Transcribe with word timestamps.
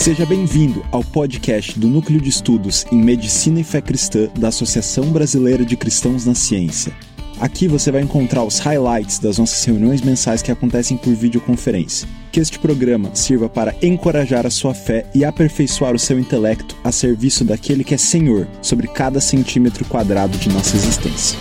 Seja 0.00 0.24
bem-vindo 0.24 0.82
ao 0.90 1.04
podcast 1.04 1.78
do 1.78 1.86
Núcleo 1.86 2.22
de 2.22 2.30
Estudos 2.30 2.86
em 2.90 2.96
Medicina 2.96 3.60
e 3.60 3.62
Fé 3.62 3.82
Cristã 3.82 4.30
da 4.34 4.48
Associação 4.48 5.12
Brasileira 5.12 5.62
de 5.62 5.76
Cristãos 5.76 6.24
na 6.24 6.34
Ciência. 6.34 6.90
Aqui 7.38 7.68
você 7.68 7.92
vai 7.92 8.00
encontrar 8.00 8.42
os 8.42 8.58
highlights 8.60 9.18
das 9.18 9.36
nossas 9.36 9.62
reuniões 9.62 10.00
mensais 10.00 10.40
que 10.40 10.50
acontecem 10.50 10.96
por 10.96 11.12
videoconferência. 11.12 12.08
Que 12.32 12.40
este 12.40 12.58
programa 12.58 13.14
sirva 13.14 13.46
para 13.46 13.74
encorajar 13.82 14.46
a 14.46 14.50
sua 14.50 14.72
fé 14.72 15.04
e 15.14 15.22
aperfeiçoar 15.22 15.94
o 15.94 15.98
seu 15.98 16.18
intelecto 16.18 16.74
a 16.82 16.90
serviço 16.90 17.44
daquele 17.44 17.84
que 17.84 17.94
é 17.94 17.98
Senhor 17.98 18.48
sobre 18.62 18.88
cada 18.88 19.20
centímetro 19.20 19.84
quadrado 19.84 20.38
de 20.38 20.48
nossa 20.48 20.76
existência. 20.76 21.38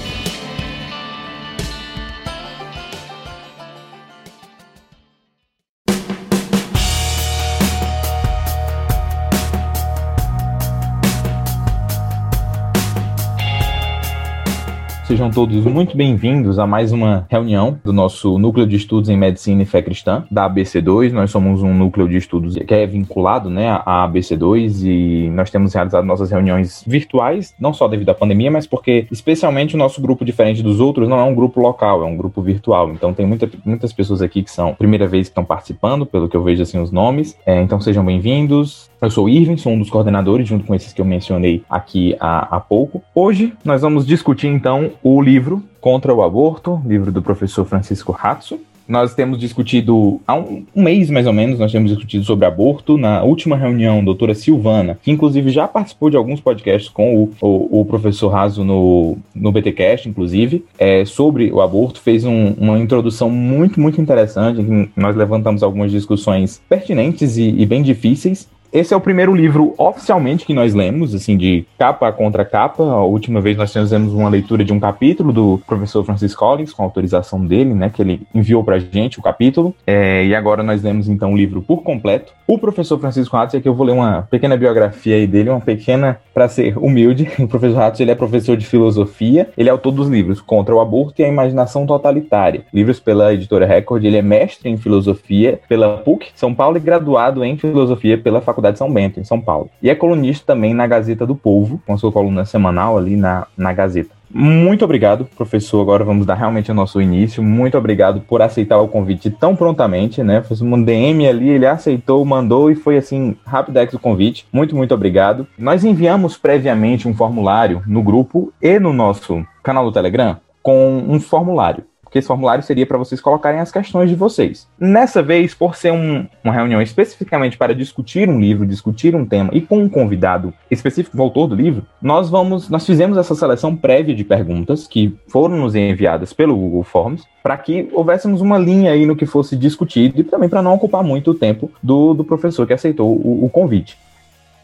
Sejam 15.20 15.32
todos 15.32 15.66
muito 15.66 15.98
bem-vindos 15.98 16.58
a 16.60 16.66
mais 16.66 16.94
uma 16.94 17.28
reunião 17.30 17.78
do 17.84 17.92
nosso 17.92 18.40
Núcleo 18.40 18.66
de 18.66 18.78
Estudos 18.78 19.10
em 19.10 19.18
Medicina 19.18 19.64
e 19.64 19.66
Fé 19.66 19.82
Cristã, 19.82 20.24
da 20.32 20.50
ABC2. 20.50 21.12
Nós 21.12 21.30
somos 21.30 21.62
um 21.62 21.74
núcleo 21.74 22.08
de 22.08 22.16
estudos 22.16 22.56
que 22.56 22.74
é 22.74 22.88
vinculado 22.88 23.50
né, 23.50 23.68
à 23.86 24.08
ABC2 24.08 24.86
e 24.86 25.30
nós 25.32 25.52
temos 25.52 25.74
realizado 25.74 26.06
nossas 26.06 26.32
reuniões 26.32 26.86
virtuais, 26.88 27.54
não 27.60 27.74
só 27.74 27.86
devido 27.90 28.08
à 28.08 28.14
pandemia, 28.14 28.50
mas 28.50 28.66
porque, 28.66 29.08
especialmente, 29.12 29.76
o 29.76 29.78
nosso 29.78 30.02
grupo, 30.02 30.24
diferente 30.24 30.64
dos 30.64 30.80
outros, 30.80 31.10
não 31.10 31.20
é 31.20 31.24
um 31.26 31.36
grupo 31.36 31.60
local, 31.60 32.02
é 32.02 32.06
um 32.06 32.16
grupo 32.16 32.42
virtual. 32.42 32.90
Então, 32.90 33.14
tem 33.14 33.26
muita, 33.26 33.50
muitas 33.66 33.92
pessoas 33.92 34.22
aqui 34.22 34.42
que 34.42 34.50
são 34.50 34.74
primeira 34.74 35.06
vez 35.06 35.28
que 35.28 35.32
estão 35.32 35.44
participando, 35.44 36.06
pelo 36.06 36.30
que 36.30 36.38
eu 36.38 36.44
vejo 36.44 36.64
assim 36.64 36.80
os 36.80 36.94
nomes. 36.94 37.38
É, 37.46 37.62
então, 37.62 37.82
sejam 37.82 38.06
bem-vindos. 38.06 38.90
Eu 39.02 39.10
sou 39.10 39.26
o 39.26 39.30
Irving, 39.30 39.56
sou 39.56 39.72
um 39.72 39.80
dos 39.80 39.90
coordenadores, 39.90 40.46
junto 40.46 40.66
com 40.66 40.76
esses 40.76 40.92
que 40.92 41.00
eu 41.00 41.06
mencionei 41.06 41.64
aqui 41.70 42.18
há, 42.20 42.58
há 42.58 42.60
pouco. 42.60 43.02
Hoje 43.16 43.54
nós 43.64 43.82
vamos 43.82 44.06
discutir 44.06 44.48
então 44.48 44.92
o 45.02 45.22
livro 45.22 45.64
Contra 45.80 46.14
o 46.14 46.22
Aborto, 46.22 46.82
livro 46.86 47.10
do 47.10 47.22
professor 47.22 47.64
Francisco 47.64 48.12
Ratzo. 48.12 48.60
Nós 48.86 49.14
temos 49.14 49.40
discutido, 49.40 50.20
há 50.28 50.36
um, 50.36 50.66
um, 50.76 50.84
mês 50.84 51.10
mais 51.10 51.28
ou 51.28 51.32
menos, 51.32 51.60
nós 51.60 51.72
temos 51.72 51.92
discutido 51.92 52.26
sobre 52.26 52.46
aborto. 52.46 52.98
Na 52.98 53.24
última 53.24 53.56
reunião, 53.56 54.04
doutora 54.04 54.36
Silvana, 54.36 55.00
que 55.02 55.12
inclusive 55.12 55.50
já 55.50 55.66
participou 55.66 56.10
de 56.10 56.18
alguns 56.18 56.42
podcasts 56.42 56.90
com 56.90 57.16
o, 57.16 57.32
o, 57.40 57.82
o 57.82 57.86
professor 57.86 58.30
Raso 58.30 58.66
no, 58.66 59.18
no 59.34 59.52
BTcast, 59.52 60.10
inclusive, 60.10 60.66
é, 60.78 61.06
sobre 61.06 61.52
o 61.54 61.62
aborto, 61.62 62.02
fez 62.02 62.26
um, 62.26 62.54
uma 62.58 62.80
introdução 62.80 63.30
muito, 63.30 63.80
muito 63.80 64.02
interessante. 64.02 64.90
nós 64.94 65.16
levantamos 65.16 65.64
algumas 65.64 65.92
discussões 65.92 66.60
pertinentes 66.68 67.38
e, 67.38 67.48
e 67.48 67.66
bem 67.66 67.82
difíceis. 67.82 68.50
Esse 68.72 68.94
é 68.94 68.98
o 68.98 69.02
primeiro 69.02 69.34
livro 69.34 69.74
oficialmente 69.78 70.46
que 70.46 70.54
nós 70.54 70.76
lemos, 70.76 71.16
assim, 71.16 71.36
de 71.36 71.66
capa 71.78 72.12
contra 72.12 72.46
capa. 72.46 72.84
A 72.84 73.04
última 73.04 73.42
vez 73.42 73.58
nós 73.58 73.74
fizemos 73.74 74.14
uma 74.14 74.30
leitura 74.30 74.64
de 74.64 74.72
um 74.72 74.80
capítulo 74.80 75.34
do 75.34 75.60
professor 75.66 76.04
Francis 76.04 76.36
Collins, 76.36 76.72
com 76.72 76.84
autorização 76.84 77.44
dele, 77.44 77.74
né, 77.74 77.90
que 77.90 78.02
ele 78.02 78.22
enviou 78.34 78.64
pra 78.64 78.78
gente 78.78 79.18
o 79.18 79.24
capítulo. 79.24 79.74
É, 79.88 80.24
e 80.24 80.36
agora 80.36 80.62
nós 80.62 80.84
lemos, 80.84 81.10
então, 81.10 81.34
o 81.34 81.38
livro 81.38 81.64
por 81.64 81.82
completo. 81.82 82.32
O 82.48 82.60
professor 82.60 83.00
Francisco 83.00 83.36
Ratos, 83.36 83.56
aqui 83.56 83.68
eu 83.68 83.74
vou 83.74 83.88
ler 83.88 83.94
uma 83.94 84.28
pequena 84.30 84.56
biografia 84.56 85.16
aí 85.16 85.26
dele, 85.26 85.50
uma 85.50 85.62
pequena, 85.62 86.20
para 86.34 86.48
ser 86.48 86.78
humilde. 86.78 87.28
O 87.40 87.48
professor 87.48 87.78
Ratos, 87.78 88.00
ele 88.00 88.12
é 88.12 88.16
professor 88.16 88.56
de 88.56 88.66
filosofia, 88.66 89.50
ele 89.58 89.70
é 89.70 89.72
autor 89.72 89.92
dos 89.92 90.08
livros 90.08 90.42
Contra 90.42 90.76
o 90.76 90.80
Aborto 90.80 91.22
e 91.22 91.26
a 91.26 91.28
Imaginação 91.28 91.86
Totalitária. 91.86 92.64
Livros 92.72 93.00
pela 93.00 93.34
editora 93.34 93.66
Record, 93.66 94.04
ele 94.04 94.18
é 94.18 94.22
mestre 94.22 94.70
em 94.70 94.78
filosofia 94.78 95.60
pela 95.68 95.98
PUC, 95.98 96.28
São 96.36 96.54
Paulo, 96.54 96.78
e 96.78 96.80
graduado 96.80 97.44
em 97.44 97.58
filosofia 97.58 98.18
pela 98.18 98.42
Faculdade 98.42 98.59
Faculdade 98.60 98.78
São 98.78 98.92
Bento, 98.92 99.20
em 99.20 99.24
São 99.24 99.40
Paulo. 99.40 99.70
E 99.82 99.90
é 99.90 99.96
colunista 99.96 100.54
também 100.54 100.74
na 100.74 100.86
Gazeta 100.86 101.26
do 101.26 101.36
Povo, 101.36 101.82
com 101.86 101.94
a 101.94 101.98
sua 101.98 102.12
coluna 102.12 102.46
semanal 102.46 102.98
ali 102.98 103.16
na, 103.16 103.48
na 103.58 103.74
Gazeta. 103.74 104.20
Muito 104.32 104.86
obrigado, 104.86 105.26
professor. 105.36 105.82
Agora 105.82 106.04
vamos 106.04 106.26
dar 106.26 106.36
realmente 106.36 106.70
o 106.70 106.74
nosso 106.74 107.02
início. 107.02 107.42
Muito 107.42 107.78
obrigado 107.78 108.22
por 108.22 108.42
aceitar 108.42 108.78
o 108.80 108.88
convite 108.88 109.32
tão 109.32 109.56
prontamente, 109.56 110.22
né? 110.22 110.42
Fez 110.44 110.62
um 110.62 110.84
DM 110.84 111.28
ali, 111.28 111.50
ele 111.50 111.66
aceitou, 111.66 112.24
mandou 112.24 112.70
e 112.70 112.76
foi 112.76 112.98
assim, 112.98 113.36
rapidex 113.44 113.94
o 113.94 114.00
convite. 114.00 114.46
Muito, 114.52 114.76
muito 114.76 114.94
obrigado. 114.94 115.48
Nós 115.58 115.84
enviamos 115.84 116.38
previamente 116.38 117.08
um 117.08 117.16
formulário 117.16 117.82
no 117.88 118.04
grupo 118.04 118.54
e 118.62 118.78
no 118.78 118.94
nosso 118.94 119.44
canal 119.64 119.86
do 119.86 119.92
Telegram 119.92 120.38
com 120.62 121.04
um 121.08 121.20
formulário 121.20 121.84
porque 122.10 122.18
esse 122.18 122.28
formulário 122.28 122.64
seria 122.64 122.88
para 122.88 122.98
vocês 122.98 123.22
colocarem 123.22 123.60
as 123.60 123.72
questões 123.72 124.10
de 124.10 124.16
vocês. 124.16 124.68
Nessa 124.80 125.22
vez, 125.22 125.54
por 125.54 125.76
ser 125.76 125.94
um, 125.94 126.26
uma 126.44 126.52
reunião 126.52 126.82
especificamente 126.82 127.56
para 127.56 127.74
discutir 127.76 128.28
um 128.28 128.40
livro, 128.40 128.66
discutir 128.66 129.16
um 129.16 129.24
tema 129.24 129.52
e 129.54 129.62
com 129.62 129.78
um 129.78 129.88
convidado 129.88 130.52
específico, 130.72 131.16
o 131.16 131.22
autor 131.22 131.48
do 131.48 131.56
livro, 131.56 131.86
nós 132.02 132.28
vamos, 132.28 132.68
nós 132.68 132.84
fizemos 132.84 133.16
essa 133.16 133.36
seleção 133.36 133.76
prévia 133.76 134.16
de 134.16 134.24
perguntas 134.24 134.88
que 134.88 135.16
foram 135.28 135.56
nos 135.56 135.76
enviadas 135.76 136.34
pelo 136.34 136.56
Google 136.56 136.84
Forms 136.84 137.24
para 137.44 137.56
que 137.56 137.88
houvéssemos 137.94 138.42
uma 138.42 138.58
linha 138.58 138.92
aí 138.92 139.06
no 139.06 139.16
que 139.16 139.28
fosse 139.28 139.56
discutido 139.56 140.20
e 140.20 140.24
também 140.24 140.50
para 140.50 140.64
não 140.64 140.74
ocupar 140.74 141.04
muito 141.04 141.32
o 141.32 141.36
tempo 141.36 141.72
do, 141.82 142.16
do 142.16 142.24
professor 142.24 142.66
que 142.66 142.74
aceitou 142.74 143.16
o, 143.16 143.46
o 143.46 143.50
convite. 143.50 144.00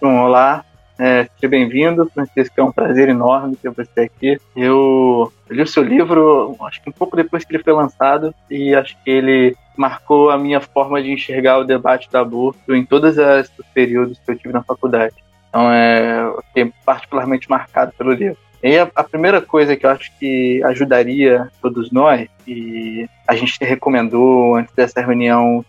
Bom, 0.01 0.17
olá, 0.17 0.65
é, 0.97 1.27
seja 1.35 1.49
bem-vindo, 1.49 2.09
Francisco. 2.13 2.53
É 2.57 2.63
um 2.63 2.71
prazer 2.71 3.09
enorme 3.09 3.55
ter 3.55 3.69
você 3.69 4.01
aqui. 4.01 4.37
Eu 4.55 5.31
li 5.49 5.61
o 5.61 5.67
seu 5.67 5.83
livro, 5.83 6.55
acho 6.61 6.81
que 6.81 6.89
um 6.89 6.93
pouco 6.93 7.15
depois 7.15 7.43
que 7.43 7.55
ele 7.55 7.63
foi 7.63 7.73
lançado, 7.73 8.33
e 8.49 8.73
acho 8.73 8.95
que 9.03 9.09
ele 9.09 9.55
marcou 9.77 10.29
a 10.29 10.37
minha 10.37 10.61
forma 10.61 11.01
de 11.01 11.11
enxergar 11.11 11.59
o 11.59 11.65
debate 11.65 12.09
do 12.09 12.17
aborto 12.17 12.73
em 12.73 12.85
todos 12.85 13.17
os 13.17 13.49
períodos 13.73 14.19
que 14.19 14.31
eu 14.31 14.37
tive 14.37 14.53
na 14.53 14.63
faculdade. 14.63 15.15
Então, 15.49 15.71
é, 15.71 16.33
fiquei 16.47 16.73
particularmente 16.85 17.49
marcado 17.49 17.93
pelo 17.97 18.11
livro. 18.11 18.37
E 18.63 18.77
a, 18.77 18.89
a, 18.95 19.03
primeira 19.03 19.41
coisa 19.41 19.75
que 19.75 19.85
eu 19.85 19.89
acho 19.89 20.11
que 20.17 20.63
ajudaria 20.63 21.49
todos 21.61 21.91
nós, 21.91 22.27
e 22.47 23.07
a 23.27 23.35
gente 23.35 23.57
recomendou 23.63 24.55
antes 24.55 24.73
dessa 24.73 25.01
reunião 25.01 25.63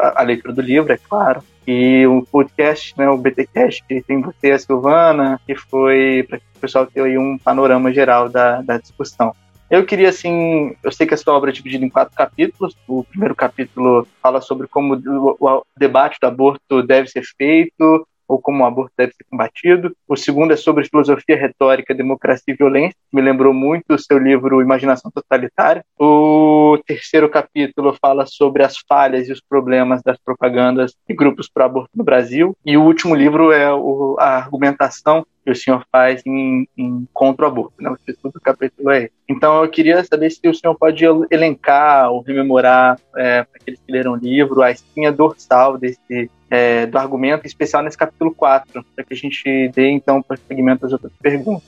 a, 0.00 0.20
a 0.20 0.22
leitura 0.22 0.52
do 0.52 0.60
livro, 0.60 0.92
é 0.92 0.98
claro, 0.98 1.42
e 1.66 2.06
o 2.06 2.22
podcast, 2.22 2.94
né, 2.98 3.08
o 3.08 3.16
BTcast, 3.16 3.84
que 3.86 4.02
tem 4.02 4.20
você 4.20 4.50
a 4.50 4.58
Silvana, 4.58 5.40
que 5.46 5.54
foi 5.54 6.26
para 6.28 6.38
o 6.38 6.60
pessoal 6.60 6.86
ter 6.86 7.02
aí 7.02 7.16
um 7.16 7.38
panorama 7.38 7.92
geral 7.92 8.28
da, 8.28 8.60
da 8.62 8.78
discussão. 8.78 9.34
Eu 9.72 9.86
queria, 9.86 10.10
assim, 10.10 10.76
eu 10.82 10.92
sei 10.92 11.06
que 11.06 11.14
a 11.14 11.16
sua 11.16 11.32
obra 11.32 11.48
é 11.48 11.52
dividida 11.52 11.82
em 11.82 11.88
quatro 11.88 12.14
capítulos. 12.14 12.76
O 12.86 13.04
primeiro 13.04 13.34
capítulo 13.34 14.06
fala 14.22 14.42
sobre 14.42 14.68
como 14.68 14.94
o 15.40 15.62
debate 15.74 16.18
do 16.20 16.26
aborto 16.26 16.82
deve 16.82 17.08
ser 17.08 17.22
feito, 17.38 18.06
ou 18.32 18.40
como 18.40 18.62
o 18.62 18.66
aborto 18.66 18.92
deve 18.96 19.12
ser 19.12 19.24
combatido. 19.30 19.94
O 20.08 20.16
segundo 20.16 20.52
é 20.52 20.56
sobre 20.56 20.88
filosofia 20.88 21.36
retórica, 21.36 21.94
democracia 21.94 22.54
e 22.54 22.56
violência, 22.56 22.96
me 23.12 23.20
lembrou 23.20 23.52
muito 23.52 23.94
o 23.94 23.98
seu 23.98 24.18
livro 24.18 24.62
Imaginação 24.62 25.10
Totalitária. 25.10 25.84
O 25.98 26.78
terceiro 26.86 27.28
capítulo 27.28 27.94
fala 28.00 28.24
sobre 28.26 28.64
as 28.64 28.76
falhas 28.88 29.28
e 29.28 29.32
os 29.32 29.40
problemas 29.40 30.02
das 30.02 30.18
propagandas 30.18 30.94
e 31.08 31.14
grupos 31.14 31.48
para 31.52 31.66
aborto 31.66 31.90
no 31.94 32.04
Brasil. 32.04 32.56
E 32.64 32.76
o 32.76 32.82
último 32.82 33.14
livro 33.14 33.52
é 33.52 33.66
a 33.66 34.36
argumentação 34.36 35.26
que 35.44 35.50
o 35.50 35.56
senhor 35.56 35.84
faz 35.90 36.22
em, 36.26 36.68
em 36.76 37.06
contra 37.12 37.44
o 37.44 37.48
aborto, 37.48 37.74
né? 37.80 37.90
O 37.90 37.96
título 37.96 38.32
do 38.32 38.40
capítulo 38.40 38.90
é 38.90 39.04
esse. 39.04 39.12
Então 39.28 39.62
eu 39.62 39.68
queria 39.68 40.02
saber 40.04 40.30
se 40.30 40.48
o 40.48 40.54
senhor 40.54 40.74
pode 40.74 41.04
elencar 41.30 42.10
ou 42.10 42.22
rememorar 42.22 42.98
é, 43.16 43.42
para 43.42 43.58
aqueles 43.60 43.80
que 43.84 43.92
leram 43.92 44.12
o 44.12 44.16
livro 44.16 44.62
a 44.62 44.70
espinha 44.70 45.10
dorsal 45.10 45.76
desse 45.76 46.30
é, 46.50 46.86
do 46.86 46.98
argumento, 46.98 47.44
em 47.44 47.48
especial 47.48 47.82
nesse 47.82 47.96
capítulo 47.96 48.34
4, 48.34 48.84
para 48.94 49.04
que 49.04 49.14
a 49.14 49.16
gente 49.16 49.70
dê 49.74 49.90
então 49.90 50.22
prosseguimento 50.22 50.86
às 50.86 50.92
outras 50.92 51.12
perguntas. 51.20 51.66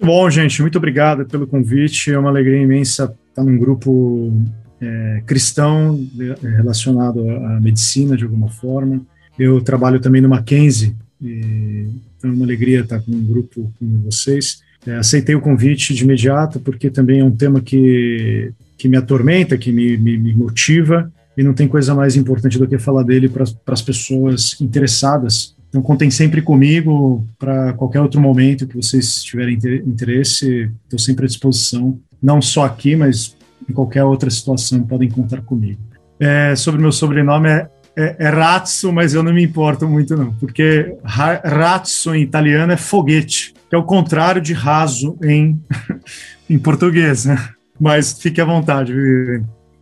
Bom, 0.00 0.28
gente, 0.30 0.62
muito 0.62 0.78
obrigado 0.78 1.26
pelo 1.26 1.46
convite. 1.46 2.12
É 2.12 2.18
uma 2.18 2.28
alegria 2.28 2.60
imensa 2.60 3.16
estar 3.28 3.42
num 3.42 3.58
grupo 3.58 4.32
é, 4.80 5.22
cristão 5.26 5.98
relacionado 6.42 7.28
à 7.28 7.60
medicina 7.60 8.16
de 8.16 8.24
alguma 8.24 8.48
forma. 8.48 9.00
Eu 9.38 9.62
trabalho 9.62 10.00
também 10.00 10.22
no 10.22 10.28
Mackenzie, 10.28 10.96
e 11.20 11.86
então 12.16 12.30
é 12.30 12.32
uma 12.32 12.44
alegria 12.44 12.80
estar 12.80 13.00
com 13.00 13.12
um 13.12 13.22
grupo 13.22 13.72
como 13.78 13.98
vocês. 14.04 14.60
É, 14.86 14.96
aceitei 14.96 15.34
o 15.34 15.40
convite 15.40 15.94
de 15.94 16.04
imediato, 16.04 16.60
porque 16.60 16.90
também 16.90 17.20
é 17.20 17.24
um 17.24 17.30
tema 17.30 17.60
que, 17.60 18.52
que 18.78 18.88
me 18.88 18.96
atormenta, 18.96 19.58
que 19.58 19.72
me, 19.72 19.96
me, 19.96 20.16
me 20.16 20.34
motiva, 20.34 21.10
e 21.36 21.42
não 21.42 21.52
tem 21.52 21.68
coisa 21.68 21.94
mais 21.94 22.16
importante 22.16 22.58
do 22.58 22.66
que 22.66 22.78
falar 22.78 23.02
dele 23.02 23.28
para 23.28 23.44
as 23.66 23.82
pessoas 23.82 24.56
interessadas. 24.60 25.54
Então, 25.68 25.82
contem 25.82 26.10
sempre 26.10 26.40
comigo 26.40 27.26
para 27.38 27.72
qualquer 27.74 28.00
outro 28.00 28.20
momento 28.20 28.66
que 28.66 28.76
vocês 28.76 29.22
tiverem 29.22 29.58
interesse, 29.84 30.70
estou 30.84 30.98
sempre 30.98 31.24
à 31.24 31.28
disposição, 31.28 31.98
não 32.22 32.40
só 32.40 32.64
aqui, 32.64 32.96
mas 32.96 33.36
em 33.68 33.72
qualquer 33.72 34.04
outra 34.04 34.30
situação, 34.30 34.82
podem 34.84 35.10
contar 35.10 35.42
comigo. 35.42 35.80
É, 36.18 36.56
sobre 36.56 36.80
meu 36.80 36.92
sobrenome 36.92 37.48
é 37.48 37.68
é, 37.96 38.16
é 38.18 38.28
razzo, 38.28 38.92
mas 38.92 39.14
eu 39.14 39.22
não 39.22 39.32
me 39.32 39.42
importo 39.42 39.88
muito 39.88 40.16
não, 40.16 40.32
porque 40.34 40.94
razzo 41.04 42.14
em 42.14 42.22
italiano 42.22 42.72
é 42.72 42.76
foguete, 42.76 43.54
que 43.68 43.74
é 43.74 43.78
o 43.78 43.82
contrário 43.82 44.40
de 44.42 44.52
raso 44.52 45.16
em, 45.22 45.58
em 46.48 46.58
português, 46.58 47.24
né? 47.24 47.48
Mas 47.80 48.12
fique 48.12 48.40
à 48.40 48.44
vontade, 48.44 48.92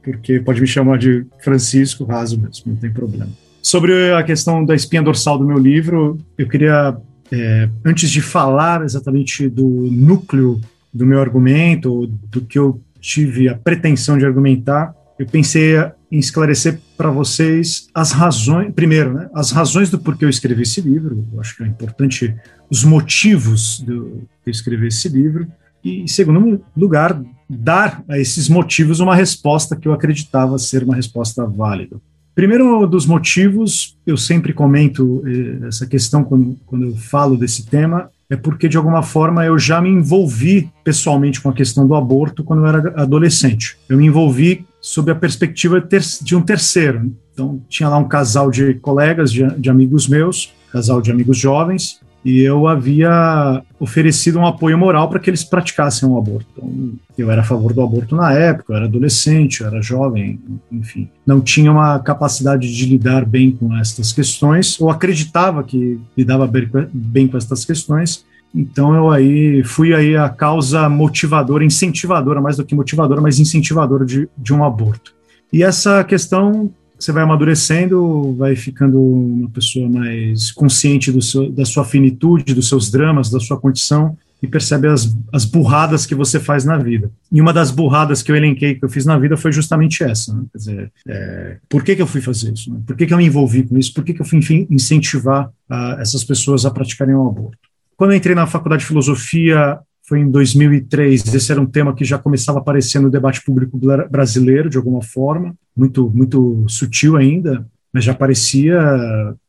porque 0.03 0.39
pode 0.41 0.61
me 0.61 0.67
chamar 0.67 0.99
de 0.99 1.27
Francisco 1.41 2.05
Raso 2.05 2.41
mesmo, 2.41 2.65
não 2.67 2.77
tem 2.77 2.91
problema. 2.91 3.29
Sobre 3.63 4.13
a 4.13 4.23
questão 4.23 4.65
da 4.65 4.75
espinha 4.75 5.03
dorsal 5.03 5.39
do 5.39 5.47
meu 5.47 5.59
livro, 5.59 6.19
eu 6.37 6.49
queria, 6.49 6.97
é, 7.33 7.69
antes 7.85 8.11
de 8.11 8.21
falar 8.21 8.83
exatamente 8.83 9.49
do 9.49 9.67
núcleo 9.91 10.61
do 10.93 11.07
meu 11.07 11.21
argumento, 11.21 12.07
do 12.31 12.43
que 12.43 12.59
eu 12.59 12.81
tive 13.01 13.49
a 13.49 13.55
pretensão 13.55 14.17
de 14.19 14.25
argumentar, 14.25 14.95
eu 15.19 15.27
pensei 15.27 15.77
em 16.15 16.19
esclarecer 16.19 16.81
para 16.97 17.11
vocês 17.11 17.89
as 17.93 18.13
razões, 18.13 18.73
primeiro, 18.73 19.15
né, 19.15 19.29
as 19.35 19.51
razões 19.51 19.91
do 19.91 19.99
porquê 19.99 20.25
eu 20.25 20.29
escrevi 20.29 20.63
esse 20.63 20.81
livro, 20.81 21.27
eu 21.33 21.41
acho 21.41 21.57
que 21.57 21.65
é 21.65 21.67
importante 21.67 22.35
os 22.71 22.85
motivos 22.85 23.81
de 23.81 23.93
eu 23.93 24.29
escrever 24.47 24.89
esse 24.89 25.09
livro, 25.09 25.49
e, 25.83 26.03
em 26.03 26.07
segundo 26.07 26.65
lugar, 26.77 27.21
dar 27.51 28.03
a 28.09 28.19
esses 28.19 28.49
motivos 28.49 29.01
uma 29.01 29.15
resposta 29.15 29.77
que 29.77 29.89
eu 29.89 29.93
acreditava 29.93 30.57
ser 30.57 30.85
uma 30.85 30.95
resposta 30.95 31.45
válida. 31.45 31.97
Primeiro 32.35 32.87
dos 32.87 33.07
motivos, 33.07 33.97
eu 34.07 34.17
sempre 34.17 34.53
comento 34.53 35.23
eh, 35.27 35.67
essa 35.69 35.87
questão 35.87 36.25
quando, 36.25 36.59
quando 36.65 36.87
eu 36.87 36.97
falo 36.97 37.37
desse 37.37 37.67
tema, 37.67 38.11
é 38.29 38.37
porque 38.37 38.69
de 38.69 38.77
alguma 38.77 39.03
forma 39.03 39.45
eu 39.45 39.59
já 39.59 39.81
me 39.81 39.89
envolvi 39.89 40.71
pessoalmente 40.83 41.41
com 41.41 41.51
a 41.51 41.53
questão 41.53 41.87
do 41.87 41.95
aborto 41.95 42.43
quando 42.43 42.61
eu 42.61 42.67
era 42.67 43.03
adolescente. 43.03 43.77
Eu 43.89 43.99
me 43.99 44.07
envolvi 44.07 44.67
sob 44.81 45.11
a 45.11 45.15
perspectiva 45.15 45.83
de 46.23 46.37
um 46.37 46.43
terceiro. 46.43 47.13
Então, 47.33 47.63
tinha 47.69 47.89
lá 47.89 47.97
um 47.97 48.09
casal 48.09 48.51
de 48.51 48.75
colegas, 48.75 49.33
de, 49.33 49.45
de 49.59 49.71
amigos 49.71 50.07
meus, 50.09 50.53
casal 50.71 51.01
de 51.01 51.11
amigos 51.11 51.39
jovens, 51.39 52.01
e 52.25 52.41
eu 52.41 52.67
havia 52.67 53.63
oferecido 53.79 54.39
um 54.39 54.47
apoio 54.47 54.79
moral 54.79 55.09
para 55.11 55.21
que 55.21 55.29
eles 55.29 55.45
praticassem 55.45 56.09
o 56.09 56.13
um 56.13 56.19
aborto. 56.19 56.47
Então, 56.57 56.93
eu 57.19 57.31
era 57.31 57.43
a 57.43 57.45
favor 57.45 57.73
do 57.75 57.83
aborto 57.83 58.17
na 58.17 58.33
época, 58.33 58.73
eu 58.73 58.77
era 58.77 58.87
adolescente, 58.87 59.61
eu 59.61 59.67
era 59.67 59.83
jovem, 59.83 60.41
enfim. 60.73 61.09
Não 61.27 61.41
tinha 61.41 61.71
uma 61.71 61.99
capacidade 61.99 62.75
de 62.75 62.87
lidar 62.87 63.27
bem 63.27 63.53
com 63.53 63.77
estas 63.77 64.13
questões, 64.13 64.81
ou 64.81 64.91
acreditava 64.91 65.63
que 65.63 66.01
lidava 66.17 66.51
bem 66.93 67.29
com 67.29 67.37
estas 67.37 67.65
questões, 67.65 68.25
então 68.55 68.95
eu 68.95 69.11
aí 69.11 69.63
fui 69.65 69.93
aí 69.93 70.17
a 70.17 70.29
causa 70.29 70.89
motivadora, 70.89 71.65
incentivadora, 71.65 72.41
mais 72.41 72.57
do 72.57 72.65
que 72.65 72.75
motivadora, 72.75 73.21
mas 73.21 73.39
incentivadora 73.39 74.07
de, 74.07 74.29
de 74.39 74.55
um 74.55 74.65
aborto. 74.65 75.13
E 75.53 75.63
essa 75.63 76.03
questão 76.05 76.73
você 77.05 77.13
vai 77.13 77.23
amadurecendo, 77.23 78.35
vai 78.35 78.57
ficando 78.57 79.01
uma 79.01 79.51
pessoa 79.51 79.89
mais 79.89 80.51
consciente 80.51 81.13
do 81.13 81.21
seu, 81.21 81.51
da 81.51 81.65
sua 81.65 81.85
finitude, 81.85 82.55
dos 82.55 82.69
seus 82.69 82.91
dramas, 82.91 83.31
da 83.31 83.39
sua 83.39 83.61
condição 83.61 84.17
e 84.43 84.47
percebe 84.47 84.89
as, 84.89 85.17
as 85.33 85.45
burradas 85.45 86.05
que 86.05 86.15
você 86.15 86.39
faz 86.39 86.65
na 86.65 86.77
vida. 86.77 87.11
E 87.33 87.41
uma 87.41 87.53
das 87.53 87.71
burradas 87.71 88.23
que 88.23 88.31
eu 88.31 88.37
elenquei 88.37 88.75
que 88.75 88.85
eu 88.85 88.91
fiz 88.91 89.07
na 89.07 89.19
vida 89.19 89.37
foi 89.37 89.51
justamente 89.51 90.03
essa. 90.03 90.35
Né? 90.35 90.45
Quer 90.53 90.59
dizer, 90.59 90.93
é, 91.09 91.57
por 91.69 91.83
que, 91.83 91.97
que 91.97 92.03
eu 92.03 92.07
fui 92.07 92.21
fazer 92.21 92.53
isso? 92.53 92.71
Né? 92.71 92.81
Por 92.87 92.97
que, 92.97 93.07
que 93.07 93.15
eu 93.15 93.19
me 93.19 93.27
envolvi 93.27 93.63
com 93.63 93.79
isso? 93.79 93.93
Por 93.95 94.05
que, 94.05 94.13
que 94.13 94.21
eu 94.21 94.27
fui 94.27 94.39
enfim, 94.39 94.67
incentivar 94.71 95.47
uh, 95.71 96.01
essas 96.01 96.23
pessoas 96.25 96.67
a 96.67 96.71
praticarem 96.71 97.15
o 97.15 97.27
aborto? 97.27 97.59
Quando 97.97 98.11
eu 98.11 98.17
entrei 98.17 98.35
na 98.35 98.47
faculdade 98.47 98.83
de 98.83 98.89
filosofia, 98.89 99.79
foi 100.07 100.21
em 100.21 100.31
2003. 100.31 101.35
Esse 101.35 101.53
era 101.53 101.61
um 101.61 101.67
tema 101.67 101.95
que 101.95 102.05
já 102.05 102.19
começava 102.19 102.59
a 102.59 102.61
aparecer 102.61 103.01
no 103.01 103.11
debate 103.11 103.43
público 103.43 103.79
brasileiro, 104.11 104.69
de 104.69 104.77
alguma 104.77 105.03
forma, 105.03 105.55
muito, 105.77 106.11
muito 106.15 106.65
sutil 106.69 107.17
ainda, 107.17 107.67
mas 107.93 108.05
já 108.05 108.13
aparecia 108.13 108.79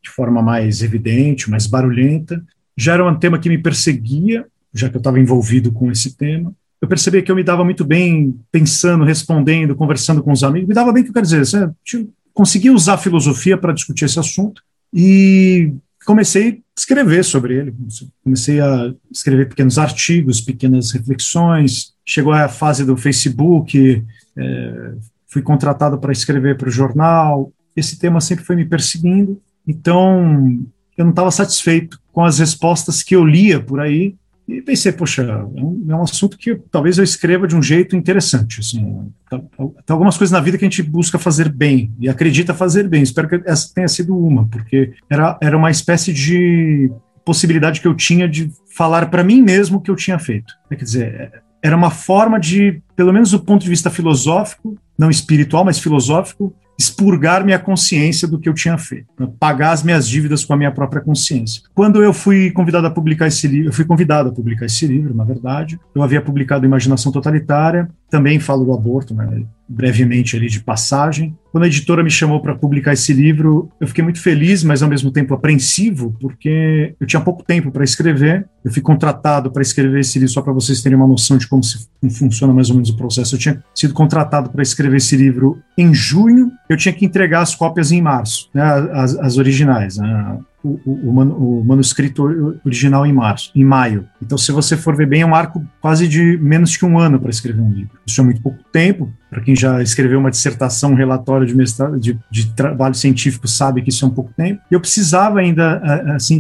de 0.02 0.10
forma 0.10 0.42
mais 0.42 0.82
evidente, 0.82 1.50
mais 1.50 1.68
barulhenta. 1.68 2.44
Já 2.78 2.94
era 2.94 3.06
um 3.06 3.20
tema 3.20 3.40
que 3.40 3.50
me 3.50 3.58
perseguia, 3.58 4.46
já 4.74 4.90
que 4.90 4.96
eu 4.96 5.00
estava 5.00 5.20
envolvido 5.20 5.72
com 5.72 5.92
esse 5.92 6.16
tema. 6.16 6.54
Eu 6.82 6.88
percebia 6.88 7.22
que 7.22 7.32
eu 7.32 7.36
me 7.36 7.44
dava 7.44 7.64
muito 7.64 7.84
bem 7.84 8.40
pensando, 8.52 9.04
respondendo, 9.04 9.76
conversando 9.76 10.22
com 10.22 10.32
os 10.32 10.44
amigos. 10.44 10.70
Me 10.70 10.76
dava 10.76 10.94
bem, 10.94 11.04
que 11.04 11.10
eu 11.10 11.14
quero 11.14 11.26
dizer, 11.26 11.72
conseguia 12.34 12.74
usar 12.74 12.94
a 12.94 12.98
filosofia 12.98 13.58
para 13.58 13.74
discutir 13.74 14.06
esse 14.06 14.20
assunto. 14.20 14.62
E 14.94 15.74
comecei 16.06 16.50
a 16.50 16.80
escrever 16.80 17.24
sobre 17.24 17.56
ele. 17.56 17.76
Comecei 18.24 18.62
a 18.62 18.94
escrever 19.12 19.50
pequenos 19.50 19.78
artigos, 19.78 20.40
pequenas 20.40 20.92
reflexões. 20.92 21.94
Chegou 22.06 22.32
a 22.32 22.48
fase 22.48 22.86
do 22.86 22.96
Facebook, 22.96 24.04
é, 24.38 24.94
fui 25.28 25.42
contratado 25.42 25.98
para 25.98 26.12
escrever 26.12 26.58
para 26.58 26.70
o 26.70 26.72
jornal. 26.72 27.52
Esse 27.76 28.00
tema 28.00 28.22
sempre 28.22 28.46
foi 28.46 28.56
me 28.56 28.66
perseguindo. 28.66 29.42
Então, 29.68 30.64
eu 30.98 31.04
não 31.04 31.12
estava 31.12 31.32
satisfeito 31.32 32.00
com 32.14 32.24
as 32.24 32.40
respostas 32.40 33.04
que 33.04 33.16
eu 33.16 33.26
lia 33.26 33.60
por 33.60 33.80
aí 33.80 34.16
e 34.48 34.62
pensei, 34.62 34.92
poxa, 34.92 35.24
é 35.24 35.36
um, 35.44 35.86
é 35.90 35.96
um, 35.96 36.04
assunto 36.04 36.38
que 36.38 36.56
talvez 36.70 36.98
eu 36.98 37.04
escreva 37.04 37.48
de 37.48 37.56
um 37.56 37.64
jeito 37.64 37.96
interessante. 37.96 38.60
Assim, 38.60 39.12
tá, 39.30 39.40
tem 39.40 39.74
algumas 39.90 40.18
coisas 40.18 40.32
na 40.32 40.40
vida 40.40 40.58
que 40.58 40.66
a 40.66 40.70
gente 40.70 40.84
busca 40.84 41.18
fazer 41.18 41.50
bem 41.50 41.92
e 42.00 42.08
acredita 42.08 42.54
fazer 42.54 42.88
bem. 42.88 43.02
Espero 43.02 43.28
que 43.28 43.42
essa 43.46 43.74
tenha 43.74 43.88
sido 43.88 44.16
uma, 44.16 44.48
porque 44.48 44.94
era, 45.10 45.38
era 45.42 45.58
uma 45.58 45.72
espécie 45.72 46.14
de 46.14 46.92
possibilidade 47.26 47.82
que 47.82 47.88
eu 47.88 47.96
tinha 47.96 48.30
de 48.30 48.52
falar 48.76 49.10
para 49.10 49.24
mim 49.24 49.42
mesmo 49.42 49.80
o 49.80 49.82
que 49.82 49.90
eu 49.90 49.96
tinha 49.96 50.20
feito. 50.20 50.54
Quer 50.70 50.84
dizer, 50.84 51.44
era 51.62 51.76
uma 51.76 51.90
forma 51.90 52.40
de, 52.40 52.84
pelo 52.96 53.12
menos 53.12 53.32
do 53.32 53.40
ponto 53.40 53.64
de 53.64 53.70
vista 53.70 53.90
filosófico, 53.90 54.78
não 54.96 55.10
espiritual, 55.10 55.66
mas 55.66 55.80
filosófico, 55.80 56.54
expurgar 56.78 57.44
minha 57.44 57.60
consciência 57.60 58.28
do 58.28 58.40
que 58.40 58.50
eu 58.50 58.54
tinha 58.54 58.78
feito, 58.78 59.08
pagar 59.40 59.72
as 59.72 59.84
minhas 59.84 60.08
dívidas 60.08 60.44
com 60.44 60.54
a 60.54 60.58
minha 60.58 60.72
própria 60.72 61.02
consciência. 61.02 61.62
Quando 61.74 62.04
eu 62.04 62.14
fui 62.14 62.52
convidado 62.52 62.88
a 62.88 62.92
publicar 62.92 63.28
esse 63.28 63.48
livro, 63.48 63.70
eu 63.70 63.74
fui 63.74 63.86
convidado 63.86 64.30
a 64.30 64.32
publicar 64.32 64.66
esse 64.66 64.86
livro, 64.86 65.16
na 65.16 65.24
verdade, 65.24 65.80
eu 65.94 66.04
havia 66.04 66.22
publicado 66.22 66.66
Imaginação 66.66 67.12
Totalitária, 67.12 67.90
também 68.10 68.40
falo 68.40 68.66
do 68.66 68.74
aborto, 68.74 69.14
né, 69.14 69.46
brevemente 69.68 70.36
ali 70.36 70.48
de 70.48 70.60
passagem. 70.60 71.36
Quando 71.52 71.64
a 71.64 71.68
editora 71.68 72.04
me 72.04 72.12
chamou 72.12 72.42
para 72.42 72.54
publicar 72.54 72.94
esse 72.94 73.14
livro, 73.14 73.70
eu 73.80 73.88
fiquei 73.88 74.04
muito 74.04 74.22
feliz, 74.22 74.64
mas 74.64 74.84
ao 74.84 74.90
mesmo 74.90 75.12
tempo 75.12 75.34
apreensivo, 75.34 76.16
porque 76.20 76.94
eu 77.00 77.08
tinha 77.08 77.22
pouco 77.22 77.44
tempo 77.44 77.72
para 77.72 77.84
escrever. 77.84 78.48
Eu 78.64 78.72
fui 78.72 78.82
contratado 78.82 79.52
para 79.52 79.62
escrever 79.62 80.02
esse 80.02 80.20
livro, 80.20 80.34
só 80.34 80.42
para 80.42 80.54
vocês 80.54 80.82
terem 80.82 80.98
uma 80.98 81.08
noção 81.08 81.38
de 81.38 81.48
como, 81.48 81.64
se, 81.64 81.88
como 82.00 82.12
funciona 82.12 82.54
mais 82.54 82.70
ou 82.70 82.76
menos 82.76 82.90
o 82.90 82.98
processo. 82.98 83.36
Eu 83.36 83.40
tinha 83.40 83.64
sido 83.74 83.94
contratado 83.94 84.50
para 84.50 84.62
escrever 84.62 84.98
esse 84.98 85.16
livro 85.16 85.58
em 85.78 85.94
junho, 85.94 86.52
eu 86.70 86.78
tinha 86.78 86.94
que 86.94 87.06
entregar 87.06 87.42
as 87.42 87.56
cópias 87.56 87.92
em 87.92 88.02
março, 88.02 88.50
né, 88.54 88.64
as, 88.94 89.18
as 89.18 89.38
originais. 89.38 89.98
Né, 89.98 90.40
o, 90.66 90.80
o, 90.86 91.60
o, 91.60 91.64
manuscrito 91.64 92.24
original 92.66 93.06
em 93.06 93.14
março, 93.14 93.52
em 93.56 93.64
maio. 93.64 94.08
Então, 94.22 94.38
se 94.38 94.52
você 94.52 94.76
for 94.76 94.96
ver 94.96 95.08
bem, 95.08 95.22
é 95.22 95.26
um 95.26 95.36
arco 95.36 95.64
quase 95.80 96.08
de 96.08 96.38
menos 96.42 96.76
que 96.76 96.86
um 96.86 96.98
ano 96.98 97.20
para 97.20 97.30
escrever 97.30 97.62
um 97.62 97.72
livro. 97.72 98.00
Isso 98.06 98.20
é 98.20 98.24
muito 98.24 98.42
pouco 98.42 98.60
tempo. 98.72 99.12
Para 99.30 99.42
quem 99.42 99.56
já 99.56 99.82
escreveu 99.82 100.20
uma 100.20 100.32
dissertação, 100.32 100.92
um 100.92 100.96
relatório 100.96 101.46
de, 101.46 101.56
mestrado, 101.56 102.00
de, 102.00 102.18
de, 102.32 102.54
trabalho 102.54 102.96
científico, 102.96 103.48
sabe 103.48 103.82
que 103.82 103.90
isso 103.90 104.04
é 104.06 104.08
um 104.08 104.12
pouco 104.12 104.32
tempo. 104.36 104.62
E 104.72 104.74
eu 104.74 104.80
precisava 104.80 105.40
ainda, 105.40 105.78
assim, 106.16 106.40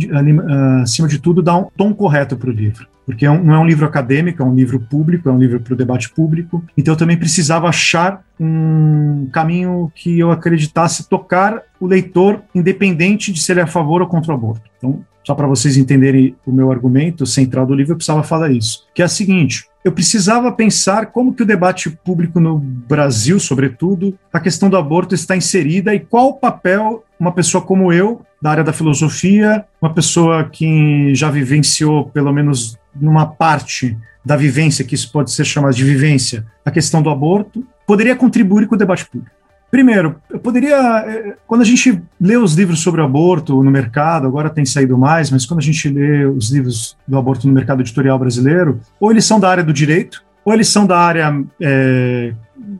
acima 0.81 1.07
de 1.07 1.19
tudo, 1.19 1.43
dar 1.43 1.57
um 1.57 1.67
tom 1.75 1.93
correto 1.93 2.35
para 2.35 2.49
o 2.49 2.53
livro 2.53 2.87
porque 3.05 3.25
é 3.25 3.29
não 3.29 3.53
é 3.53 3.59
um 3.59 3.65
livro 3.65 3.85
acadêmico, 3.85 4.41
é 4.41 4.45
um 4.45 4.55
livro 4.55 4.79
público, 4.79 5.29
é 5.29 5.31
um 5.31 5.37
livro 5.37 5.59
para 5.59 5.73
o 5.73 5.77
debate 5.77 6.09
público. 6.09 6.63
Então 6.77 6.93
eu 6.93 6.97
também 6.97 7.17
precisava 7.17 7.67
achar 7.67 8.23
um 8.39 9.27
caminho 9.31 9.91
que 9.95 10.19
eu 10.19 10.31
acreditasse 10.31 11.07
tocar 11.07 11.61
o 11.79 11.85
leitor, 11.85 12.41
independente 12.53 13.31
de 13.31 13.39
se 13.39 13.51
ele 13.51 13.59
é 13.59 13.63
a 13.63 13.67
favor 13.67 14.01
ou 14.01 14.07
contra 14.07 14.31
o 14.31 14.35
aborto. 14.35 14.69
Então, 14.77 15.05
só 15.23 15.33
para 15.33 15.47
vocês 15.47 15.75
entenderem 15.75 16.35
o 16.45 16.51
meu 16.51 16.71
argumento 16.71 17.25
central 17.25 17.65
do 17.65 17.73
livro, 17.73 17.93
eu 17.93 17.97
precisava 17.97 18.21
falar 18.21 18.51
isso, 18.51 18.85
que 18.93 19.01
é 19.01 19.05
a 19.05 19.09
seguinte: 19.09 19.65
eu 19.83 19.91
precisava 19.91 20.51
pensar 20.51 21.07
como 21.07 21.33
que 21.33 21.43
o 21.43 21.45
debate 21.45 21.89
público 21.89 22.39
no 22.39 22.57
Brasil, 22.57 23.39
sobretudo, 23.39 24.17
a 24.31 24.39
questão 24.39 24.69
do 24.69 24.77
aborto 24.77 25.15
está 25.15 25.35
inserida 25.35 25.93
e 25.95 25.99
qual 25.99 26.29
o 26.29 26.33
papel 26.33 27.03
uma 27.19 27.31
pessoa 27.31 27.63
como 27.63 27.93
eu, 27.93 28.21
da 28.45 28.51
área 28.51 28.63
da 28.63 28.71
filosofia, 28.71 29.65
uma 29.81 29.91
pessoa 29.91 30.43
que 30.43 31.15
já 31.15 31.31
vivenciou 31.31 32.05
pelo 32.11 32.31
menos 32.31 32.77
numa 32.95 33.25
parte 33.25 33.97
da 34.23 34.35
vivência, 34.35 34.85
que 34.85 34.93
isso 34.93 35.11
pode 35.11 35.31
ser 35.31 35.43
chamado 35.43 35.73
de 35.73 35.83
vivência, 35.83 36.45
a 36.63 36.69
questão 36.69 37.01
do 37.01 37.09
aborto, 37.09 37.65
poderia 37.87 38.15
contribuir 38.15 38.67
com 38.67 38.75
o 38.75 38.77
debate 38.77 39.03
público. 39.03 39.35
Primeiro, 39.71 40.17
eu 40.29 40.37
poderia. 40.37 40.77
Eh, 41.07 41.35
quando 41.47 41.61
a 41.61 41.65
gente 41.65 41.99
lê 42.21 42.37
os 42.37 42.53
livros 42.53 42.81
sobre 42.81 43.01
aborto 43.01 43.63
no 43.63 43.71
mercado, 43.71 44.27
agora 44.27 44.47
tem 44.47 44.63
saído 44.63 44.95
mais, 44.95 45.31
mas 45.31 45.43
quando 45.43 45.61
a 45.61 45.63
gente 45.63 45.89
lê 45.89 46.25
os 46.25 46.51
livros 46.51 46.95
do 47.07 47.17
aborto 47.17 47.47
no 47.47 47.53
mercado 47.53 47.81
editorial 47.81 48.19
brasileiro, 48.19 48.79
ou 48.99 49.09
eles 49.09 49.25
são 49.25 49.39
da 49.39 49.49
área 49.49 49.63
do 49.63 49.73
direito, 49.73 50.23
ou 50.45 50.53
eles 50.53 50.67
são 50.67 50.85
da 50.85 50.99
área. 50.99 51.43
É, 51.59 52.31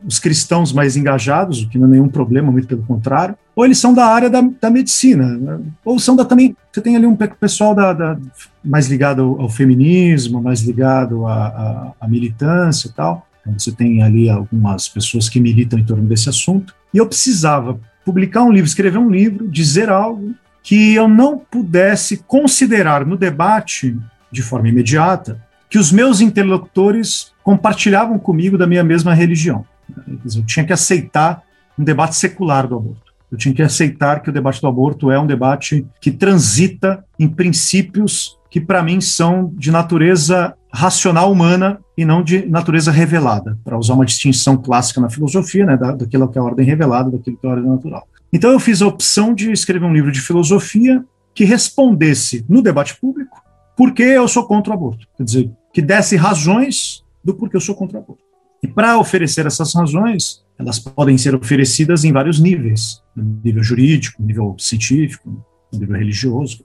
os 0.06 0.20
cristãos 0.20 0.72
mais 0.72 0.96
engajados, 0.96 1.62
o 1.62 1.68
que 1.68 1.76
não 1.76 1.88
é 1.88 1.90
nenhum 1.90 2.08
problema, 2.08 2.52
muito 2.52 2.68
pelo 2.68 2.82
contrário, 2.82 3.36
ou 3.56 3.64
eles 3.64 3.78
são 3.78 3.94
da 3.94 4.04
área 4.04 4.28
da, 4.28 4.42
da 4.60 4.70
medicina, 4.70 5.26
né? 5.38 5.58
ou 5.82 5.98
são 5.98 6.14
da 6.14 6.26
também. 6.26 6.54
Você 6.70 6.82
tem 6.82 6.94
ali 6.94 7.06
um 7.06 7.16
pessoal 7.16 7.74
da, 7.74 7.94
da 7.94 8.18
mais 8.62 8.86
ligado 8.86 9.22
ao, 9.22 9.40
ao, 9.40 9.48
feminismo, 9.48 10.42
mais 10.42 10.60
ligado 10.60 11.26
à, 11.26 11.46
à, 11.46 11.92
à 12.02 12.06
militância 12.06 12.88
e 12.88 12.92
tal. 12.92 13.26
Então, 13.40 13.58
você 13.58 13.72
tem 13.72 14.02
ali 14.02 14.28
algumas 14.28 14.86
pessoas 14.88 15.30
que 15.30 15.40
militam 15.40 15.78
em 15.78 15.84
torno 15.84 16.06
desse 16.06 16.28
assunto. 16.28 16.74
E 16.92 16.98
eu 16.98 17.06
precisava 17.06 17.80
publicar 18.04 18.42
um 18.42 18.52
livro, 18.52 18.68
escrever 18.68 18.98
um 18.98 19.08
livro, 19.08 19.48
dizer 19.48 19.88
algo 19.88 20.34
que 20.62 20.94
eu 20.94 21.08
não 21.08 21.38
pudesse 21.38 22.18
considerar 22.18 23.06
no 23.06 23.16
debate 23.16 23.96
de 24.30 24.42
forma 24.42 24.68
imediata 24.68 25.40
que 25.70 25.78
os 25.78 25.90
meus 25.90 26.20
interlocutores 26.20 27.32
compartilhavam 27.42 28.18
comigo 28.18 28.58
da 28.58 28.66
minha 28.66 28.84
mesma 28.84 29.14
religião. 29.14 29.64
Eu 30.06 30.44
tinha 30.44 30.66
que 30.66 30.72
aceitar 30.72 31.42
um 31.78 31.84
debate 31.84 32.16
secular 32.16 32.66
do 32.66 32.76
aborto. 32.76 33.05
Eu 33.36 33.38
tinha 33.38 33.54
que 33.54 33.62
aceitar 33.62 34.22
que 34.22 34.30
o 34.30 34.32
debate 34.32 34.62
do 34.62 34.66
aborto 34.66 35.10
é 35.10 35.20
um 35.20 35.26
debate 35.26 35.86
que 36.00 36.10
transita 36.10 37.04
em 37.18 37.28
princípios 37.28 38.38
que, 38.50 38.58
para 38.58 38.82
mim, 38.82 38.98
são 38.98 39.52
de 39.54 39.70
natureza 39.70 40.54
racional 40.72 41.30
humana 41.30 41.78
e 41.98 42.04
não 42.06 42.22
de 42.22 42.46
natureza 42.46 42.90
revelada, 42.90 43.58
para 43.62 43.76
usar 43.76 43.92
uma 43.92 44.06
distinção 44.06 44.56
clássica 44.56 45.02
na 45.02 45.10
filosofia, 45.10 45.66
né, 45.66 45.76
daquilo 45.76 46.28
que 46.28 46.38
é 46.38 46.40
a 46.40 46.44
ordem 46.44 46.64
revelada, 46.64 47.10
daquilo 47.10 47.36
que 47.36 47.46
é 47.46 47.50
a 47.50 47.52
ordem 47.52 47.70
natural. 47.70 48.08
Então, 48.32 48.50
eu 48.50 48.58
fiz 48.58 48.80
a 48.80 48.86
opção 48.86 49.34
de 49.34 49.52
escrever 49.52 49.84
um 49.84 49.92
livro 49.92 50.10
de 50.10 50.20
filosofia 50.20 51.04
que 51.34 51.44
respondesse 51.44 52.42
no 52.48 52.62
debate 52.62 52.98
público 52.98 53.42
por 53.76 53.92
que 53.92 54.02
eu 54.02 54.26
sou 54.26 54.46
contra 54.46 54.72
o 54.72 54.74
aborto. 54.74 55.06
Quer 55.14 55.24
dizer, 55.24 55.50
que 55.74 55.82
desse 55.82 56.16
razões 56.16 57.04
do 57.22 57.34
porquê 57.34 57.58
eu 57.58 57.60
sou 57.60 57.74
contra 57.74 57.98
o 57.98 58.00
aborto. 58.00 58.22
E 58.62 58.66
para 58.66 58.98
oferecer 58.98 59.44
essas 59.44 59.74
razões, 59.74 60.42
elas 60.58 60.78
podem 60.78 61.18
ser 61.18 61.34
oferecidas 61.34 62.04
em 62.04 62.12
vários 62.12 62.40
níveis, 62.40 63.02
nível 63.14 63.62
jurídico, 63.62 64.22
nível 64.22 64.56
científico, 64.58 65.44
nível 65.72 65.96
religioso. 65.96 66.64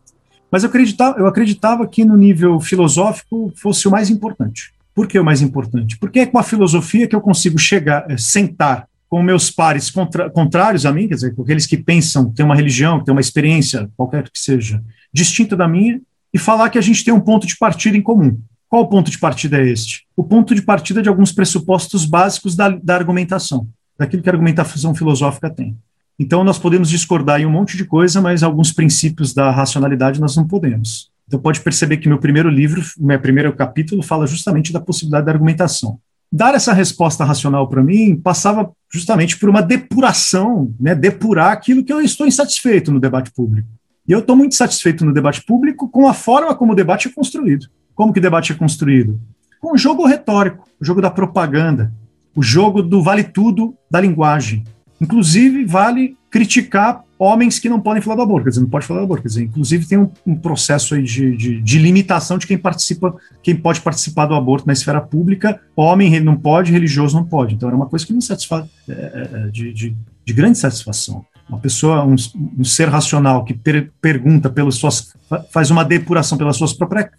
Mas 0.51 0.63
eu 0.63 0.69
acreditava, 0.69 1.19
eu 1.19 1.27
acreditava 1.27 1.88
que 1.88 2.03
no 2.03 2.17
nível 2.17 2.60
filosófico 2.60 3.51
fosse 3.55 3.88
o 3.88 3.91
mais 3.91 4.10
importante. 4.10 4.74
Por 4.93 5.07
que 5.07 5.17
o 5.17 5.24
mais 5.24 5.41
importante? 5.41 5.98
Porque 5.98 6.19
é 6.19 6.25
com 6.25 6.38
a 6.38 6.43
filosofia 6.43 7.07
que 7.07 7.15
eu 7.15 7.21
consigo 7.21 7.57
chegar, 7.57 8.05
é, 8.10 8.17
sentar 8.17 8.88
com 9.10 9.21
meus 9.21 9.50
pares 9.51 9.89
contra, 9.89 10.29
contrários 10.29 10.86
a 10.86 10.91
mim, 10.91 11.07
quer 11.07 11.15
dizer, 11.15 11.36
com 11.36 11.41
aqueles 11.43 11.65
que 11.65 11.77
pensam, 11.77 12.31
têm 12.31 12.45
uma 12.45 12.55
religião, 12.55 13.03
têm 13.03 13.13
uma 13.13 13.21
experiência, 13.21 13.89
qualquer 13.98 14.29
que 14.29 14.39
seja, 14.39 14.81
distinta 15.13 15.55
da 15.55 15.67
minha, 15.67 16.01
e 16.33 16.38
falar 16.38 16.69
que 16.69 16.77
a 16.77 16.81
gente 16.81 17.03
tem 17.03 17.13
um 17.13 17.19
ponto 17.19 17.45
de 17.45 17.57
partida 17.57 17.98
em 17.98 18.01
comum. 18.01 18.38
Qual 18.69 18.83
o 18.83 18.88
ponto 18.88 19.12
de 19.12 19.19
partida 19.19 19.60
é 19.60 19.67
este? 19.67 20.05
O 20.15 20.24
ponto 20.24 20.55
de 20.55 20.62
partida 20.62 21.01
de 21.01 21.10
alguns 21.10 21.33
pressupostos 21.33 22.05
básicos 22.05 22.55
da, 22.55 22.69
da 22.69 22.95
argumentação, 22.95 23.67
daquilo 24.01 24.24
que 24.24 24.29
a 24.29 24.34
argumentação 24.34 24.93
filosófica 24.96 25.50
tem. 25.50 25.77
Então, 26.20 26.43
nós 26.43 26.60
podemos 26.60 26.89
discordar 26.89 27.39
em 27.39 27.46
um 27.46 27.51
monte 27.51 27.77
de 27.77 27.86
coisa, 27.86 28.20
mas 28.20 28.43
alguns 28.43 28.72
princípios 28.72 29.34
da 29.34 29.50
racionalidade 29.50 30.20
nós 30.20 30.36
não 30.36 30.48
podemos. 30.48 31.10
Então, 31.27 31.39
pode 31.39 31.62
perceber 31.62 31.98
que 31.98 32.10
meu 32.10 32.17
primeiro 32.17 32.50
livro, 32.50 32.81
meu 32.98 33.20
primeiro 33.20 33.53
capítulo, 33.53 34.03
fala 34.03 34.27
justamente 34.27 34.74
da 34.74 34.79
possibilidade 34.79 35.25
da 35.25 35.31
argumentação. 35.31 36.00
Dar 36.31 36.55
essa 36.55 36.74
resposta 36.74 37.24
racional 37.24 37.67
para 37.67 37.84
mim 37.84 38.15
passava 38.15 38.72
justamente 38.91 39.38
por 39.38 39.50
uma 39.50 39.62
depuração, 39.62 40.74
né, 40.79 40.96
depurar 40.96 41.51
aquilo 41.51 41.84
que 41.84 41.93
eu 41.93 42.01
estou 42.01 42.25
insatisfeito 42.25 42.91
no 42.91 43.00
debate 43.00 43.31
público. 43.31 43.67
E 44.08 44.12
eu 44.12 44.20
estou 44.20 44.36
muito 44.36 44.55
satisfeito 44.55 45.05
no 45.05 45.13
debate 45.13 45.43
público 45.43 45.88
com 45.89 46.08
a 46.08 46.13
forma 46.13 46.55
como 46.55 46.74
o 46.74 46.75
debate 46.75 47.08
é 47.08 47.12
construído. 47.12 47.67
Como 47.93 48.12
que 48.12 48.20
o 48.20 48.22
debate 48.22 48.51
é 48.51 48.55
construído? 48.55 49.20
Com 49.60 49.74
o 49.74 49.77
jogo 49.77 50.08
retórico, 50.08 50.67
o 50.79 50.86
jogo 50.86 51.01
da 51.01 51.10
propaganda, 51.10 51.93
o 52.35 52.41
jogo 52.41 52.81
do 52.81 53.01
vale 53.01 53.23
tudo 53.23 53.75
da 53.89 54.00
linguagem. 54.00 54.63
Inclusive, 55.00 55.65
vale 55.65 56.15
criticar 56.29 57.03
homens 57.19 57.59
que 57.59 57.69
não 57.69 57.79
podem 57.79 58.01
falar 58.01 58.15
do 58.15 58.21
aborto, 58.23 58.45
quer 58.45 58.50
dizer, 58.50 58.61
não 58.61 58.69
pode 58.69 58.85
falar 58.85 59.01
do 59.01 59.03
aborto, 59.03 59.21
quer 59.21 59.27
dizer, 59.27 59.43
inclusive 59.43 59.85
tem 59.85 59.97
um, 59.97 60.09
um 60.25 60.35
processo 60.35 61.00
de, 61.00 61.35
de, 61.35 61.61
de, 61.61 61.77
limitação 61.77 62.38
de 62.38 62.47
quem 62.47 62.57
participa, 62.57 63.15
quem 63.43 63.55
pode 63.55 63.81
participar 63.81 64.25
do 64.25 64.33
aborto 64.33 64.65
na 64.65 64.73
esfera 64.73 65.00
pública, 65.00 65.59
homem 65.75 66.19
não 66.19 66.35
pode, 66.35 66.71
religioso 66.71 67.15
não 67.15 67.23
pode. 67.23 67.53
Então 67.53 67.69
era 67.69 67.75
uma 67.75 67.85
coisa 67.85 68.07
que 68.07 68.13
me 68.13 68.21
satisfaz, 68.23 68.65
é, 68.88 68.91
é, 68.91 69.29
é, 69.33 69.47
de, 69.50 69.73
de, 69.73 69.95
de 70.25 70.33
grande 70.33 70.57
satisfação. 70.57 71.23
Uma 71.47 71.59
pessoa, 71.59 72.03
um, 72.05 72.15
um 72.57 72.63
ser 72.63 72.88
racional 72.88 73.43
que 73.43 73.53
per, 73.53 73.91
pergunta 74.01 74.50
pelas 74.50 74.75
suas, 74.75 75.13
faz 75.51 75.69
uma 75.69 75.83
depuração 75.83 76.38
pelas 76.38 76.57
suas 76.57 76.73
próprias 76.73 77.09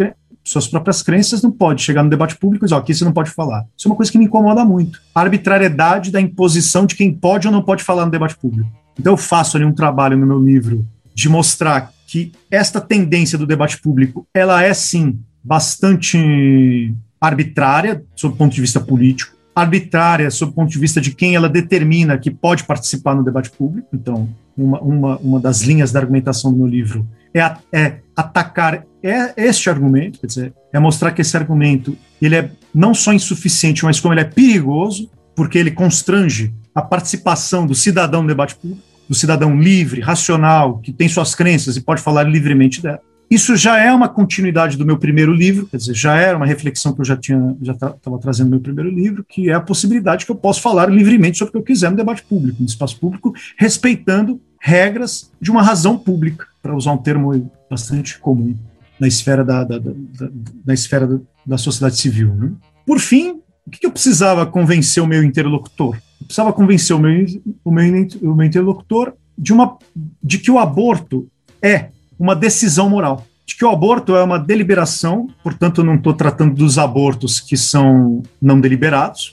suas 0.44 0.66
próprias 0.66 1.02
crenças, 1.02 1.42
não 1.42 1.50
pode 1.50 1.82
chegar 1.82 2.02
no 2.02 2.10
debate 2.10 2.36
público 2.36 2.64
e 2.64 2.66
dizer, 2.66 2.74
ó, 2.74 2.78
aqui 2.78 2.94
você 2.94 3.04
não 3.04 3.12
pode 3.12 3.30
falar. 3.30 3.64
Isso 3.76 3.86
é 3.86 3.90
uma 3.90 3.96
coisa 3.96 4.10
que 4.10 4.18
me 4.18 4.24
incomoda 4.24 4.64
muito. 4.64 5.00
A 5.14 5.20
arbitrariedade 5.20 6.10
da 6.10 6.20
imposição 6.20 6.84
de 6.86 6.94
quem 6.94 7.12
pode 7.12 7.46
ou 7.46 7.52
não 7.52 7.62
pode 7.62 7.82
falar 7.82 8.04
no 8.04 8.10
debate 8.10 8.36
público. 8.36 8.70
Então 8.98 9.12
eu 9.12 9.16
faço 9.16 9.56
ali 9.56 9.64
um 9.64 9.72
trabalho 9.72 10.16
no 10.16 10.26
meu 10.26 10.42
livro 10.42 10.86
de 11.14 11.28
mostrar 11.28 11.92
que 12.06 12.32
esta 12.50 12.80
tendência 12.80 13.38
do 13.38 13.46
debate 13.46 13.80
público, 13.80 14.26
ela 14.34 14.62
é 14.62 14.74
sim 14.74 15.18
bastante 15.42 16.94
arbitrária, 17.20 18.04
sob 18.16 18.34
o 18.34 18.36
ponto 18.36 18.54
de 18.54 18.60
vista 18.60 18.80
político, 18.80 19.36
arbitrária 19.54 20.30
sob 20.30 20.52
o 20.52 20.54
ponto 20.54 20.70
de 20.70 20.78
vista 20.78 21.00
de 21.00 21.14
quem 21.14 21.34
ela 21.34 21.48
determina 21.48 22.18
que 22.18 22.30
pode 22.30 22.64
participar 22.64 23.14
no 23.14 23.24
debate 23.24 23.50
público. 23.50 23.88
Então, 23.92 24.28
uma, 24.56 24.80
uma, 24.80 25.16
uma 25.18 25.40
das 25.40 25.62
linhas 25.62 25.92
da 25.92 26.00
argumentação 26.00 26.52
do 26.52 26.58
meu 26.58 26.66
livro 26.66 27.06
é, 27.34 27.56
é 27.72 27.98
atacar 28.16 28.84
é 29.02 29.34
este 29.36 29.68
argumento, 29.68 30.20
quer 30.20 30.26
dizer, 30.26 30.54
é 30.72 30.78
mostrar 30.78 31.10
que 31.10 31.20
esse 31.20 31.36
argumento 31.36 31.96
ele 32.20 32.36
é 32.36 32.50
não 32.74 32.94
só 32.94 33.12
insuficiente, 33.12 33.84
mas 33.84 34.00
como 34.00 34.14
ele 34.14 34.20
é 34.20 34.24
perigoso, 34.24 35.10
porque 35.34 35.58
ele 35.58 35.70
constrange 35.70 36.54
a 36.74 36.80
participação 36.80 37.66
do 37.66 37.74
cidadão 37.74 38.22
no 38.22 38.28
debate 38.28 38.54
público, 38.54 38.82
do 39.08 39.14
cidadão 39.14 39.60
livre, 39.60 40.00
racional, 40.00 40.78
que 40.78 40.92
tem 40.92 41.08
suas 41.08 41.34
crenças 41.34 41.76
e 41.76 41.80
pode 41.80 42.00
falar 42.00 42.22
livremente 42.22 42.80
dela. 42.80 43.00
Isso 43.30 43.56
já 43.56 43.78
é 43.78 43.90
uma 43.92 44.08
continuidade 44.08 44.76
do 44.76 44.84
meu 44.84 44.98
primeiro 44.98 45.32
livro, 45.32 45.66
quer 45.66 45.78
dizer, 45.78 45.94
já 45.94 46.16
era 46.16 46.36
uma 46.36 46.44
reflexão 46.44 46.92
que 46.92 47.00
eu 47.00 47.04
já 47.04 47.16
tinha, 47.16 47.56
já 47.62 47.72
estava 47.72 48.18
trazendo 48.20 48.46
no 48.46 48.50
meu 48.52 48.60
primeiro 48.60 48.90
livro, 48.90 49.24
que 49.26 49.48
é 49.48 49.54
a 49.54 49.60
possibilidade 49.60 50.26
que 50.26 50.30
eu 50.30 50.36
posso 50.36 50.60
falar 50.60 50.90
livremente 50.90 51.38
sobre 51.38 51.48
o 51.48 51.52
que 51.52 51.58
eu 51.58 51.62
quiser 51.62 51.90
no 51.90 51.96
debate 51.96 52.22
público, 52.22 52.58
no 52.60 52.66
espaço 52.66 52.98
público, 53.00 53.34
respeitando 53.56 54.40
regras 54.60 55.30
de 55.40 55.50
uma 55.50 55.62
razão 55.62 55.98
pública, 55.98 56.46
para 56.62 56.76
usar 56.76 56.92
um 56.92 56.98
termo 56.98 57.50
bastante 57.70 58.18
comum 58.18 58.54
na 59.02 59.08
esfera 59.08 59.44
da, 59.44 59.64
da, 59.64 59.78
da, 59.80 60.28
da 60.64 60.72
esfera 60.72 61.20
da, 61.44 61.58
sociedade 61.58 61.96
civil. 61.96 62.32
Né? 62.36 62.52
Por 62.86 63.00
fim, 63.00 63.40
o 63.66 63.70
que 63.70 63.84
eu 63.84 63.90
precisava 63.90 64.46
convencer 64.46 65.02
o 65.02 65.08
meu 65.08 65.24
interlocutor? 65.24 65.96
Eu 66.20 66.26
precisava 66.26 66.52
convencer 66.52 66.94
o 66.94 67.00
meu, 67.00 67.26
o 67.64 67.72
meu, 67.72 68.08
o 68.22 68.34
meu 68.36 68.46
interlocutor 68.46 69.12
de, 69.36 69.52
uma, 69.52 69.76
de 70.22 70.38
que 70.38 70.52
o 70.52 70.58
aborto 70.60 71.28
é 71.60 71.88
uma 72.16 72.36
decisão 72.36 72.88
moral, 72.88 73.26
de 73.44 73.56
que 73.56 73.64
o 73.64 73.70
aborto 73.70 74.14
é 74.14 74.22
uma 74.22 74.38
deliberação, 74.38 75.26
portanto, 75.42 75.80
eu 75.80 75.84
não 75.84 75.96
estou 75.96 76.14
tratando 76.14 76.54
dos 76.54 76.78
abortos 76.78 77.40
que 77.40 77.56
são 77.56 78.22
não 78.40 78.60
deliberados, 78.60 79.32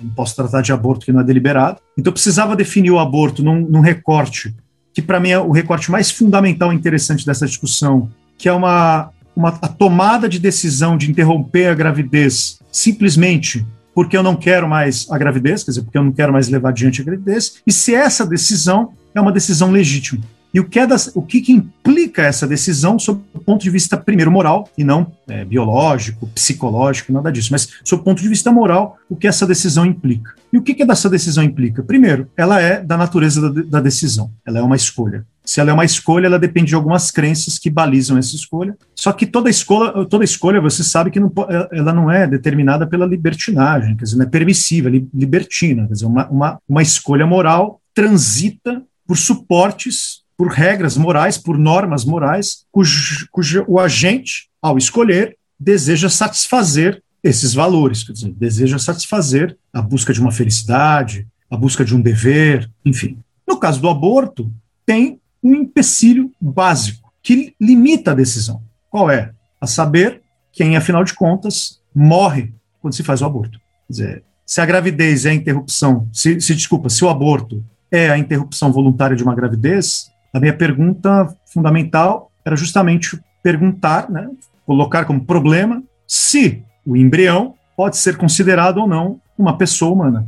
não 0.00 0.10
posso 0.10 0.36
tratar 0.36 0.62
de 0.62 0.72
aborto 0.72 1.04
que 1.04 1.10
não 1.10 1.22
é 1.22 1.24
deliberado. 1.24 1.80
Então, 1.98 2.10
eu 2.10 2.14
precisava 2.14 2.54
definir 2.54 2.92
o 2.92 3.00
aborto 3.00 3.42
num, 3.42 3.62
num 3.62 3.80
recorte, 3.80 4.54
que 4.94 5.02
para 5.02 5.18
mim 5.18 5.30
é 5.30 5.40
o 5.40 5.50
recorte 5.50 5.90
mais 5.90 6.08
fundamental 6.08 6.72
e 6.72 6.76
interessante 6.76 7.26
dessa 7.26 7.46
discussão, 7.46 8.08
que 8.42 8.48
é 8.48 8.52
uma, 8.52 9.10
uma 9.36 9.50
a 9.62 9.68
tomada 9.68 10.28
de 10.28 10.40
decisão 10.40 10.96
de 10.96 11.08
interromper 11.08 11.66
a 11.66 11.74
gravidez 11.74 12.58
simplesmente 12.72 13.64
porque 13.94 14.16
eu 14.16 14.22
não 14.22 14.34
quero 14.34 14.68
mais 14.68 15.06
a 15.10 15.16
gravidez, 15.16 15.62
quer 15.62 15.70
dizer, 15.70 15.82
porque 15.82 15.96
eu 15.96 16.02
não 16.02 16.10
quero 16.10 16.32
mais 16.32 16.48
levar 16.48 16.70
adiante 16.70 17.00
a 17.00 17.04
gravidez, 17.04 17.62
e 17.64 17.70
se 17.70 17.94
essa 17.94 18.26
decisão 18.26 18.94
é 19.14 19.20
uma 19.20 19.30
decisão 19.30 19.70
legítima. 19.70 20.24
E 20.52 20.58
o 20.58 20.64
que, 20.64 20.78
é 20.78 20.86
das, 20.86 21.10
o 21.14 21.22
que, 21.22 21.40
que, 21.40 21.52
implica 21.52 22.22
essa 22.22 22.46
decisão 22.46 22.98
sob 22.98 23.22
o 23.32 23.38
ponto 23.38 23.62
de 23.62 23.70
vista, 23.70 23.96
primeiro, 23.96 24.30
moral, 24.30 24.68
e 24.76 24.82
não 24.82 25.12
é, 25.28 25.44
biológico, 25.44 26.26
psicológico, 26.28 27.12
nada 27.12 27.30
disso, 27.30 27.50
mas 27.52 27.68
sob 27.84 28.02
o 28.02 28.04
ponto 28.04 28.20
de 28.20 28.28
vista 28.28 28.50
moral, 28.50 28.98
o 29.08 29.16
que 29.16 29.28
essa 29.28 29.46
decisão 29.46 29.86
implica. 29.86 30.34
E 30.52 30.58
o 30.58 30.62
que, 30.62 30.74
que 30.74 30.82
essa 30.82 31.08
decisão 31.08 31.44
implica? 31.44 31.82
Primeiro, 31.82 32.28
ela 32.36 32.60
é 32.60 32.82
da 32.82 32.96
natureza 32.96 33.50
da, 33.50 33.62
da 33.62 33.80
decisão, 33.80 34.30
ela 34.44 34.58
é 34.58 34.62
uma 34.62 34.76
escolha. 34.76 35.24
Se 35.44 35.60
ela 35.60 35.70
é 35.70 35.72
uma 35.72 35.84
escolha, 35.84 36.26
ela 36.26 36.38
depende 36.38 36.68
de 36.68 36.74
algumas 36.74 37.10
crenças 37.10 37.58
que 37.58 37.68
balizam 37.68 38.16
essa 38.16 38.36
escolha. 38.36 38.76
Só 38.94 39.12
que 39.12 39.26
toda 39.26 39.50
escolha, 39.50 40.04
toda 40.06 40.24
escolha 40.24 40.60
você 40.60 40.84
sabe 40.84 41.10
que 41.10 41.20
não, 41.20 41.32
ela 41.72 41.92
não 41.92 42.10
é 42.10 42.26
determinada 42.26 42.86
pela 42.86 43.06
libertinagem, 43.06 43.96
quer 43.96 44.04
dizer, 44.04 44.16
não 44.16 44.24
é 44.24 44.28
permissiva, 44.28 44.88
libertina. 44.88 45.86
Quer 45.86 45.94
dizer, 45.94 46.06
uma, 46.06 46.28
uma, 46.28 46.58
uma 46.68 46.82
escolha 46.82 47.26
moral 47.26 47.80
transita 47.94 48.82
por 49.06 49.16
suportes 49.16 50.22
por 50.42 50.48
regras 50.48 50.96
morais, 50.96 51.38
por 51.38 51.56
normas 51.56 52.04
morais, 52.04 52.64
cujo, 52.72 53.28
cujo 53.30 53.64
o 53.68 53.78
agente, 53.78 54.48
ao 54.60 54.76
escolher, 54.76 55.36
deseja 55.56 56.08
satisfazer 56.08 57.00
esses 57.22 57.54
valores, 57.54 58.02
quer 58.02 58.12
dizer, 58.12 58.32
deseja 58.32 58.76
satisfazer 58.76 59.56
a 59.72 59.80
busca 59.80 60.12
de 60.12 60.20
uma 60.20 60.32
felicidade, 60.32 61.28
a 61.48 61.56
busca 61.56 61.84
de 61.84 61.94
um 61.94 62.00
dever, 62.00 62.68
enfim. 62.84 63.18
No 63.46 63.56
caso 63.56 63.80
do 63.80 63.88
aborto, 63.88 64.52
tem 64.84 65.20
um 65.42 65.54
empecilho 65.54 66.30
básico 66.40 67.12
que 67.22 67.54
limita 67.60 68.12
a 68.12 68.14
decisão. 68.14 68.62
Qual 68.90 69.10
é? 69.10 69.32
A 69.60 69.66
saber 69.66 70.22
quem, 70.52 70.76
afinal 70.76 71.04
de 71.04 71.14
contas, 71.14 71.80
morre 71.94 72.52
quando 72.80 72.94
se 72.94 73.02
faz 73.02 73.22
o 73.22 73.26
aborto. 73.26 73.58
Quer 73.86 73.92
dizer, 73.92 74.24
se 74.44 74.60
a 74.60 74.66
gravidez 74.66 75.24
é 75.24 75.30
a 75.30 75.34
interrupção, 75.34 76.08
se, 76.12 76.40
se 76.40 76.54
desculpa, 76.54 76.88
se 76.88 77.04
o 77.04 77.08
aborto 77.08 77.64
é 77.90 78.10
a 78.10 78.18
interrupção 78.18 78.72
voluntária 78.72 79.16
de 79.16 79.22
uma 79.22 79.34
gravidez, 79.34 80.10
a 80.32 80.40
minha 80.40 80.56
pergunta 80.56 81.34
fundamental 81.46 82.30
era 82.44 82.56
justamente 82.56 83.20
perguntar, 83.42 84.10
né, 84.10 84.28
colocar 84.66 85.04
como 85.04 85.24
problema, 85.24 85.82
se 86.06 86.62
o 86.84 86.96
embrião 86.96 87.54
pode 87.76 87.96
ser 87.96 88.16
considerado 88.16 88.78
ou 88.78 88.88
não 88.88 89.20
uma 89.38 89.56
pessoa 89.56 89.92
humana. 89.92 90.26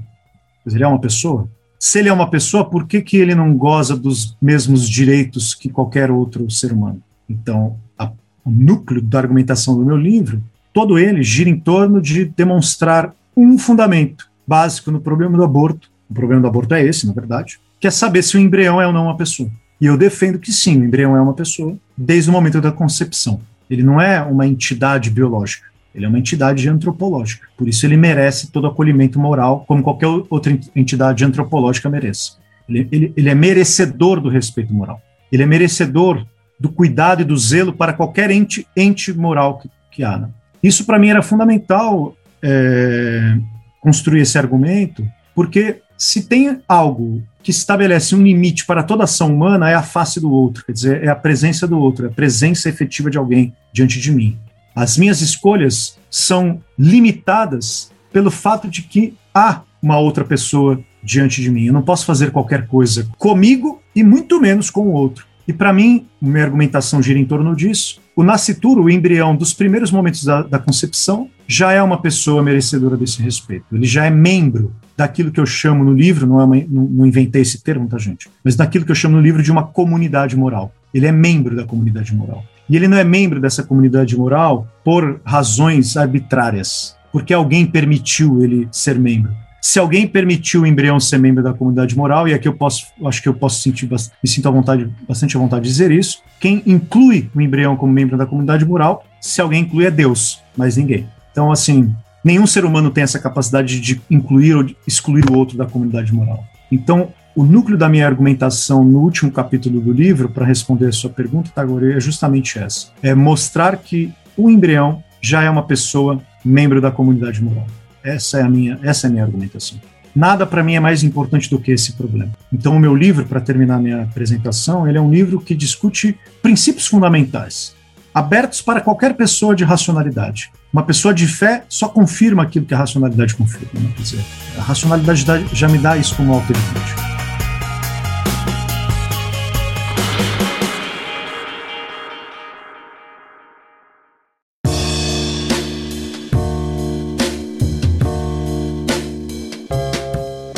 Ele 0.66 0.82
é 0.82 0.86
uma 0.86 1.00
pessoa? 1.00 1.48
Se 1.78 1.98
ele 1.98 2.08
é 2.08 2.12
uma 2.12 2.30
pessoa, 2.30 2.64
por 2.64 2.86
que, 2.86 3.00
que 3.02 3.16
ele 3.16 3.34
não 3.34 3.56
goza 3.56 3.96
dos 3.96 4.36
mesmos 4.40 4.88
direitos 4.88 5.54
que 5.54 5.68
qualquer 5.68 6.10
outro 6.10 6.50
ser 6.50 6.72
humano? 6.72 7.02
Então, 7.28 7.76
a, 7.98 8.10
o 8.44 8.50
núcleo 8.50 9.02
da 9.02 9.18
argumentação 9.18 9.76
do 9.76 9.84
meu 9.84 9.96
livro, 9.96 10.42
todo 10.72 10.98
ele 10.98 11.22
gira 11.22 11.50
em 11.50 11.58
torno 11.58 12.00
de 12.00 12.24
demonstrar 12.24 13.14
um 13.36 13.58
fundamento 13.58 14.28
básico 14.46 14.90
no 14.90 15.00
problema 15.00 15.36
do 15.36 15.44
aborto, 15.44 15.90
O 16.08 16.14
problema 16.14 16.42
do 16.42 16.48
aborto 16.48 16.74
é 16.74 16.84
esse, 16.84 17.06
na 17.06 17.12
verdade, 17.12 17.58
que 17.80 17.86
é 17.86 17.90
saber 17.90 18.22
se 18.22 18.36
o 18.36 18.40
embrião 18.40 18.80
é 18.80 18.86
ou 18.86 18.92
não 18.92 19.04
uma 19.04 19.16
pessoa. 19.16 19.50
E 19.80 19.86
eu 19.86 19.96
defendo 19.96 20.38
que 20.38 20.52
sim, 20.52 20.80
o 20.80 20.84
embrião 20.84 21.16
é 21.16 21.20
uma 21.20 21.34
pessoa 21.34 21.76
desde 21.96 22.30
o 22.30 22.32
momento 22.32 22.60
da 22.60 22.70
concepção. 22.70 23.40
Ele 23.68 23.82
não 23.82 24.00
é 24.00 24.22
uma 24.22 24.46
entidade 24.46 25.10
biológica, 25.10 25.66
ele 25.94 26.04
é 26.04 26.08
uma 26.08 26.18
entidade 26.18 26.68
antropológica. 26.68 27.46
Por 27.56 27.68
isso 27.68 27.86
ele 27.86 27.96
merece 27.96 28.50
todo 28.50 28.66
acolhimento 28.66 29.18
moral, 29.18 29.64
como 29.66 29.82
qualquer 29.82 30.08
outra 30.08 30.58
entidade 30.74 31.24
antropológica 31.24 31.88
merece. 31.88 32.32
Ele, 32.68 32.88
ele, 32.90 33.12
ele 33.16 33.28
é 33.28 33.34
merecedor 33.34 34.20
do 34.20 34.28
respeito 34.28 34.74
moral. 34.74 35.00
Ele 35.30 35.42
é 35.42 35.46
merecedor 35.46 36.26
do 36.58 36.68
cuidado 36.68 37.22
e 37.22 37.24
do 37.24 37.36
zelo 37.36 37.72
para 37.72 37.92
qualquer 37.92 38.30
ente, 38.30 38.66
ente 38.76 39.12
moral 39.12 39.58
que, 39.58 39.70
que 39.90 40.04
há. 40.04 40.18
Né? 40.18 40.28
Isso, 40.62 40.84
para 40.84 40.98
mim, 40.98 41.08
era 41.08 41.22
fundamental 41.22 42.16
é, 42.42 43.36
construir 43.80 44.20
esse 44.20 44.38
argumento, 44.38 45.06
porque 45.34 45.80
se 45.96 46.26
tem 46.26 46.60
algo 46.66 47.22
que 47.42 47.50
estabelece 47.50 48.14
um 48.14 48.22
limite 48.22 48.64
para 48.64 48.82
toda 48.82 49.04
ação 49.04 49.32
humana, 49.32 49.70
é 49.70 49.74
a 49.74 49.82
face 49.82 50.18
do 50.18 50.32
outro, 50.32 50.64
quer 50.64 50.72
dizer, 50.72 51.04
é 51.04 51.08
a 51.08 51.14
presença 51.14 51.68
do 51.68 51.78
outro, 51.78 52.06
é 52.06 52.08
a 52.08 52.12
presença 52.12 52.68
efetiva 52.68 53.10
de 53.10 53.18
alguém 53.18 53.52
diante 53.72 54.00
de 54.00 54.10
mim. 54.10 54.38
As 54.74 54.98
minhas 54.98 55.20
escolhas 55.20 55.98
são 56.10 56.60
limitadas 56.78 57.92
pelo 58.12 58.30
fato 58.30 58.68
de 58.68 58.82
que 58.82 59.14
há 59.34 59.62
uma 59.82 59.98
outra 59.98 60.24
pessoa 60.24 60.80
diante 61.02 61.42
de 61.42 61.50
mim. 61.50 61.66
Eu 61.66 61.72
não 61.72 61.82
posso 61.82 62.06
fazer 62.06 62.30
qualquer 62.30 62.66
coisa 62.66 63.08
comigo 63.18 63.80
e 63.94 64.02
muito 64.02 64.40
menos 64.40 64.70
com 64.70 64.88
o 64.88 64.92
outro. 64.92 65.26
E 65.46 65.52
para 65.52 65.72
mim, 65.72 66.06
minha 66.20 66.44
argumentação 66.44 67.02
gira 67.02 67.18
em 67.18 67.24
torno 67.24 67.54
disso. 67.54 68.00
O 68.16 68.22
nascituro, 68.22 68.84
o 68.84 68.90
embrião 68.90 69.36
dos 69.36 69.52
primeiros 69.52 69.90
momentos 69.90 70.24
da, 70.24 70.42
da, 70.42 70.58
concepção, 70.58 71.28
já 71.46 71.72
é 71.72 71.82
uma 71.82 72.00
pessoa 72.00 72.42
merecedora 72.42 72.96
desse 72.96 73.20
respeito. 73.20 73.66
Ele 73.70 73.84
já 73.84 74.06
é 74.06 74.10
membro 74.10 74.72
daquilo 74.96 75.30
que 75.30 75.40
eu 75.40 75.44
chamo 75.44 75.84
no 75.84 75.92
livro, 75.92 76.26
não, 76.26 76.40
é 76.40 76.44
uma, 76.44 76.56
não, 76.56 76.84
não 76.84 77.06
inventei 77.06 77.42
esse 77.42 77.62
termo, 77.62 77.88
tá, 77.88 77.98
gente? 77.98 78.28
Mas 78.42 78.56
daquilo 78.56 78.84
que 78.84 78.92
eu 78.92 78.96
chamo 78.96 79.16
no 79.16 79.22
livro 79.22 79.42
de 79.42 79.52
uma 79.52 79.64
comunidade 79.64 80.36
moral. 80.36 80.72
Ele 80.94 81.06
é 81.06 81.12
membro 81.12 81.54
da 81.56 81.64
comunidade 81.64 82.14
moral. 82.14 82.44
E 82.68 82.76
ele 82.76 82.88
não 82.88 82.96
é 82.96 83.04
membro 83.04 83.40
dessa 83.40 83.62
comunidade 83.62 84.16
moral 84.16 84.66
por 84.84 85.20
razões 85.24 85.96
arbitrárias, 85.96 86.96
porque 87.12 87.34
alguém 87.34 87.66
permitiu 87.66 88.42
ele 88.42 88.68
ser 88.70 88.98
membro 88.98 89.32
se 89.64 89.78
alguém 89.78 90.06
permitiu 90.06 90.60
o 90.60 90.66
embrião 90.66 91.00
ser 91.00 91.16
membro 91.16 91.42
da 91.42 91.54
comunidade 91.54 91.96
moral, 91.96 92.28
e 92.28 92.34
aqui 92.34 92.46
eu 92.46 92.52
posso, 92.52 92.84
acho 93.06 93.22
que 93.22 93.28
eu 93.30 93.32
posso 93.32 93.62
sentir, 93.62 93.90
me 93.90 94.28
sinto 94.28 94.46
à 94.46 94.50
vontade, 94.50 94.92
bastante 95.08 95.38
à 95.38 95.40
vontade 95.40 95.62
de 95.62 95.70
dizer 95.70 95.90
isso, 95.90 96.18
quem 96.38 96.62
inclui 96.66 97.30
o 97.34 97.40
embrião 97.40 97.74
como 97.74 97.90
membro 97.90 98.18
da 98.18 98.26
comunidade 98.26 98.62
moral, 98.62 99.06
se 99.22 99.40
alguém 99.40 99.62
inclui 99.62 99.86
é 99.86 99.90
Deus, 99.90 100.38
mas 100.54 100.76
ninguém. 100.76 101.08
Então, 101.32 101.50
assim, 101.50 101.94
nenhum 102.22 102.46
ser 102.46 102.66
humano 102.66 102.90
tem 102.90 103.04
essa 103.04 103.18
capacidade 103.18 103.80
de 103.80 104.02
incluir 104.10 104.54
ou 104.54 104.62
de 104.62 104.76
excluir 104.86 105.24
o 105.30 105.34
outro 105.34 105.56
da 105.56 105.64
comunidade 105.64 106.12
moral. 106.12 106.44
Então, 106.70 107.08
o 107.34 107.44
núcleo 107.44 107.76
da 107.76 107.88
minha 107.88 108.06
argumentação 108.06 108.84
no 108.84 109.00
último 109.00 109.30
capítulo 109.30 109.80
do 109.80 109.92
livro, 109.92 110.28
para 110.28 110.46
responder 110.46 110.86
a 110.86 110.92
sua 110.92 111.10
pergunta, 111.10 111.50
Tagore, 111.54 111.92
é 111.92 112.00
justamente 112.00 112.58
essa: 112.58 112.88
é 113.02 113.14
mostrar 113.14 113.76
que 113.76 114.12
o 114.36 114.48
embrião 114.48 115.02
já 115.20 115.42
é 115.42 115.50
uma 115.50 115.62
pessoa 115.62 116.20
membro 116.44 116.80
da 116.80 116.90
comunidade 116.90 117.42
moral. 117.42 117.66
Essa 118.02 118.38
é 118.38 118.42
a 118.42 118.48
minha, 118.48 118.78
essa 118.82 119.06
é 119.06 119.08
a 119.08 119.10
minha 119.10 119.24
argumentação. 119.24 119.78
Nada 120.14 120.46
para 120.46 120.62
mim 120.62 120.74
é 120.74 120.80
mais 120.80 121.02
importante 121.02 121.50
do 121.50 121.58
que 121.58 121.72
esse 121.72 121.94
problema. 121.94 122.30
Então, 122.52 122.76
o 122.76 122.78
meu 122.78 122.94
livro, 122.94 123.26
para 123.26 123.40
terminar 123.40 123.80
minha 123.80 124.02
apresentação, 124.02 124.86
ele 124.86 124.96
é 124.96 125.00
um 125.00 125.10
livro 125.10 125.40
que 125.40 125.56
discute 125.56 126.16
princípios 126.40 126.86
fundamentais, 126.86 127.74
abertos 128.14 128.62
para 128.62 128.80
qualquer 128.80 129.14
pessoa 129.14 129.56
de 129.56 129.64
racionalidade. 129.64 130.52
Uma 130.72 130.84
pessoa 130.84 131.12
de 131.12 131.26
fé 131.26 131.64
só 131.68 131.88
confirma 131.88 132.44
aquilo 132.44 132.64
que 132.64 132.74
a 132.74 132.78
racionalidade 132.78 133.34
confirma. 133.34 133.68
Né? 133.74 133.90
Quer 133.96 134.02
dizer, 134.02 134.24
a 134.56 134.62
racionalidade 134.62 135.24
já 135.52 135.68
me 135.68 135.78
dá 135.78 135.96
isso 135.96 136.14
como 136.14 136.32
alteridade. 136.32 137.13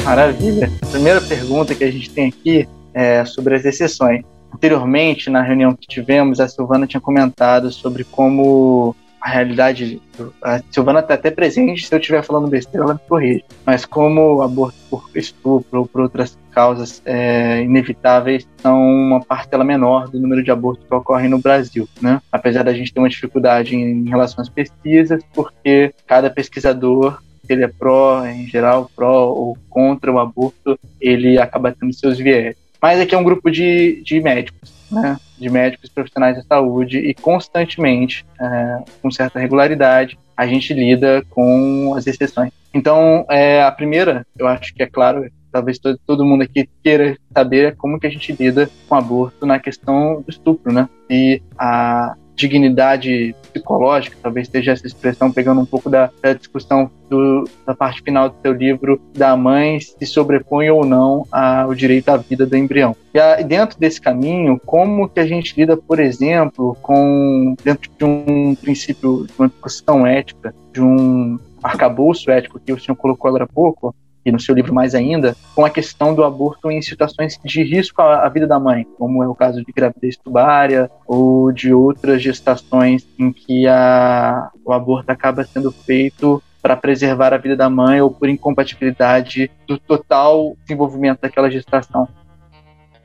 Maravilha. 0.06 0.70
A 0.80 0.86
primeira 0.86 1.20
pergunta 1.20 1.74
que 1.74 1.82
a 1.82 1.90
gente 1.90 2.08
tem 2.10 2.28
aqui 2.28 2.68
é 2.94 3.24
sobre 3.24 3.56
as 3.56 3.64
exceções. 3.64 4.22
Anteriormente, 4.54 5.28
na 5.28 5.42
reunião 5.42 5.74
que 5.74 5.86
tivemos, 5.86 6.40
a 6.40 6.48
Silvana 6.48 6.86
tinha 6.86 7.00
comentado 7.00 7.70
sobre 7.70 8.04
como 8.04 8.96
a 9.26 9.28
realidade. 9.28 10.00
A 10.40 10.60
Silvana 10.70 11.00
está 11.00 11.14
até 11.14 11.32
presente, 11.32 11.84
se 11.84 11.92
eu 11.92 11.98
estiver 11.98 12.22
falando 12.22 12.46
besteira, 12.46 12.84
ela 12.84 12.94
me 12.94 13.00
corrige. 13.08 13.44
Mas 13.64 13.84
como 13.84 14.40
aborto 14.40 14.76
por 14.88 15.10
estupro 15.16 15.80
ou 15.80 15.86
por 15.86 16.02
outras 16.02 16.38
causas 16.52 17.02
é, 17.04 17.60
inevitáveis 17.60 18.48
são 18.58 18.80
uma 18.80 19.20
parcela 19.20 19.64
menor 19.64 20.08
do 20.08 20.20
número 20.20 20.44
de 20.44 20.50
abortos 20.52 20.86
que 20.86 20.94
ocorrem 20.94 21.28
no 21.28 21.40
Brasil, 21.40 21.88
né? 22.00 22.22
Apesar 22.30 22.62
da 22.62 22.72
gente 22.72 22.94
ter 22.94 23.00
uma 23.00 23.08
dificuldade 23.08 23.74
em 23.74 24.08
relação 24.08 24.40
às 24.40 24.48
pesquisas, 24.48 25.20
porque 25.34 25.92
cada 26.06 26.30
pesquisador 26.30 27.20
ele 27.48 27.64
é 27.64 27.68
pró, 27.68 28.24
em 28.26 28.46
geral, 28.46 28.90
pró 28.94 29.28
ou 29.28 29.58
contra 29.68 30.10
o 30.12 30.18
aborto, 30.18 30.78
ele 31.00 31.38
acaba 31.38 31.72
tendo 31.72 31.92
seus 31.92 32.18
viés. 32.18 32.56
Mas 32.80 33.00
aqui 33.00 33.14
é 33.14 33.18
um 33.18 33.24
grupo 33.24 33.50
de, 33.50 34.02
de 34.02 34.20
médicos, 34.20 34.72
né? 34.90 35.18
de 35.38 35.48
médicos 35.48 35.90
profissionais 35.90 36.36
da 36.36 36.42
saúde, 36.42 36.98
e 36.98 37.14
constantemente, 37.14 38.24
é, 38.40 38.78
com 39.02 39.10
certa 39.10 39.38
regularidade, 39.38 40.18
a 40.36 40.46
gente 40.46 40.74
lida 40.74 41.24
com 41.30 41.94
as 41.96 42.06
exceções. 42.06 42.52
Então, 42.72 43.24
é, 43.30 43.62
a 43.62 43.72
primeira, 43.72 44.26
eu 44.38 44.46
acho 44.46 44.74
que 44.74 44.82
é 44.82 44.86
claro, 44.86 45.30
talvez 45.50 45.78
todo, 45.78 45.98
todo 46.06 46.24
mundo 46.24 46.42
aqui 46.42 46.68
queira 46.82 47.16
saber 47.32 47.74
como 47.76 47.98
que 47.98 48.06
a 48.06 48.10
gente 48.10 48.32
lida 48.32 48.68
com 48.86 48.94
aborto 48.94 49.46
na 49.46 49.58
questão 49.58 50.20
do 50.20 50.30
estupro, 50.30 50.72
né? 50.72 50.88
E 51.08 51.40
a 51.58 52.14
dignidade 52.36 53.34
psicológica, 53.52 54.16
talvez 54.22 54.48
seja 54.48 54.72
essa 54.72 54.86
expressão 54.86 55.32
pegando 55.32 55.60
um 55.60 55.66
pouco 55.66 55.88
da, 55.88 56.10
da 56.22 56.34
discussão 56.34 56.90
do, 57.08 57.48
da 57.66 57.74
parte 57.74 58.02
final 58.02 58.28
do 58.28 58.36
seu 58.42 58.52
livro 58.52 59.00
da 59.14 59.36
mãe 59.36 59.80
se 59.80 60.04
sobrepõe 60.04 60.68
ou 60.70 60.84
não 60.84 61.26
ao 61.32 61.74
direito 61.74 62.10
à 62.10 62.16
vida 62.18 62.44
do 62.44 62.56
embrião. 62.56 62.94
E 63.14 63.18
a, 63.18 63.36
dentro 63.36 63.78
desse 63.78 64.00
caminho, 64.00 64.60
como 64.64 65.08
que 65.08 65.18
a 65.18 65.26
gente 65.26 65.58
lida, 65.58 65.76
por 65.76 65.98
exemplo, 65.98 66.76
com 66.82 67.54
dentro 67.64 67.90
de 67.98 68.04
um 68.04 68.54
princípio 68.54 69.26
de 69.26 69.32
uma 69.38 69.48
discussão 69.48 70.06
ética, 70.06 70.54
de 70.72 70.82
um 70.82 71.38
arcabouço 71.62 72.30
ético 72.30 72.60
que 72.60 72.72
o 72.72 72.78
senhor 72.78 72.96
colocou 72.96 73.28
agora 73.28 73.44
há 73.44 73.48
pouco, 73.48 73.94
e 74.26 74.32
no 74.32 74.40
seu 74.40 74.54
livro 74.54 74.74
mais 74.74 74.92
ainda, 74.92 75.36
com 75.54 75.64
a 75.64 75.70
questão 75.70 76.12
do 76.12 76.24
aborto 76.24 76.68
em 76.68 76.82
situações 76.82 77.38
de 77.44 77.62
risco 77.62 78.02
à, 78.02 78.28
vida 78.28 78.46
da 78.46 78.58
mãe, 78.58 78.84
como 78.98 79.22
é 79.22 79.28
o 79.28 79.34
caso 79.34 79.64
de 79.64 79.72
gravidez 79.72 80.16
tubária 80.16 80.90
ou 81.06 81.52
de 81.52 81.72
outras 81.72 82.20
gestações 82.20 83.06
em 83.16 83.32
que 83.32 83.68
a, 83.68 84.50
o 84.64 84.72
aborto 84.72 85.10
acaba 85.10 85.44
sendo 85.44 85.70
feito 85.70 86.42
para 86.60 86.76
preservar 86.76 87.32
a 87.32 87.38
vida 87.38 87.54
da 87.54 87.70
mãe 87.70 88.00
ou 88.00 88.10
por 88.10 88.28
incompatibilidade 88.28 89.48
do 89.68 89.78
total 89.78 90.56
desenvolvimento 90.64 91.20
daquela 91.20 91.48
gestação. 91.48 92.08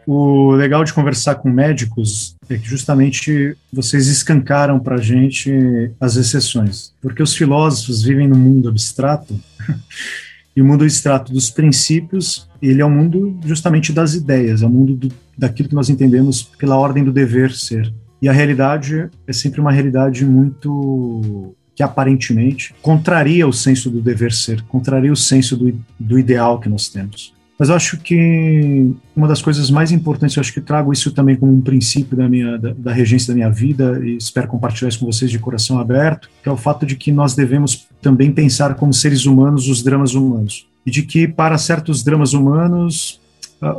O 0.08 0.52
legal 0.54 0.84
de 0.84 0.92
conversar 0.92 1.36
com 1.36 1.50
médicos 1.50 2.36
é 2.50 2.58
que 2.58 2.68
justamente 2.68 3.56
vocês 3.72 4.08
escancaram 4.08 4.80
para 4.80 4.96
a 4.96 5.02
gente 5.02 5.92
as 6.00 6.16
exceções, 6.16 6.92
porque 7.00 7.22
os 7.22 7.36
filósofos 7.36 8.02
vivem 8.02 8.28
no 8.28 8.36
mundo 8.36 8.70
abstrato 8.70 9.40
E 10.56 10.62
o 10.62 10.66
mundo 10.66 10.84
abstrato 10.84 11.32
dos 11.32 11.50
princípios, 11.50 12.50
ele 12.62 12.82
é 12.82 12.86
o 12.86 12.90
mundo 12.90 13.40
justamente 13.46 13.94
das 13.94 14.14
ideias, 14.14 14.62
é 14.62 14.66
o 14.66 14.70
mundo 14.70 14.96
do, 14.96 15.12
daquilo 15.38 15.70
que 15.70 15.76
nós 15.76 15.90
entendemos 15.90 16.44
pela 16.44 16.78
ordem 16.78 17.04
do 17.04 17.12
dever 17.12 17.52
ser. 17.52 17.94
E 18.22 18.28
a 18.28 18.34
realidade 18.34 19.10
é 19.26 19.34
sempre 19.34 19.62
uma 19.62 19.72
realidade 19.72 20.26
muito 20.26 21.56
que 21.74 21.82
aparentemente 21.82 22.76
contraria 22.82 23.48
o 23.48 23.54
senso 23.54 23.90
do 23.90 24.02
dever 24.02 24.32
ser, 24.34 24.62
contraria 24.64 25.12
o 25.12 25.16
senso 25.16 25.56
do, 25.56 25.74
do 26.00 26.20
ideal 26.20 26.60
que 26.60 26.70
nós 26.70 26.90
temos. 26.90 27.34
Mas 27.62 27.70
eu 27.70 27.76
acho 27.76 27.98
que 27.98 28.92
uma 29.16 29.28
das 29.28 29.40
coisas 29.40 29.70
mais 29.70 29.92
importantes, 29.92 30.36
eu 30.36 30.42
acho 30.42 30.52
que 30.52 30.60
trago 30.60 30.92
isso 30.92 31.12
também 31.12 31.36
como 31.36 31.54
um 31.54 31.62
princípio 31.62 32.18
da 32.18 32.28
minha 32.28 32.58
da, 32.58 32.74
da, 32.76 32.92
regência 32.92 33.28
da 33.28 33.36
minha 33.36 33.52
vida 33.52 34.02
e 34.04 34.18
espero 34.18 34.48
compartilhar 34.48 34.90
isso 34.90 34.98
com 34.98 35.06
vocês 35.06 35.30
de 35.30 35.38
coração 35.38 35.78
aberto, 35.78 36.28
que 36.42 36.50
é 36.50 36.52
o 36.52 36.58
fato 36.58 36.88
de 36.88 36.96
que 36.96 37.12
nós 37.12 37.36
devemos 37.36 37.88
também 38.02 38.32
pensar 38.32 38.74
como 38.74 38.92
seres 38.92 39.28
humanos 39.28 39.68
os 39.68 39.84
dramas 39.84 40.16
humanos. 40.16 40.66
E 40.84 40.90
de 40.90 41.04
que 41.04 41.28
para 41.28 41.56
certos 41.60 42.04
dramas 42.04 42.34
humanos 42.34 43.22
a, 43.62 43.78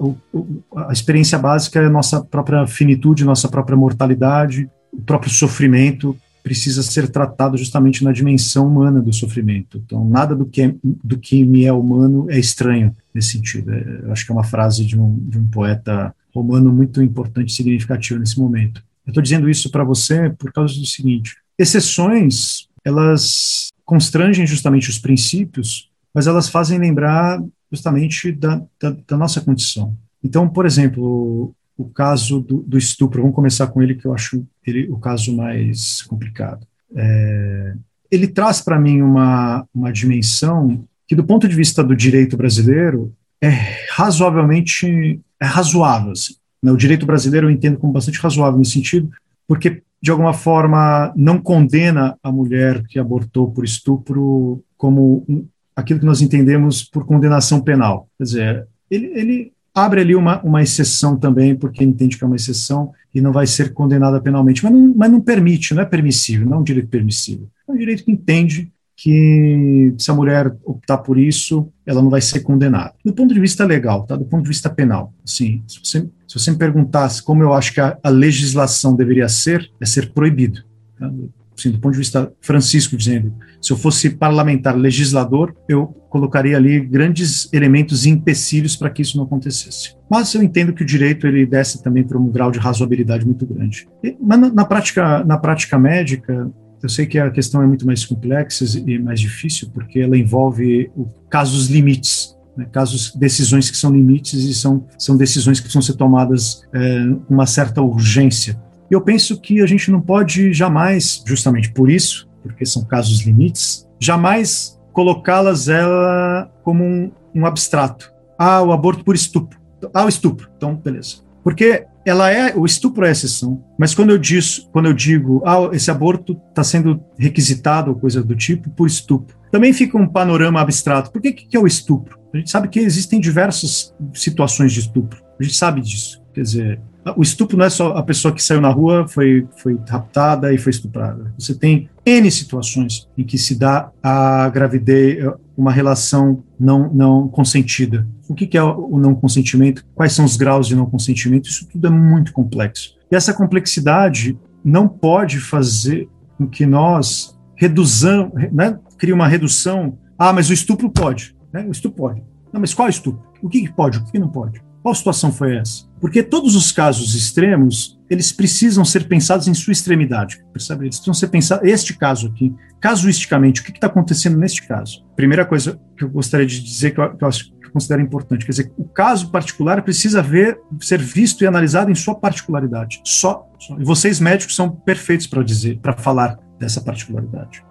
a 0.89 0.93
experiência 0.93 1.37
básica 1.37 1.81
é 1.81 1.87
a 1.87 1.91
nossa 1.91 2.23
própria 2.23 2.65
finitude, 2.69 3.25
nossa 3.25 3.49
própria 3.49 3.77
mortalidade, 3.77 4.71
o 4.93 5.03
próprio 5.03 5.33
sofrimento 5.33 6.17
precisa 6.43 6.83
ser 6.83 7.09
tratado 7.09 7.57
justamente 7.57 8.03
na 8.03 8.13
dimensão 8.13 8.67
humana 8.67 9.01
do 9.01 9.13
sofrimento. 9.13 9.81
Então, 9.85 10.09
nada 10.09 10.35
do 10.35 10.45
que, 10.45 10.63
é, 10.63 10.75
do 10.83 11.17
que 11.19 11.45
me 11.45 11.65
é 11.65 11.73
humano 11.73 12.27
é 12.29 12.39
estranho 12.39 12.95
nesse 13.15 13.33
sentido. 13.33 13.73
É, 13.73 14.01
eu 14.05 14.13
acho 14.13 14.27
que 14.27 14.33
é 14.33 14.35
uma 14.35 14.45
frase 14.45 14.85
de 14.85 14.99
um, 14.99 15.17
de 15.29 15.39
um 15.39 15.47
poeta 15.47 16.15
romano 16.35 16.73
muito 16.73 17.03
importante 17.03 17.51
e 17.51 17.55
significativa 17.55 18.19
nesse 18.19 18.39
momento. 18.39 18.83
Eu 19.07 19.11
estou 19.11 19.23
dizendo 19.23 19.49
isso 19.49 19.71
para 19.71 19.85
você 19.85 20.31
por 20.31 20.53
causa 20.53 20.75
do 20.75 20.87
seguinte: 20.87 21.37
exceções, 21.59 22.69
elas 22.85 23.69
constrangem 23.85 24.47
justamente 24.47 24.91
os 24.91 24.99
princípios, 24.99 25.91
mas 26.15 26.27
elas 26.27 26.49
fazem 26.49 26.79
lembrar 26.79 27.43
justamente 27.71 28.33
da, 28.33 28.63
da, 28.81 28.97
da 29.07 29.17
nossa 29.17 29.41
condição. 29.41 29.97
Então, 30.23 30.49
por 30.49 30.67
exemplo, 30.67 31.55
o 31.83 31.91
caso 31.91 32.41
do, 32.41 32.59
do, 32.63 32.79
estupro, 32.79 33.21
vamos 33.21 33.35
começar 33.35 33.67
com 33.67 33.83
ele, 33.83 33.95
que 33.95 34.07
eu 34.07 34.15
acho 34.15 34.45
ele 34.67 34.89
o 34.91 34.99
caso 34.99 35.37
mais 35.37 36.03
complicado. 36.03 36.67
É, 36.95 37.75
ele 38.11 38.27
traz 38.27 38.61
para 38.61 38.79
mim 38.79 39.03
uma, 39.03 39.67
uma 39.75 39.93
dimensão 39.93 40.85
que, 41.07 41.15
do 41.15 41.25
ponto 41.25 41.49
de 41.49 41.55
vista 41.55 41.83
do 41.83 41.97
direito 41.97 42.37
brasileiro, 42.37 43.13
é 43.41 43.51
razoavelmente 43.91 45.21
é 45.41 45.45
razoável. 45.45 46.13
Assim. 46.13 46.35
Né? 46.63 46.71
O 46.71 46.77
direito 46.77 47.05
brasileiro 47.05 47.49
eu 47.49 47.51
entendo 47.51 47.79
como 47.79 47.93
bastante 47.93 48.19
razoável 48.21 48.59
nesse 48.59 48.73
sentido, 48.73 49.11
porque, 49.47 49.83
de 50.01 50.11
alguma 50.11 50.33
forma, 50.33 51.13
não 51.17 51.39
condena 51.39 52.17
a 52.23 52.31
mulher 52.31 52.83
que 52.87 52.99
abortou 52.99 53.51
por 53.51 53.65
estupro 53.65 54.63
como 54.77 55.25
um, 55.29 55.47
aquilo 55.75 56.01
que 56.01 56.07
nós 56.07 56.21
entendemos 56.21 56.85
por 56.85 57.05
condenação 57.05 57.61
penal. 57.61 58.09
Quer 58.17 58.25
dizer, 58.25 58.69
ele, 58.91 59.07
ele 59.15 59.53
abre 59.75 60.01
ali 60.01 60.15
uma, 60.15 60.41
uma 60.43 60.63
exceção 60.63 61.17
também, 61.17 61.55
porque 61.55 61.83
entende 61.83 62.17
que 62.17 62.25
é 62.25 62.27
uma 62.27 62.37
exceção 62.37 62.93
e 63.15 63.21
não 63.21 63.33
vai 63.33 63.47
ser 63.47 63.73
condenada 63.73 64.21
penalmente, 64.21 64.63
mas 64.63 64.73
não, 64.73 64.95
mas 64.97 65.11
não 65.11 65.21
permite, 65.21 65.75
não 65.75 65.83
é 65.83 65.87
permissível, 65.87 66.47
não 66.47 66.59
é 66.59 66.61
um 66.61 66.65
direito 66.65 66.89
permissível. 66.89 67.49
É 67.69 67.73
um 67.73 67.77
direito 67.77 68.05
que 68.05 68.13
entende 68.13 68.71
que 68.97 69.95
se 69.99 70.11
a 70.11 70.15
mulher 70.15 70.55
optar 70.65 70.99
por 70.99 71.19
isso, 71.19 71.69
ela 71.85 72.03
não 72.03 72.11
vai 72.11 72.21
ser 72.21 72.41
condenada. 72.41 72.95
Do 73.05 73.13
ponto 73.13 73.35
de 73.35 73.41
vista 73.41 73.65
legal, 73.65 74.05
tá? 74.05 74.15
do 74.15 74.25
ponto 74.25 74.43
de 74.43 74.49
vista 74.49 74.71
penal, 74.71 75.13
assim, 75.25 75.63
se 75.67 75.81
você, 75.83 76.09
se 76.29 76.39
você 76.39 76.51
me 76.51 76.57
perguntasse 76.57 77.23
como 77.23 77.43
eu 77.43 77.53
acho 77.53 77.73
que 77.73 77.81
a, 77.81 77.99
a 78.03 78.09
legislação 78.09 78.95
deveria 78.95 79.29
ser, 79.29 79.71
é 79.81 79.87
ser 79.87 80.13
proibido. 80.13 80.63
Tá? 80.99 81.11
Assim, 81.59 81.71
do 81.71 81.79
ponto 81.79 81.93
de 81.93 81.99
vista 81.99 82.33
Francisco 82.41 82.97
dizendo, 82.97 83.35
se 83.61 83.73
eu 83.73 83.77
fosse 83.77 84.11
parlamentar, 84.11 84.77
legislador, 84.77 85.55
eu 85.69 85.87
colocaria 86.09 86.57
ali 86.57 86.81
grandes 86.81 87.49
elementos 87.53 88.05
e 88.05 88.11
empecilhos 88.11 88.77
para 88.77 88.91
que 88.91 89.03
isso 89.03 89.17
não 89.17 89.25
acontecesse. 89.25 89.95
Mas 90.11 90.35
eu 90.35 90.43
entendo 90.43 90.73
que 90.73 90.83
o 90.83 90.87
direito 90.87 91.27
ele 91.27 91.47
desce 91.47 91.83
também 91.83 92.05
para 92.05 92.19
um 92.19 92.29
grau 92.29 92.51
de 92.51 92.59
razoabilidade 92.59 93.25
muito 93.25 93.47
grande. 93.47 93.89
E, 94.03 94.17
mas 94.21 94.39
na, 94.41 94.53
na, 94.53 94.65
prática, 94.65 95.25
na 95.25 95.39
prática 95.39 95.79
médica, 95.79 96.51
eu 96.83 96.89
sei 96.89 97.07
que 97.07 97.19
a 97.19 97.31
questão 97.31 97.63
é 97.63 97.67
muito 97.67 97.87
mais 97.87 98.05
complexa 98.05 98.65
e 98.87 98.99
mais 98.99 99.21
difícil, 99.21 99.71
porque 99.73 100.01
ela 100.01 100.19
envolve 100.19 100.91
o, 100.97 101.07
casos 101.31 101.69
limites, 101.69 102.37
né, 102.57 102.67
casos, 102.71 103.15
decisões 103.15 103.71
que 103.71 103.77
são 103.77 103.91
limites 103.91 104.45
e 104.45 104.53
são, 104.53 104.87
são 104.99 105.17
decisões 105.17 105.61
que 105.61 105.65
precisam 105.65 105.83
ser 105.83 105.95
tomadas 105.95 106.63
é, 106.75 107.07
com 107.27 107.35
uma 107.35 107.47
certa 107.47 107.81
urgência. 107.81 108.61
Eu 108.93 109.01
penso 109.01 109.41
que 109.41 109.63
a 109.63 109.67
gente 109.67 109.91
não 109.91 110.03
pode 110.03 110.53
jamais, 110.53 111.25
justamente 111.27 111.73
por 111.73 111.91
isso, 111.91 112.29
porque 112.43 112.67
são 112.67 112.85
casos 112.85 113.23
limites, 113.23 113.89
jamais 113.99 114.79
colocá-las 114.93 115.67
ela 115.67 116.53
como 116.63 116.85
um, 116.85 117.11
um 117.35 117.47
abstrato. 117.47 118.13
Ah, 118.39 118.61
o 118.61 118.71
aborto 118.71 119.03
por 119.03 119.15
estupro. 119.15 119.59
Ah, 119.95 120.05
o 120.05 120.11
estupro. 120.11 120.51
Então, 120.59 120.77
beleza. 120.77 121.23
Porque 121.43 121.87
ela 122.05 122.31
é 122.31 122.55
o 122.55 122.67
estupro 122.67 123.07
é 123.07 123.09
a 123.09 123.13
exceção, 123.13 123.65
mas 123.79 123.95
quando 123.95 124.11
eu 124.11 124.19
diz, 124.19 124.69
quando 124.71 124.87
eu 124.87 124.93
digo, 124.93 125.43
ah, 125.47 125.71
esse 125.73 125.91
aborto 125.91 126.39
está 126.51 126.63
sendo 126.63 127.03
requisitado 127.17 127.91
ou 127.91 127.99
coisa 127.99 128.23
do 128.23 128.37
tipo 128.37 128.69
por 128.69 128.87
estupro, 128.87 129.35
também 129.51 129.73
fica 129.73 129.97
um 129.97 130.07
panorama 130.07 130.61
abstrato. 130.61 131.11
Por 131.11 131.23
que 131.23 131.33
que 131.33 131.57
é 131.57 131.61
o 131.61 131.67
estupro? 131.67 132.19
A 132.35 132.37
gente 132.37 132.51
sabe 132.51 132.69
que 132.69 132.79
existem 132.79 133.19
diversas 133.19 133.95
situações 134.13 134.71
de 134.71 134.81
estupro. 134.81 135.23
A 135.41 135.43
gente 135.43 135.57
sabe 135.57 135.81
disso. 135.81 136.23
Quer 136.35 136.43
dizer, 136.43 136.81
o 137.17 137.23
estupro 137.23 137.57
não 137.57 137.65
é 137.65 137.71
só 137.71 137.97
a 137.97 138.03
pessoa 138.03 138.33
que 138.33 138.43
saiu 138.43 138.61
na 138.61 138.71
rua, 138.71 139.09
foi, 139.09 139.47
foi 139.57 139.79
raptada 139.89 140.53
e 140.55 140.59
foi 140.59 140.71
estuprada. 140.71 141.33
Você 141.39 141.55
tem 141.55 141.89
N 142.07 142.31
situações 142.31 143.09
em 143.19 143.25
que 143.25 143.37
se 143.37 143.57
dá 143.57 143.91
a 144.03 144.49
gravidez, 144.49 145.25
uma 145.57 145.73
relação 145.73 146.43
não, 146.59 146.93
não 146.93 147.29
consentida. 147.29 148.07
O 148.29 148.35
que, 148.35 148.47
que 148.47 148.57
é 148.57 148.63
o 148.63 148.99
não 148.99 149.15
consentimento? 149.15 149.85
Quais 149.95 150.13
são 150.13 150.25
os 150.25 150.37
graus 150.37 150.69
de 150.69 150.77
não 150.77 150.87
consentimento? 150.87 151.49
Isso 151.49 151.67
tudo 151.69 151.87
é 151.87 151.91
muito 151.91 152.33
complexo. 152.33 152.97
E 153.11 153.17
essa 153.17 153.35
complexidade 153.35 154.39
não 154.65 154.87
pode 154.87 155.41
fazer 155.41 156.09
com 156.39 156.47
que 156.47 156.65
nós 156.65 157.39
reduzamos, 157.57 158.33
né, 158.53 158.79
crie 158.97 159.13
uma 159.13 159.29
redução. 159.29 159.99
Ah, 160.19 160.33
mas 160.33 160.51
o 160.51 160.53
estupro 160.53 160.89
pode. 160.89 161.37
Né? 161.53 161.65
O 161.67 161.73
estupro 161.73 161.99
pode. 161.99 162.23
Não, 162.53 162.61
mas 162.61 162.73
qual 162.73 162.89
estupro? 162.89 163.23
O 163.43 163.49
que, 163.49 163.63
que 163.63 163.73
pode? 163.73 163.99
O 163.99 164.05
que 164.05 164.19
não 164.19 164.29
pode? 164.29 164.63
Qual 164.83 164.95
situação 164.95 165.33
foi 165.33 165.57
essa? 165.57 165.85
Porque 166.01 166.23
todos 166.23 166.57
os 166.57 166.73
casos 166.73 167.15
extremos, 167.15 168.01
eles 168.11 168.33
precisam 168.33 168.85
ser 168.85 169.07
pensados 169.07 169.47
em 169.47 169.55
sua 169.55 169.73
extremidade, 169.73 170.45
percebe? 170.53 170.87
Eles 170.87 170.97
precisam 170.97 171.15
ser 171.15 171.29
pensados, 171.29 171.69
este 171.69 171.97
caso 171.97 172.27
aqui, 172.27 172.53
casuisticamente, 172.81 173.61
o 173.61 173.65
que 173.65 173.71
está 173.71 173.87
acontecendo 173.87 174.37
neste 174.37 174.67
caso? 174.67 175.07
Primeira 175.15 175.47
coisa 175.47 175.81
que 175.97 176.03
eu 176.03 176.11
gostaria 176.11 176.45
de 176.45 176.61
dizer, 176.61 176.91
que 176.91 177.01
eu, 177.01 177.17
que 177.17 177.23
eu 177.23 177.29
acho 177.29 177.53
que 177.53 177.67
eu 177.67 177.71
considero 177.71 178.03
importante, 178.03 178.45
quer 178.45 178.51
dizer, 178.51 178.73
o 178.77 178.85
caso 178.85 179.31
particular 179.31 179.81
precisa 179.83 180.21
ver, 180.21 180.59
ser 180.81 180.99
visto 180.99 181.45
e 181.45 181.47
analisado 181.47 181.89
em 181.89 181.95
sua 181.95 182.17
particularidade, 182.17 183.01
só, 183.05 183.49
só. 183.61 183.79
E 183.79 183.85
vocês 183.85 184.19
médicos 184.19 184.57
são 184.57 184.69
perfeitos 184.69 185.29
para 185.29 185.45
dizer, 185.45 185.79
para 185.79 185.97
falar 185.97 186.37
dessa 186.59 186.81
particularidade. 186.81 187.65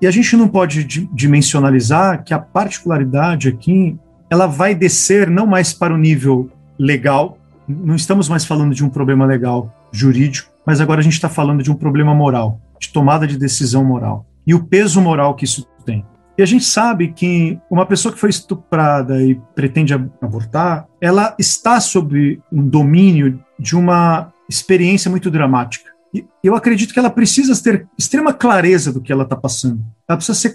E 0.00 0.06
a 0.06 0.10
gente 0.10 0.36
não 0.36 0.48
pode 0.48 0.84
dimensionalizar 0.84 2.24
que 2.24 2.34
a 2.34 2.38
particularidade 2.38 3.48
aqui 3.48 3.98
ela 4.34 4.46
vai 4.46 4.74
descer 4.74 5.30
não 5.30 5.46
mais 5.46 5.72
para 5.72 5.94
o 5.94 5.96
nível 5.96 6.50
legal, 6.76 7.38
não 7.68 7.94
estamos 7.94 8.28
mais 8.28 8.44
falando 8.44 8.74
de 8.74 8.84
um 8.84 8.88
problema 8.88 9.24
legal 9.24 9.72
jurídico, 9.92 10.50
mas 10.66 10.80
agora 10.80 11.00
a 11.00 11.04
gente 11.04 11.12
está 11.12 11.28
falando 11.28 11.62
de 11.62 11.70
um 11.70 11.76
problema 11.76 12.12
moral, 12.12 12.60
de 12.80 12.88
tomada 12.88 13.28
de 13.28 13.38
decisão 13.38 13.84
moral 13.84 14.26
e 14.44 14.52
o 14.52 14.64
peso 14.64 15.00
moral 15.00 15.34
que 15.34 15.44
isso 15.44 15.64
tem. 15.86 16.04
E 16.36 16.42
a 16.42 16.46
gente 16.46 16.64
sabe 16.64 17.12
que 17.12 17.60
uma 17.70 17.86
pessoa 17.86 18.12
que 18.12 18.18
foi 18.18 18.28
estuprada 18.28 19.22
e 19.22 19.40
pretende 19.54 19.94
abortar, 19.94 20.88
ela 21.00 21.36
está 21.38 21.80
sob 21.80 22.40
um 22.52 22.66
domínio 22.66 23.40
de 23.56 23.76
uma 23.76 24.32
experiência 24.48 25.08
muito 25.08 25.30
dramática. 25.30 25.93
E 26.14 26.24
eu 26.44 26.54
acredito 26.54 26.94
que 26.94 26.98
ela 26.98 27.10
precisa 27.10 27.60
ter 27.60 27.88
extrema 27.98 28.32
clareza 28.32 28.92
do 28.92 29.00
que 29.00 29.12
ela 29.12 29.24
está 29.24 29.34
passando. 29.34 29.84
Ela 30.08 30.16
precisa 30.16 30.38
ser, 30.38 30.54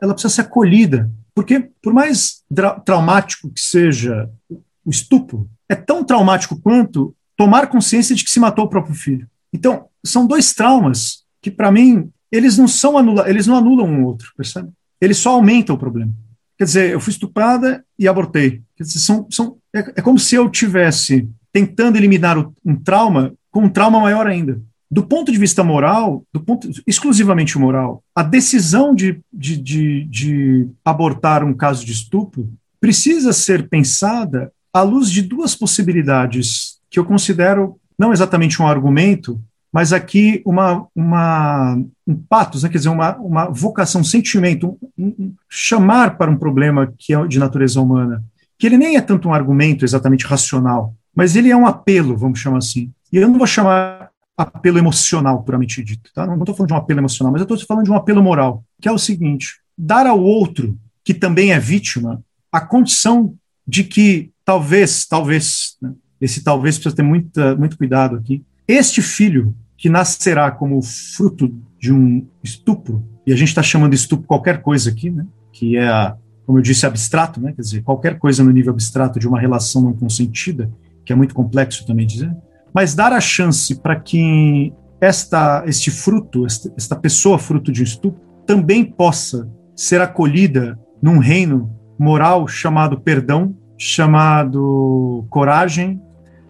ela 0.00 0.14
precisa 0.14 0.34
ser 0.34 0.40
acolhida, 0.40 1.10
porque 1.34 1.68
por 1.82 1.92
mais 1.92 2.42
traumático 2.86 3.50
que 3.50 3.60
seja 3.60 4.30
o 4.50 4.90
estupro, 4.90 5.46
é 5.68 5.74
tão 5.74 6.02
traumático 6.02 6.58
quanto 6.58 7.14
tomar 7.36 7.66
consciência 7.66 8.16
de 8.16 8.24
que 8.24 8.30
se 8.30 8.40
matou 8.40 8.64
o 8.64 8.68
próprio 8.68 8.94
filho. 8.94 9.28
Então, 9.52 9.86
são 10.04 10.26
dois 10.26 10.54
traumas 10.54 11.22
que, 11.42 11.50
para 11.50 11.70
mim, 11.70 12.10
eles 12.32 12.56
não 12.56 12.66
são 12.66 12.96
anula 12.96 13.28
eles 13.28 13.46
não 13.46 13.56
anulam 13.56 13.86
um 13.86 14.04
outro, 14.04 14.32
percebe? 14.36 14.70
Eles 15.00 15.18
só 15.18 15.30
aumentam 15.30 15.76
o 15.76 15.78
problema. 15.78 16.12
Quer 16.56 16.64
dizer, 16.64 16.90
eu 16.90 17.00
fui 17.00 17.12
estuprada 17.12 17.84
e 17.98 18.08
abortei. 18.08 18.62
Quer 18.76 18.84
dizer, 18.84 18.98
são, 18.98 19.26
são, 19.30 19.58
é, 19.74 19.78
é 19.78 20.02
como 20.02 20.18
se 20.18 20.34
eu 20.34 20.50
tivesse 20.50 21.28
tentando 21.52 21.96
eliminar 21.96 22.36
um 22.64 22.74
trauma 22.74 23.32
com 23.50 23.64
um 23.64 23.68
trauma 23.68 24.00
maior 24.00 24.26
ainda. 24.26 24.60
Do 24.90 25.02
ponto 25.02 25.30
de 25.30 25.38
vista 25.38 25.62
moral, 25.62 26.24
do 26.32 26.40
ponto 26.40 26.68
exclusivamente 26.86 27.58
moral, 27.58 28.02
a 28.14 28.22
decisão 28.22 28.94
de, 28.94 29.20
de, 29.32 29.56
de, 29.56 30.04
de 30.04 30.68
abortar 30.84 31.44
um 31.44 31.52
caso 31.52 31.84
de 31.84 31.92
estupro 31.92 32.50
precisa 32.80 33.32
ser 33.32 33.68
pensada 33.68 34.50
à 34.72 34.82
luz 34.82 35.10
de 35.10 35.20
duas 35.20 35.54
possibilidades 35.54 36.78
que 36.90 36.98
eu 36.98 37.04
considero 37.04 37.78
não 37.98 38.12
exatamente 38.12 38.62
um 38.62 38.66
argumento, 38.66 39.40
mas 39.72 39.92
aqui 39.92 40.40
uma, 40.46 40.86
uma 40.94 41.78
um 42.06 42.16
patos, 42.16 42.62
né? 42.62 42.68
quer 42.68 42.78
dizer, 42.78 42.88
uma, 42.88 43.16
uma 43.16 43.44
vocação, 43.50 44.00
um 44.00 44.04
sentimento, 44.04 44.78
um, 44.96 45.06
um, 45.06 45.34
chamar 45.48 46.16
para 46.16 46.30
um 46.30 46.36
problema 46.36 46.92
que 46.96 47.12
é 47.12 47.26
de 47.26 47.38
natureza 47.38 47.80
humana, 47.80 48.24
que 48.58 48.66
ele 48.66 48.78
nem 48.78 48.96
é 48.96 49.00
tanto 49.00 49.28
um 49.28 49.34
argumento 49.34 49.84
exatamente 49.84 50.24
racional, 50.24 50.94
mas 51.14 51.36
ele 51.36 51.50
é 51.50 51.56
um 51.56 51.66
apelo, 51.66 52.16
vamos 52.16 52.38
chamar 52.38 52.58
assim. 52.58 52.90
E 53.12 53.16
eu 53.16 53.28
não 53.28 53.36
vou 53.36 53.46
chamar 53.46 54.10
apelo 54.38 54.78
emocional, 54.78 55.42
puramente 55.42 55.82
dito, 55.82 56.12
tá? 56.14 56.24
Não 56.24 56.38
estou 56.38 56.54
falando 56.54 56.68
de 56.68 56.74
um 56.74 56.76
apelo 56.76 57.00
emocional, 57.00 57.32
mas 57.32 57.40
eu 57.40 57.44
estou 57.44 57.66
falando 57.66 57.86
de 57.86 57.90
um 57.90 57.96
apelo 57.96 58.22
moral, 58.22 58.62
que 58.80 58.88
é 58.88 58.92
o 58.92 58.98
seguinte: 58.98 59.60
dar 59.76 60.06
ao 60.06 60.22
outro, 60.22 60.78
que 61.04 61.12
também 61.12 61.52
é 61.52 61.58
vítima, 61.58 62.22
a 62.52 62.60
condição 62.60 63.34
de 63.66 63.82
que 63.82 64.30
talvez, 64.44 65.04
talvez, 65.06 65.76
né, 65.82 65.92
esse 66.20 66.42
talvez 66.42 66.76
precisa 66.76 66.94
ter 66.94 67.02
muita, 67.02 67.56
muito 67.56 67.76
cuidado 67.76 68.16
aqui, 68.16 68.44
este 68.66 69.02
filho 69.02 69.54
que 69.76 69.88
nascerá 69.88 70.50
como 70.50 70.80
fruto 70.82 71.52
de 71.78 71.92
um 71.92 72.26
estupro, 72.42 73.04
e 73.26 73.32
a 73.32 73.36
gente 73.36 73.48
está 73.48 73.62
chamando 73.62 73.90
de 73.90 73.96
estupro 73.96 74.26
qualquer 74.26 74.62
coisa 74.62 74.90
aqui, 74.90 75.10
né, 75.10 75.26
que 75.52 75.76
é, 75.76 76.14
como 76.46 76.58
eu 76.58 76.62
disse, 76.62 76.86
abstrato, 76.86 77.40
né, 77.40 77.52
quer 77.52 77.62
dizer, 77.62 77.82
qualquer 77.82 78.18
coisa 78.18 78.44
no 78.44 78.50
nível 78.50 78.72
abstrato 78.72 79.18
de 79.18 79.26
uma 79.26 79.40
relação 79.40 79.82
não 79.82 79.92
consentida, 79.92 80.70
que 81.04 81.12
é 81.12 81.16
muito 81.16 81.34
complexo 81.34 81.86
também 81.86 82.06
dizer, 82.06 82.34
mas 82.78 82.94
dar 82.94 83.12
a 83.12 83.20
chance 83.20 83.74
para 83.74 83.96
que 83.96 84.72
esta, 85.00 85.64
este 85.66 85.90
fruto, 85.90 86.46
esta, 86.46 86.72
esta 86.76 86.94
pessoa 86.94 87.36
fruto 87.36 87.72
de 87.72 87.80
um 87.80 87.84
estupro, 87.84 88.20
também 88.46 88.84
possa 88.84 89.50
ser 89.74 90.00
acolhida 90.00 90.78
num 91.02 91.18
reino 91.18 91.76
moral 91.98 92.46
chamado 92.46 93.00
perdão 93.00 93.52
chamado 93.76 95.26
coragem, 95.28 96.00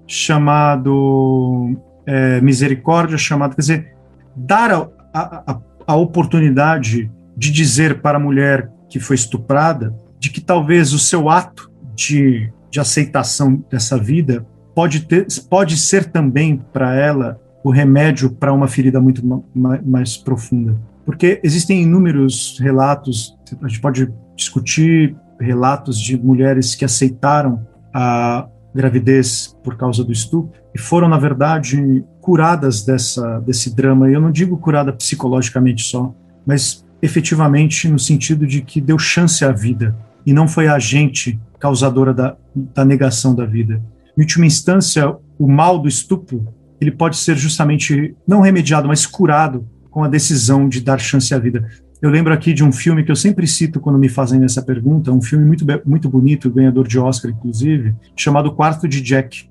chamado 0.07 1.75
é, 2.05 2.43
misericórdia, 2.43 3.17
chamado, 3.17 3.55
quer 3.55 3.63
dizer, 3.63 3.97
dar 4.37 4.71
a, 4.71 4.91
a, 5.15 5.61
a 5.87 5.97
oportunidade 5.97 7.11
de 7.35 7.51
dizer 7.51 8.03
para 8.03 8.19
a 8.19 8.21
mulher 8.21 8.71
que 8.91 9.01
foi 9.01 9.17
estuprada 9.17 9.95
de 10.19 10.29
que 10.29 10.43
talvez 10.43 10.93
o 10.93 10.99
seu 10.99 11.31
ato 11.31 11.73
de, 11.95 12.53
de 12.71 12.79
aceitação 12.79 13.65
dessa 13.71 13.97
vida 13.97 14.47
pode, 14.79 15.01
ter, 15.01 15.27
pode 15.51 15.77
ser 15.77 16.05
também 16.05 16.63
para 16.73 16.95
ela 16.95 17.41
o 17.65 17.71
remédio 17.73 18.31
para 18.31 18.53
uma 18.53 18.69
ferida 18.69 19.01
muito 19.01 19.27
ma 19.53 19.81
mais 19.85 20.17
profunda. 20.17 20.77
Porque 21.05 21.41
existem 21.43 21.83
inúmeros 21.83 22.57
relatos, 22.61 23.37
a 23.61 23.67
gente 23.67 23.81
pode 23.81 24.09
discutir 24.37 25.17
relatos 25.41 26.01
de 26.01 26.17
mulheres 26.17 26.77
que 26.77 26.85
aceitaram 26.85 27.67
a 27.93 28.47
gravidez 28.73 29.53
por 29.65 29.77
causa 29.77 30.05
do 30.05 30.13
estupro 30.13 30.53
e 30.73 30.79
foram, 30.79 31.09
na 31.09 31.19
verdade, 31.19 32.05
curadas 32.21 32.85
dessa, 32.85 33.41
desse 33.41 33.75
drama. 33.75 34.09
E 34.09 34.15
eu 34.15 34.21
não 34.21 34.31
digo 34.31 34.57
curada 34.59 34.93
psicologicamente 34.93 35.83
só, 35.83 36.15
mas 36.47 36.87
efetivamente 37.03 37.89
no 37.89 37.99
sentido 37.99 38.47
de 38.47 38.63
que 38.63 38.81
deu 38.81 38.97
chance 38.97 39.45
à 39.45 39.51
vida 39.51 39.97
e 40.25 40.33
não 40.33 40.47
foi 40.47 40.69
a 40.69 40.75
agente 40.75 41.37
causadora 41.59 42.15
da, 42.15 42.37
da 42.55 42.85
negação 42.85 43.35
da 43.35 43.45
vida. 43.45 43.83
Em 44.19 44.23
última 44.23 44.47
instância, 44.47 45.15
o 45.39 45.47
mal 45.47 45.79
do 45.79 45.87
estupro 45.87 46.49
ele 46.81 46.91
pode 46.91 47.17
ser 47.17 47.37
justamente 47.37 48.17
não 48.27 48.41
remediado, 48.41 48.89
mas 48.89 49.07
curado 49.07 49.65
com 49.91 50.03
a 50.03 50.09
decisão 50.09 50.69
de 50.69 50.81
dar 50.81 50.99
chance 50.99 51.33
à 51.33 51.39
vida. 51.39 51.69
Eu 52.03 52.11
lembro 52.11 52.35
aqui 52.35 52.53
de 52.53 52.65
um 52.65 52.73
filme 52.73 53.05
que 53.05 53.13
eu 53.13 53.17
sempre 53.17 53.47
cito 53.47 53.79
quando 53.79 53.97
me 53.97 54.09
fazem 54.09 54.43
essa 54.43 54.61
pergunta, 54.61 55.13
um 55.13 55.23
filme 55.23 55.45
muito, 55.45 55.65
muito 55.87 56.09
bonito, 56.09 56.51
ganhador 56.51 56.89
de 56.89 56.99
Oscar, 56.99 57.31
inclusive, 57.31 57.95
chamado 58.17 58.53
Quarto 58.53 58.89
de 58.89 59.01
Jack. 59.01 59.49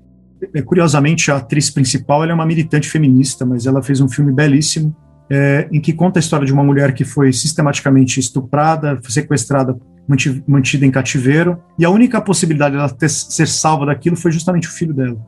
É, 0.54 0.60
curiosamente, 0.60 1.30
a 1.30 1.36
atriz 1.36 1.70
principal 1.70 2.22
é 2.24 2.32
uma 2.32 2.44
militante 2.44 2.90
feminista, 2.90 3.46
mas 3.46 3.64
ela 3.64 3.82
fez 3.82 4.02
um 4.02 4.08
filme 4.08 4.32
belíssimo, 4.32 4.94
é, 5.30 5.66
em 5.72 5.80
que 5.80 5.94
conta 5.94 6.18
a 6.18 6.20
história 6.20 6.46
de 6.46 6.52
uma 6.52 6.64
mulher 6.64 6.92
que 6.92 7.04
foi 7.04 7.32
sistematicamente 7.32 8.20
estuprada, 8.20 9.00
sequestrada, 9.08 9.78
mantida 10.46 10.86
em 10.86 10.90
cativeiro, 10.90 11.58
e 11.78 11.84
a 11.84 11.90
única 11.90 12.20
possibilidade 12.20 12.74
dela 12.74 12.88
ter, 12.88 13.10
ser 13.10 13.46
salva 13.46 13.86
daquilo 13.86 14.16
foi 14.16 14.32
justamente 14.32 14.66
o 14.66 14.70
filho 14.70 14.94
dela. 14.94 15.18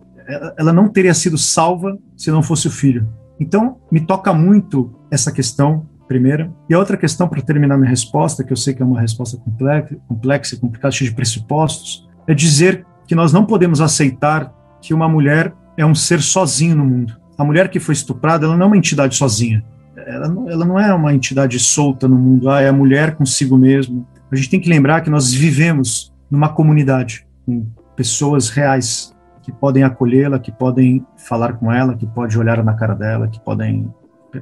Ela 0.56 0.72
não 0.72 0.88
teria 0.88 1.12
sido 1.12 1.36
salva 1.36 1.98
se 2.16 2.30
não 2.30 2.42
fosse 2.42 2.68
o 2.68 2.70
filho. 2.70 3.08
Então, 3.38 3.78
me 3.90 4.00
toca 4.00 4.32
muito 4.32 4.94
essa 5.10 5.32
questão 5.32 5.86
primeira. 6.06 6.52
E 6.68 6.74
a 6.74 6.78
outra 6.78 6.96
questão, 6.96 7.28
para 7.28 7.40
terminar 7.40 7.78
minha 7.78 7.88
resposta, 7.88 8.42
que 8.42 8.52
eu 8.52 8.56
sei 8.56 8.74
que 8.74 8.82
é 8.82 8.84
uma 8.84 9.00
resposta 9.00 9.36
complexa, 9.36 9.96
complexa 10.08 10.56
complicada, 10.56 10.92
cheia 10.92 11.08
de 11.08 11.14
pressupostos, 11.14 12.08
é 12.26 12.34
dizer 12.34 12.84
que 13.06 13.14
nós 13.14 13.32
não 13.32 13.46
podemos 13.46 13.80
aceitar 13.80 14.52
que 14.80 14.92
uma 14.92 15.08
mulher 15.08 15.54
é 15.76 15.86
um 15.86 15.94
ser 15.94 16.20
sozinho 16.20 16.76
no 16.76 16.84
mundo. 16.84 17.16
A 17.38 17.44
mulher 17.44 17.68
que 17.68 17.80
foi 17.80 17.92
estuprada, 17.92 18.44
ela 18.44 18.56
não 18.56 18.64
é 18.64 18.66
uma 18.66 18.76
entidade 18.76 19.16
sozinha. 19.16 19.64
Ela 19.96 20.28
não, 20.28 20.50
ela 20.50 20.64
não 20.64 20.78
é 20.78 20.92
uma 20.92 21.14
entidade 21.14 21.58
solta 21.58 22.08
no 22.08 22.16
mundo. 22.16 22.50
Ah, 22.50 22.60
é 22.60 22.68
a 22.68 22.72
mulher 22.72 23.14
consigo 23.14 23.56
mesmo. 23.56 24.06
A 24.30 24.36
gente 24.36 24.50
tem 24.50 24.60
que 24.60 24.68
lembrar 24.68 25.00
que 25.00 25.10
nós 25.10 25.32
vivemos 25.32 26.12
numa 26.30 26.48
comunidade 26.48 27.26
com 27.44 27.66
pessoas 27.96 28.48
reais 28.48 29.14
que 29.42 29.50
podem 29.50 29.82
acolhê-la, 29.82 30.38
que 30.38 30.52
podem 30.52 31.04
falar 31.16 31.54
com 31.54 31.72
ela, 31.72 31.96
que 31.96 32.06
podem 32.06 32.38
olhar 32.38 32.62
na 32.62 32.74
cara 32.74 32.94
dela, 32.94 33.28
que 33.28 33.40
podem 33.40 33.92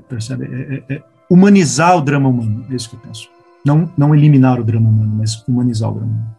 percebe? 0.09 0.44
É, 0.44 0.94
é, 0.94 0.96
é 0.96 1.03
humanizar 1.31 1.96
o 1.96 2.01
drama 2.01 2.29
humano, 2.29 2.66
é 2.70 2.74
isso 2.74 2.90
que 2.90 2.96
eu 2.96 3.01
penso. 3.01 3.31
Não, 3.64 3.90
não 3.96 4.14
eliminar 4.14 4.61
o 4.61 4.64
drama 4.64 4.88
humano, 4.88 5.16
mas 5.16 5.42
humanizar 5.46 5.90
o 5.90 5.94
drama 5.94 6.12
humano. 6.12 6.37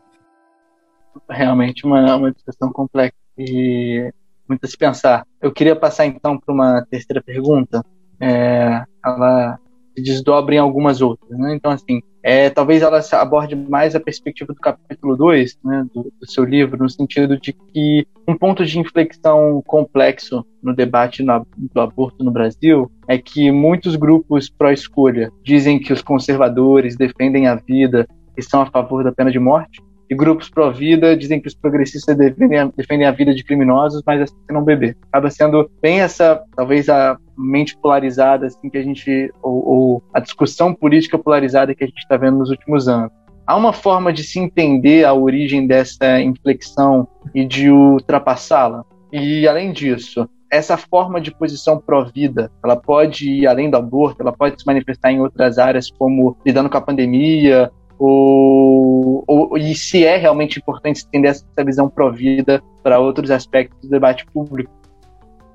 Realmente 1.30 1.86
uma, 1.86 2.16
uma 2.16 2.32
discussão 2.32 2.72
complexa 2.72 3.16
e 3.38 4.12
muito 4.48 4.66
a 4.66 4.68
se 4.68 4.78
pensar. 4.78 5.26
Eu 5.42 5.52
queria 5.52 5.76
passar 5.76 6.06
então 6.06 6.40
para 6.40 6.54
uma 6.54 6.86
terceira 6.90 7.22
pergunta. 7.22 7.84
É, 8.20 8.84
ela 9.06 9.60
se 10.00 10.04
desdobra 10.04 10.56
em 10.56 10.58
algumas 10.58 11.02
outras. 11.02 11.38
Né? 11.38 11.56
Então, 11.56 11.72
assim, 11.72 12.02
é, 12.24 12.50
talvez 12.50 12.82
ela 12.82 13.02
aborde 13.14 13.56
mais 13.56 13.96
a 13.96 14.00
perspectiva 14.00 14.54
do 14.54 14.60
capítulo 14.60 15.16
2 15.16 15.58
né, 15.64 15.86
do, 15.94 16.12
do, 16.20 16.30
seu 16.30 16.44
livro, 16.44 16.78
no 16.78 16.90
sentido 16.90 17.40
de 17.40 17.54
que 17.54 18.06
um 18.28 18.38
ponto 18.38 18.66
de 18.66 18.80
inflexão 18.80 19.62
complexo 19.66 20.46
no 20.62 20.76
debate 20.76 21.24
no, 21.24 21.46
do 21.74 21.82
aborto 21.82 22.24
no 22.24 22.32
Brasil 22.32 22.92
é 23.08 23.18
que 23.18 23.52
muitos 23.52 23.96
grupos 23.96 24.50
pró-escolha 24.50 25.32
dizem 25.44 25.80
que 25.80 25.94
os 25.94 26.02
conservadores 26.02 26.96
defendem 26.96 27.48
a 27.48 27.56
vida 27.56 28.08
e 28.38 28.42
são 28.42 28.62
a 28.62 28.66
favor 28.66 29.04
da 29.04 29.12
pena 29.12 29.32
de 29.32 29.40
morte, 29.40 29.82
e 30.10 30.16
grupos 30.16 30.50
pró-vida 30.50 31.16
dizem 31.16 31.40
que 31.40 31.48
os 31.48 31.54
progressistas 31.54 32.18
defendem 32.18 32.58
a, 32.58 32.72
defendem 32.76 33.06
a 33.06 33.12
vida 33.12 33.34
de 33.34 33.44
criminosos, 33.44 34.02
mas 34.06 34.22
assim 34.22 34.36
não 34.50 34.64
beber. 34.64 34.98
Acaba 35.10 35.30
sendo 35.30 35.70
bem 35.82 36.02
essa, 36.02 36.42
talvez 36.56 36.90
a 36.90 37.18
mente 37.38 37.78
polarizada 37.78 38.48
assim 38.48 38.70
que 38.70 38.78
a 38.78 38.84
gente 38.84 39.32
ou, 39.44 39.68
ou 39.68 40.04
a 40.14 40.20
discussão 40.20 40.74
política 40.74 41.18
polarizada 41.18 41.76
que 41.76 41.84
a 41.84 41.88
gente 41.88 42.00
está 42.00 42.18
vendo 42.18 42.40
nos 42.40 42.50
últimos 42.50 42.88
anos. 42.88 43.12
Há 43.46 43.56
uma 43.56 43.74
forma 43.74 44.12
de 44.12 44.24
se 44.24 44.40
entender 44.40 45.06
a 45.06 45.14
origem 45.14 45.66
dessa 45.66 46.20
inflexão 46.22 47.08
e 47.34 47.46
de 47.46 47.70
ultrapassá-la. 47.70 48.84
E 49.12 49.48
além 49.48 49.72
disso, 49.72 50.30
essa 50.52 50.78
forma 50.78 51.22
de 51.22 51.32
posição 51.32 51.80
pró-vida, 51.80 52.52
ela 52.64 52.76
pode 52.76 53.30
ir 53.30 53.48
além 53.48 53.70
do 53.70 53.78
aborto, 53.78 54.22
ela 54.22 54.32
pode 54.32 54.60
se 54.60 54.66
manifestar 54.66 55.12
em 55.12 55.22
outras 55.22 55.58
áreas, 55.58 55.90
como 55.92 56.38
lidando 56.46 56.70
com 56.70 56.78
a 56.78 56.82
pandemia, 56.82 57.72
ou, 58.00 59.24
ou, 59.28 59.58
e 59.58 59.76
se 59.76 60.06
é 60.06 60.16
realmente 60.16 60.58
importante 60.58 60.98
estender 60.98 61.32
essa 61.32 61.46
visão 61.66 61.90
pró-vida 61.90 62.64
para 62.82 63.00
outros 63.00 63.30
aspectos 63.30 63.78
do 63.82 63.90
debate 63.90 64.26
público. 64.34 64.72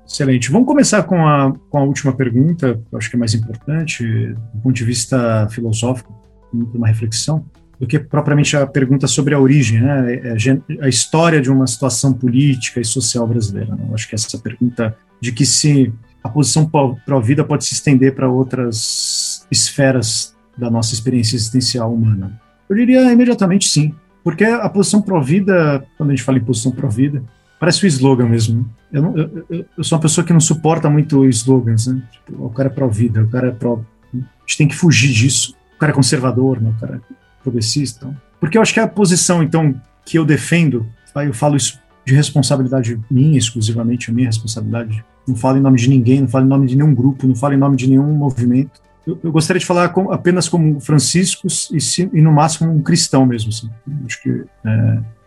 Excelente. 0.07 0.51
Vamos 0.51 0.67
começar 0.67 1.01
com 1.03 1.27
a, 1.27 1.51
com 1.69 1.77
a 1.79 1.83
última 1.83 2.13
pergunta, 2.13 2.75
que 2.75 2.93
eu 2.93 2.99
acho 2.99 3.09
que 3.09 3.15
é 3.15 3.19
mais 3.19 3.33
importante, 3.33 4.05
do 4.53 4.61
ponto 4.61 4.75
de 4.75 4.85
vista 4.85 5.47
filosófico, 5.49 6.13
uma 6.53 6.87
reflexão, 6.87 7.43
do 7.79 7.87
que 7.87 7.97
propriamente 7.97 8.55
a 8.55 8.67
pergunta 8.67 9.07
sobre 9.07 9.33
a 9.33 9.39
origem, 9.39 9.81
né? 9.81 10.13
É, 10.13 10.37
é 10.37 10.85
a 10.85 10.87
história 10.87 11.41
de 11.41 11.49
uma 11.49 11.65
situação 11.65 12.13
política 12.13 12.79
e 12.79 12.85
social 12.85 13.27
brasileira. 13.27 13.75
Né? 13.75 13.85
Eu 13.89 13.95
acho 13.95 14.07
que 14.07 14.15
essa 14.15 14.37
pergunta 14.37 14.95
de 15.19 15.31
que 15.31 15.45
se 15.45 15.91
a 16.23 16.29
posição 16.29 16.69
pró-vida 17.05 17.43
pode 17.43 17.65
se 17.65 17.73
estender 17.73 18.13
para 18.13 18.29
outras 18.29 19.45
esferas 19.51 20.34
da 20.57 20.69
nossa 20.69 20.93
experiência 20.93 21.35
existencial 21.35 21.93
humana? 21.93 22.39
Eu 22.69 22.75
diria 22.75 23.11
imediatamente 23.11 23.67
sim, 23.67 23.93
porque 24.23 24.43
a 24.43 24.67
posição 24.69 25.01
pró-vida, 25.01 25.85
quando 25.97 26.09
a 26.09 26.15
gente 26.15 26.23
fala 26.23 26.37
em 26.37 26.43
posição 26.43 26.71
pró-vida, 26.71 27.23
parece 27.59 27.85
o 27.85 27.87
slogan 27.87 28.27
mesmo. 28.27 28.59
Né? 28.59 28.65
Eu, 28.91 29.01
não, 29.01 29.17
eu, 29.17 29.65
eu, 29.77 29.83
sou 29.83 29.97
uma 29.97 30.01
pessoa 30.01 30.25
que 30.25 30.33
não 30.33 30.39
suporta 30.39 30.89
muito 30.89 31.25
slogans, 31.29 31.87
né? 31.87 32.01
Tipo, 32.11 32.45
o 32.45 32.49
cara 32.49 32.69
é 32.69 32.71
pró-vida, 32.71 33.21
o 33.21 33.27
cara 33.27 33.49
é 33.49 33.51
pró. 33.51 33.81
A 34.13 34.17
gente 34.17 34.57
tem 34.57 34.67
que 34.67 34.75
fugir 34.75 35.11
disso. 35.11 35.55
O 35.75 35.79
cara 35.79 35.91
é 35.91 35.95
conservador, 35.95 36.61
né? 36.61 36.73
o 36.75 36.79
cara 36.79 36.95
é 36.95 37.15
progressista. 37.43 38.05
Então. 38.05 38.17
Porque 38.39 38.57
eu 38.57 38.61
acho 38.61 38.73
que 38.73 38.79
a 38.79 38.87
posição, 38.87 39.43
então, 39.43 39.79
que 40.05 40.17
eu 40.17 40.25
defendo, 40.25 40.85
eu 41.15 41.33
falo 41.33 41.55
isso 41.55 41.79
de 42.05 42.13
responsabilidade 42.13 42.99
minha, 43.09 43.37
exclusivamente 43.37 44.09
a 44.09 44.13
minha 44.13 44.27
responsabilidade. 44.27 45.03
Não 45.27 45.35
falo 45.35 45.57
em 45.57 45.61
nome 45.61 45.77
de 45.77 45.89
ninguém, 45.89 46.21
não 46.21 46.27
falo 46.27 46.45
em 46.45 46.49
nome 46.49 46.67
de 46.67 46.75
nenhum 46.75 46.93
grupo, 46.93 47.27
não 47.27 47.35
falo 47.35 47.53
em 47.53 47.57
nome 47.57 47.75
de 47.75 47.87
nenhum 47.87 48.11
movimento 48.13 48.84
eu, 49.05 49.19
eu 49.23 49.31
gostaria 49.31 49.59
de 49.59 49.65
falar 49.65 49.89
com, 49.89 50.11
apenas 50.11 50.49
como 50.49 50.79
franciscos 50.79 51.69
e, 51.71 52.09
e, 52.17 52.21
no 52.21 52.31
máximo 52.31 52.71
um 52.71 52.81
cristão 52.81 53.25
mesmo. 53.25 53.49
Assim. 53.49 53.69
Acho 54.05 54.21
que 54.21 54.29
é, 54.65 54.69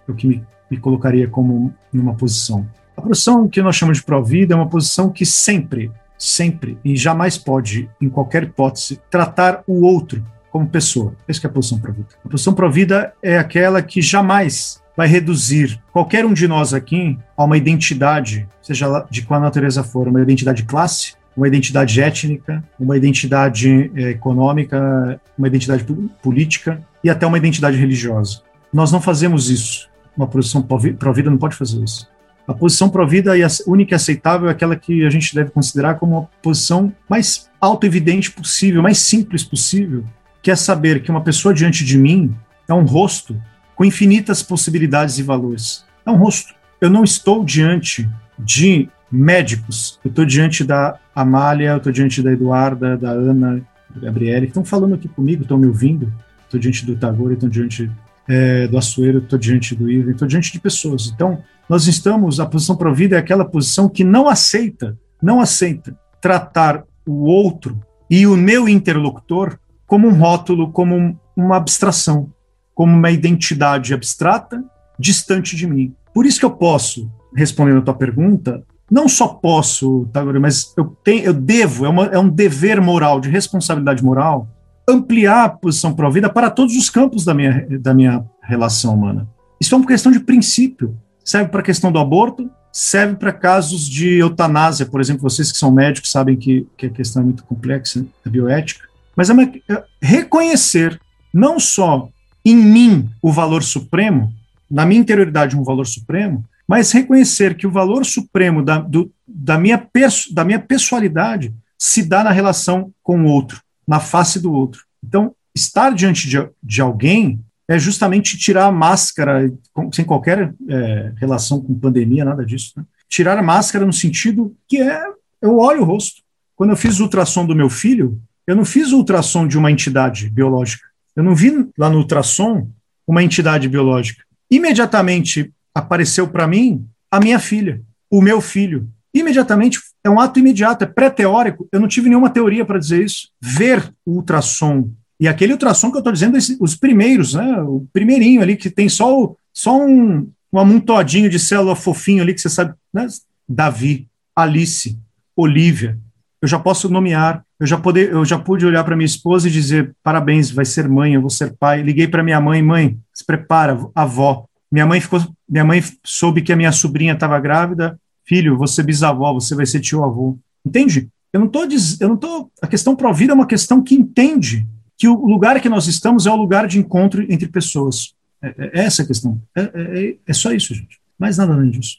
é 0.08 0.10
o 0.10 0.14
que 0.14 0.26
me, 0.26 0.44
me 0.70 0.76
colocaria 0.78 1.28
como 1.28 1.72
numa 1.92 2.14
posição. 2.14 2.66
A 2.96 3.00
posição 3.00 3.48
que 3.48 3.62
nós 3.62 3.76
chamamos 3.76 3.98
de 3.98 4.04
pró-vida 4.04 4.54
é 4.54 4.56
uma 4.56 4.68
posição 4.68 5.08
que 5.10 5.24
sempre, 5.24 5.92
sempre 6.18 6.78
e 6.84 6.96
jamais 6.96 7.38
pode, 7.38 7.88
em 8.00 8.08
qualquer 8.08 8.42
hipótese, 8.42 9.00
tratar 9.08 9.62
o 9.66 9.84
outro 9.84 10.24
como 10.50 10.66
pessoa. 10.68 11.14
Essa 11.28 11.46
é 11.46 11.48
a 11.48 11.52
posição 11.52 11.78
pró-vida. 11.78 12.08
A 12.24 12.28
posição 12.28 12.54
pró-vida 12.54 13.12
é 13.22 13.38
aquela 13.38 13.80
que 13.82 14.02
jamais 14.02 14.82
vai 14.96 15.06
reduzir 15.06 15.80
qualquer 15.92 16.26
um 16.26 16.32
de 16.32 16.48
nós 16.48 16.74
aqui 16.74 17.16
a 17.36 17.44
uma 17.44 17.56
identidade, 17.56 18.48
seja 18.60 19.06
de 19.08 19.22
qual 19.22 19.40
natureza 19.40 19.84
for, 19.84 20.08
uma 20.08 20.20
identidade 20.20 20.62
de 20.62 20.68
classe, 20.68 21.14
uma 21.38 21.46
identidade 21.46 22.00
étnica, 22.00 22.64
uma 22.80 22.96
identidade 22.96 23.92
é, 23.94 24.10
econômica, 24.10 25.20
uma 25.38 25.46
identidade 25.46 25.86
política 26.20 26.82
e 27.02 27.08
até 27.08 27.24
uma 27.24 27.38
identidade 27.38 27.76
religiosa. 27.76 28.42
Nós 28.72 28.90
não 28.90 29.00
fazemos 29.00 29.48
isso. 29.48 29.88
Uma 30.16 30.26
posição 30.26 30.60
pró-vida 30.60 31.30
não 31.30 31.38
pode 31.38 31.54
fazer 31.54 31.80
isso. 31.80 32.10
A 32.44 32.52
posição 32.52 32.88
pró-vida 32.88 33.38
e 33.38 33.44
a 33.44 33.48
única 33.68 33.94
e 33.94 33.96
aceitável 33.96 34.48
é 34.48 34.50
aquela 34.50 34.74
que 34.74 35.06
a 35.06 35.10
gente 35.10 35.32
deve 35.32 35.50
considerar 35.50 35.94
como 35.94 36.18
a 36.18 36.22
posição 36.42 36.92
mais 37.08 37.48
auto-evidente 37.60 38.32
possível, 38.32 38.82
mais 38.82 38.98
simples 38.98 39.44
possível, 39.44 40.04
que 40.42 40.50
é 40.50 40.56
saber 40.56 41.02
que 41.02 41.10
uma 41.10 41.22
pessoa 41.22 41.54
diante 41.54 41.84
de 41.84 41.96
mim 41.96 42.34
é 42.66 42.74
um 42.74 42.84
rosto 42.84 43.40
com 43.76 43.84
infinitas 43.84 44.42
possibilidades 44.42 45.18
e 45.18 45.22
valores. 45.22 45.84
É 46.04 46.10
um 46.10 46.16
rosto. 46.16 46.52
Eu 46.80 46.90
não 46.90 47.04
estou 47.04 47.44
diante 47.44 48.08
de 48.36 48.88
médicos. 49.10 49.98
Eu 50.04 50.10
estou 50.10 50.24
diante 50.24 50.64
da 50.64 50.98
Amália, 51.14 51.70
eu 51.70 51.76
estou 51.78 51.92
diante 51.92 52.22
da 52.22 52.32
Eduarda, 52.32 52.96
da 52.96 53.10
Ana, 53.10 53.62
da 53.94 54.00
Gabriele, 54.00 54.46
que 54.46 54.50
estão 54.50 54.64
falando 54.64 54.94
aqui 54.94 55.08
comigo, 55.08 55.42
estão 55.42 55.58
me 55.58 55.66
ouvindo. 55.66 56.12
Estou 56.44 56.58
diante 56.58 56.86
do 56.86 56.96
Tagore, 56.96 57.34
estou 57.34 57.48
diante 57.48 57.90
é, 58.28 58.66
do 58.68 58.78
Açoeiro, 58.78 59.18
estou 59.18 59.38
diante 59.38 59.74
do 59.74 59.90
Ivo, 59.90 60.10
estou 60.10 60.28
diante 60.28 60.52
de 60.52 60.60
pessoas. 60.60 61.10
Então, 61.12 61.42
nós 61.68 61.86
estamos, 61.86 62.40
a 62.40 62.46
posição 62.46 62.76
provida 62.76 63.16
é 63.16 63.18
aquela 63.18 63.44
posição 63.44 63.88
que 63.88 64.04
não 64.04 64.28
aceita, 64.28 64.96
não 65.22 65.40
aceita 65.40 65.96
tratar 66.20 66.84
o 67.06 67.24
outro 67.24 67.78
e 68.10 68.26
o 68.26 68.36
meu 68.36 68.68
interlocutor 68.68 69.58
como 69.86 70.06
um 70.06 70.14
rótulo, 70.14 70.70
como 70.70 70.96
um, 70.96 71.16
uma 71.36 71.56
abstração, 71.56 72.32
como 72.74 72.94
uma 72.94 73.10
identidade 73.10 73.92
abstrata, 73.92 74.62
distante 74.98 75.56
de 75.56 75.66
mim. 75.66 75.94
Por 76.14 76.26
isso 76.26 76.38
que 76.38 76.44
eu 76.44 76.50
posso, 76.50 77.10
respondendo 77.34 77.78
a 77.78 77.82
tua 77.82 77.94
pergunta, 77.94 78.62
não 78.90 79.08
só 79.08 79.28
posso, 79.28 80.08
mas 80.40 80.72
eu, 80.76 80.96
tenho, 81.04 81.24
eu 81.24 81.34
devo, 81.34 81.84
é, 81.84 81.88
uma, 81.88 82.06
é 82.06 82.18
um 82.18 82.28
dever 82.28 82.80
moral, 82.80 83.20
de 83.20 83.28
responsabilidade 83.28 84.02
moral, 84.02 84.48
ampliar 84.88 85.44
a 85.44 85.48
posição 85.48 85.92
provida 85.92 86.30
para 86.30 86.50
todos 86.50 86.74
os 86.74 86.88
campos 86.88 87.24
da 87.24 87.34
minha, 87.34 87.66
da 87.78 87.92
minha 87.92 88.24
relação 88.42 88.94
humana. 88.94 89.28
Isso 89.60 89.74
é 89.74 89.78
uma 89.78 89.86
questão 89.86 90.10
de 90.10 90.20
princípio. 90.20 90.96
Serve 91.22 91.50
para 91.50 91.60
a 91.60 91.64
questão 91.64 91.92
do 91.92 91.98
aborto, 91.98 92.50
serve 92.72 93.16
para 93.16 93.32
casos 93.32 93.86
de 93.86 94.18
eutanásia, 94.18 94.86
por 94.86 95.00
exemplo, 95.00 95.22
vocês 95.22 95.52
que 95.52 95.58
são 95.58 95.70
médicos 95.70 96.10
sabem 96.10 96.36
que, 96.36 96.66
que 96.76 96.86
a 96.86 96.90
questão 96.90 97.22
é 97.22 97.24
muito 97.26 97.44
complexa, 97.44 98.04
a 98.24 98.30
bioética, 98.30 98.88
mas 99.14 99.28
é, 99.28 99.32
uma, 99.32 99.42
é 99.42 99.84
reconhecer 100.00 100.98
não 101.34 101.60
só 101.60 102.08
em 102.44 102.56
mim 102.56 103.10
o 103.20 103.30
valor 103.30 103.62
supremo, 103.62 104.32
na 104.70 104.86
minha 104.86 105.00
interioridade 105.00 105.56
um 105.56 105.62
valor 105.62 105.86
supremo, 105.86 106.44
mas 106.68 106.92
reconhecer 106.92 107.56
que 107.56 107.66
o 107.66 107.70
valor 107.70 108.04
supremo 108.04 108.62
da, 108.62 108.78
do, 108.78 109.10
da, 109.26 109.58
minha, 109.58 109.82
da 110.30 110.44
minha 110.44 110.58
pessoalidade 110.58 111.54
se 111.78 112.02
dá 112.02 112.22
na 112.22 112.30
relação 112.30 112.92
com 113.02 113.22
o 113.22 113.26
outro, 113.26 113.62
na 113.86 113.98
face 113.98 114.38
do 114.38 114.52
outro. 114.52 114.84
Então, 115.02 115.34
estar 115.54 115.94
diante 115.94 116.28
de, 116.28 116.36
de 116.62 116.82
alguém 116.82 117.40
é 117.66 117.78
justamente 117.78 118.36
tirar 118.36 118.66
a 118.66 118.72
máscara, 118.72 119.50
sem 119.92 120.04
qualquer 120.04 120.54
é, 120.68 121.12
relação 121.16 121.60
com 121.60 121.78
pandemia, 121.78 122.24
nada 122.24 122.44
disso. 122.44 122.72
Né? 122.76 122.84
Tirar 123.08 123.38
a 123.38 123.42
máscara 123.42 123.86
no 123.86 123.92
sentido 123.92 124.54
que 124.66 124.78
é, 124.78 125.02
eu 125.40 125.58
olho 125.58 125.82
o 125.82 125.84
rosto. 125.84 126.22
Quando 126.54 126.70
eu 126.70 126.76
fiz 126.76 126.98
o 126.98 127.04
ultrassom 127.04 127.46
do 127.46 127.54
meu 127.54 127.70
filho, 127.70 128.20
eu 128.46 128.56
não 128.56 128.64
fiz 128.64 128.92
o 128.92 128.96
ultrassom 128.96 129.46
de 129.46 129.56
uma 129.56 129.70
entidade 129.70 130.28
biológica. 130.28 130.84
Eu 131.14 131.22
não 131.22 131.34
vi 131.34 131.68
lá 131.76 131.88
no 131.88 131.98
ultrassom 131.98 132.68
uma 133.06 133.22
entidade 133.22 133.68
biológica. 133.68 134.24
Imediatamente 134.50 135.52
apareceu 135.74 136.28
para 136.28 136.46
mim 136.46 136.86
a 137.10 137.20
minha 137.20 137.38
filha, 137.38 137.82
o 138.10 138.20
meu 138.20 138.40
filho. 138.40 138.88
Imediatamente, 139.14 139.80
é 140.04 140.10
um 140.10 140.20
ato 140.20 140.38
imediato, 140.38 140.84
é 140.84 140.86
pré-teórico. 140.86 141.66
Eu 141.72 141.80
não 141.80 141.88
tive 141.88 142.08
nenhuma 142.08 142.30
teoria 142.30 142.64
para 142.64 142.78
dizer 142.78 143.04
isso. 143.04 143.30
Ver 143.40 143.92
o 144.04 144.16
ultrassom, 144.16 144.90
e 145.20 145.26
aquele 145.26 145.52
ultrassom 145.52 145.90
que 145.90 145.96
eu 145.96 146.00
estou 146.00 146.12
dizendo, 146.12 146.38
os 146.60 146.76
primeiros, 146.76 147.34
né, 147.34 147.60
o 147.62 147.86
primeirinho 147.92 148.40
ali, 148.40 148.56
que 148.56 148.70
tem 148.70 148.88
só, 148.88 149.20
o, 149.20 149.36
só 149.52 149.76
um, 149.76 150.30
um 150.52 150.58
amontadinho 150.58 151.28
de 151.28 151.38
célula 151.38 151.74
fofinho 151.74 152.22
ali, 152.22 152.32
que 152.32 152.40
você 152.40 152.48
sabe, 152.48 152.74
né? 152.94 153.06
Davi, 153.48 154.06
Alice, 154.36 154.96
Olivia, 155.34 155.98
eu 156.40 156.46
já 156.46 156.58
posso 156.58 156.88
nomear, 156.88 157.44
eu 157.58 157.66
já, 157.66 157.76
poder, 157.76 158.12
eu 158.12 158.24
já 158.24 158.38
pude 158.38 158.64
olhar 158.64 158.84
para 158.84 158.94
minha 158.94 159.06
esposa 159.06 159.48
e 159.48 159.50
dizer, 159.50 159.92
parabéns, 160.04 160.52
vai 160.52 160.64
ser 160.64 160.88
mãe, 160.88 161.14
eu 161.14 161.20
vou 161.20 161.30
ser 161.30 161.56
pai. 161.58 161.82
Liguei 161.82 162.06
para 162.06 162.22
minha 162.22 162.40
mãe, 162.40 162.62
mãe, 162.62 162.96
se 163.12 163.26
prepara, 163.26 163.76
avó. 163.94 164.46
Minha 164.70 164.86
mãe 164.86 165.00
ficou, 165.00 165.20
minha 165.48 165.64
mãe 165.64 165.82
soube 166.04 166.42
que 166.42 166.52
a 166.52 166.56
minha 166.56 166.72
sobrinha 166.72 167.14
estava 167.14 167.38
grávida. 167.40 167.98
Filho, 168.24 168.56
você 168.58 168.82
bisavó, 168.82 169.32
você 169.32 169.54
vai 169.54 169.66
ser 169.66 169.80
tio 169.80 170.04
avô. 170.04 170.38
Entende? 170.64 171.08
Eu 171.32 171.40
não 171.40 171.46
estou 171.46 171.66
eu 172.00 172.08
não 172.08 172.16
tô, 172.16 172.50
a 172.60 172.66
questão 172.66 172.96
provida 172.96 173.32
é 173.32 173.34
uma 173.34 173.46
questão 173.46 173.82
que 173.82 173.94
entende 173.94 174.66
que 174.96 175.06
o 175.06 175.26
lugar 175.26 175.60
que 175.60 175.68
nós 175.68 175.86
estamos 175.86 176.26
é 176.26 176.30
o 176.30 176.36
lugar 176.36 176.66
de 176.66 176.78
encontro 176.78 177.24
entre 177.32 177.48
pessoas. 177.48 178.14
É, 178.42 178.48
é, 178.48 178.80
é 178.80 178.84
essa 178.84 179.02
a 179.02 179.06
questão. 179.06 179.40
É, 179.54 179.62
é, 179.62 180.16
é 180.26 180.32
só 180.32 180.52
isso, 180.52 180.74
gente. 180.74 180.98
Mais 181.18 181.38
nada 181.38 181.54
além 181.54 181.70
disso. 181.70 181.98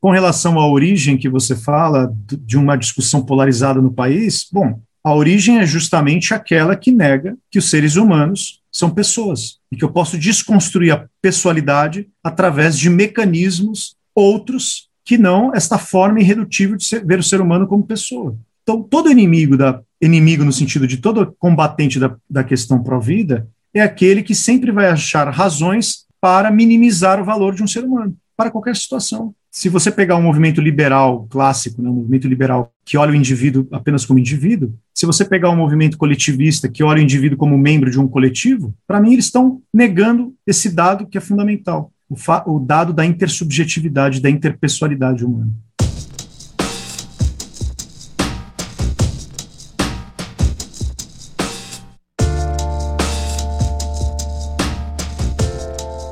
Com 0.00 0.10
relação 0.10 0.58
à 0.58 0.66
origem 0.66 1.16
que 1.16 1.28
você 1.28 1.54
fala 1.54 2.12
de 2.26 2.56
uma 2.56 2.76
discussão 2.76 3.22
polarizada 3.22 3.80
no 3.80 3.92
país, 3.92 4.48
bom, 4.50 4.80
a 5.04 5.14
origem 5.14 5.58
é 5.58 5.66
justamente 5.66 6.34
aquela 6.34 6.74
que 6.74 6.90
nega 6.90 7.36
que 7.50 7.58
os 7.58 7.68
seres 7.68 7.96
humanos 7.96 8.59
são 8.72 8.90
pessoas 8.90 9.58
e 9.70 9.76
que 9.76 9.84
eu 9.84 9.90
posso 9.90 10.18
desconstruir 10.18 10.92
a 10.92 11.06
pessoalidade 11.20 12.08
através 12.22 12.78
de 12.78 12.88
mecanismos 12.88 13.96
outros 14.14 14.88
que 15.04 15.18
não 15.18 15.54
esta 15.54 15.78
forma 15.78 16.20
irredutível 16.20 16.76
de 16.76 16.84
ser, 16.84 17.04
ver 17.04 17.18
o 17.18 17.22
ser 17.22 17.40
humano 17.40 17.66
como 17.66 17.86
pessoa. 17.86 18.36
Então, 18.62 18.82
todo 18.82 19.10
inimigo 19.10 19.56
da 19.56 19.80
inimigo 20.00 20.44
no 20.44 20.52
sentido 20.52 20.86
de 20.86 20.96
todo 20.96 21.34
combatente 21.38 21.98
da, 21.98 22.16
da 22.28 22.42
questão 22.42 22.82
pró-vida 22.82 23.46
é 23.74 23.80
aquele 23.80 24.22
que 24.22 24.34
sempre 24.34 24.72
vai 24.72 24.88
achar 24.88 25.28
razões 25.30 26.06
para 26.20 26.50
minimizar 26.50 27.20
o 27.20 27.24
valor 27.24 27.54
de 27.54 27.62
um 27.62 27.66
ser 27.66 27.84
humano 27.84 28.16
para 28.36 28.50
qualquer 28.50 28.76
situação. 28.76 29.34
Se 29.52 29.68
você 29.68 29.90
pegar 29.90 30.16
um 30.16 30.22
movimento 30.22 30.60
liberal 30.60 31.26
clássico, 31.28 31.82
né, 31.82 31.90
um 31.90 31.94
movimento 31.94 32.28
liberal 32.28 32.72
que 32.84 32.96
olha 32.96 33.10
o 33.10 33.16
indivíduo 33.16 33.66
apenas 33.72 34.04
como 34.04 34.20
indivíduo, 34.20 34.72
se 34.94 35.04
você 35.04 35.24
pegar 35.24 35.50
um 35.50 35.56
movimento 35.56 35.98
coletivista 35.98 36.68
que 36.68 36.84
olha 36.84 37.00
o 37.00 37.02
indivíduo 37.02 37.36
como 37.36 37.58
membro 37.58 37.90
de 37.90 37.98
um 37.98 38.06
coletivo, 38.06 38.72
para 38.86 39.00
mim 39.00 39.12
eles 39.12 39.24
estão 39.24 39.60
negando 39.74 40.32
esse 40.46 40.70
dado 40.70 41.04
que 41.04 41.18
é 41.18 41.20
fundamental, 41.20 41.92
o, 42.08 42.16
o 42.46 42.60
dado 42.60 42.92
da 42.92 43.04
intersubjetividade, 43.04 44.20
da 44.20 44.30
interpessoalidade 44.30 45.24
humana. 45.24 45.52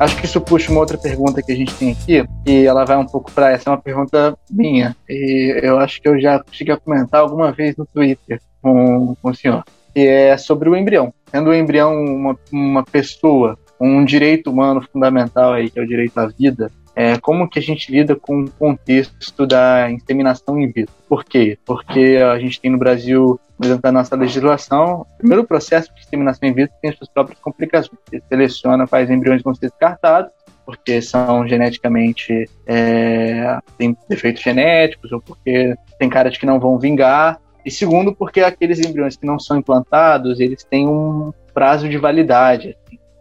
Acho 0.01 0.17
que 0.17 0.27
isso 0.27 0.41
puxa 0.41 0.71
uma 0.71 0.81
outra 0.81 0.97
pergunta 0.97 1.43
que 1.43 1.51
a 1.51 1.57
gente 1.57 1.75
tem 1.75 1.91
aqui, 1.91 2.25
e 2.47 2.65
ela 2.65 2.85
vai 2.85 2.97
um 2.97 3.07
pouco 3.07 3.33
para 3.33 3.51
essa, 3.51 3.69
é 3.69 3.73
uma 3.73 3.83
pergunta 3.83 4.39
minha. 4.51 4.97
E 5.09 5.59
eu 5.63 5.79
acho 5.79 6.01
que 6.01 6.09
eu 6.09 6.21
já 6.21 6.43
cheguei 6.53 6.73
a 6.73 6.79
comentar 6.79 7.21
alguma 7.21 7.51
vez 7.51 7.77
no 7.77 7.85
Twitter 7.85 8.41
com, 8.63 9.17
com 9.21 9.31
o 9.31 9.35
senhor, 9.35 9.65
que 9.93 10.01
é 10.01 10.37
sobre 10.37 10.69
o 10.69 10.77
embrião. 10.77 11.13
Sendo 11.31 11.51
o 11.51 11.55
embrião 11.55 11.93
uma, 11.93 12.39
uma 12.53 12.85
pessoa, 12.85 13.59
um 13.81 14.05
direito 14.05 14.51
humano 14.51 14.81
fundamental 14.93 15.53
aí, 15.53 15.69
que 15.69 15.79
é 15.79 15.83
o 15.83 15.87
direito 15.87 16.17
à 16.19 16.27
vida, 16.27 16.71
é, 16.95 17.19
como 17.19 17.49
que 17.49 17.59
a 17.59 17.63
gente 17.63 17.93
lida 17.93 18.17
com 18.17 18.43
o 18.43 18.51
contexto 18.51 19.47
da 19.47 19.91
inseminação 19.91 20.61
in 20.61 20.67
vitro. 20.67 20.95
Por 21.09 21.25
quê? 21.25 21.59
Porque 21.65 22.19
a 22.21 22.39
gente 22.39 22.61
tem 22.61 22.71
no 22.71 22.79
Brasil, 22.79 23.39
dentro 23.59 23.83
da 23.83 23.93
nossa 23.93 24.15
legislação, 24.15 25.03
o 25.03 25.19
primeiro 25.19 25.45
processo 25.45 25.93
de 25.95 26.01
inseminação 26.01 26.49
in 26.49 26.53
vitro 26.53 26.77
tem 26.81 26.93
suas 26.93 27.09
próprias 27.09 27.39
complicações. 27.41 27.99
Você 28.09 28.23
seleciona 28.29 28.87
quais 28.87 29.11
embriões 29.11 29.43
vão 29.43 29.55
ser 29.55 29.69
descartados, 29.69 30.31
porque 30.65 31.01
são 31.01 31.49
geneticamente 31.49 32.49
é, 32.67 33.59
tem 33.77 33.97
defeitos 34.09 34.43
genéticos 34.43 35.11
ou 35.11 35.21
porque 35.21 35.75
tem 35.99 36.09
cara 36.09 36.31
de 36.31 36.39
que 36.39 36.45
não 36.45 36.61
vão 36.61 36.79
vingar 36.79 37.41
e 37.65 37.71
segundo 37.71 38.15
porque 38.15 38.41
aqueles 38.41 38.79
embriões 38.79 39.17
que 39.17 39.25
não 39.25 39.39
são 39.39 39.57
implantados 39.57 40.41
eles 40.41 40.63
têm 40.65 40.87
um 40.87 41.33
prazo 41.55 41.89
de 41.89 41.97
validade 41.97 42.77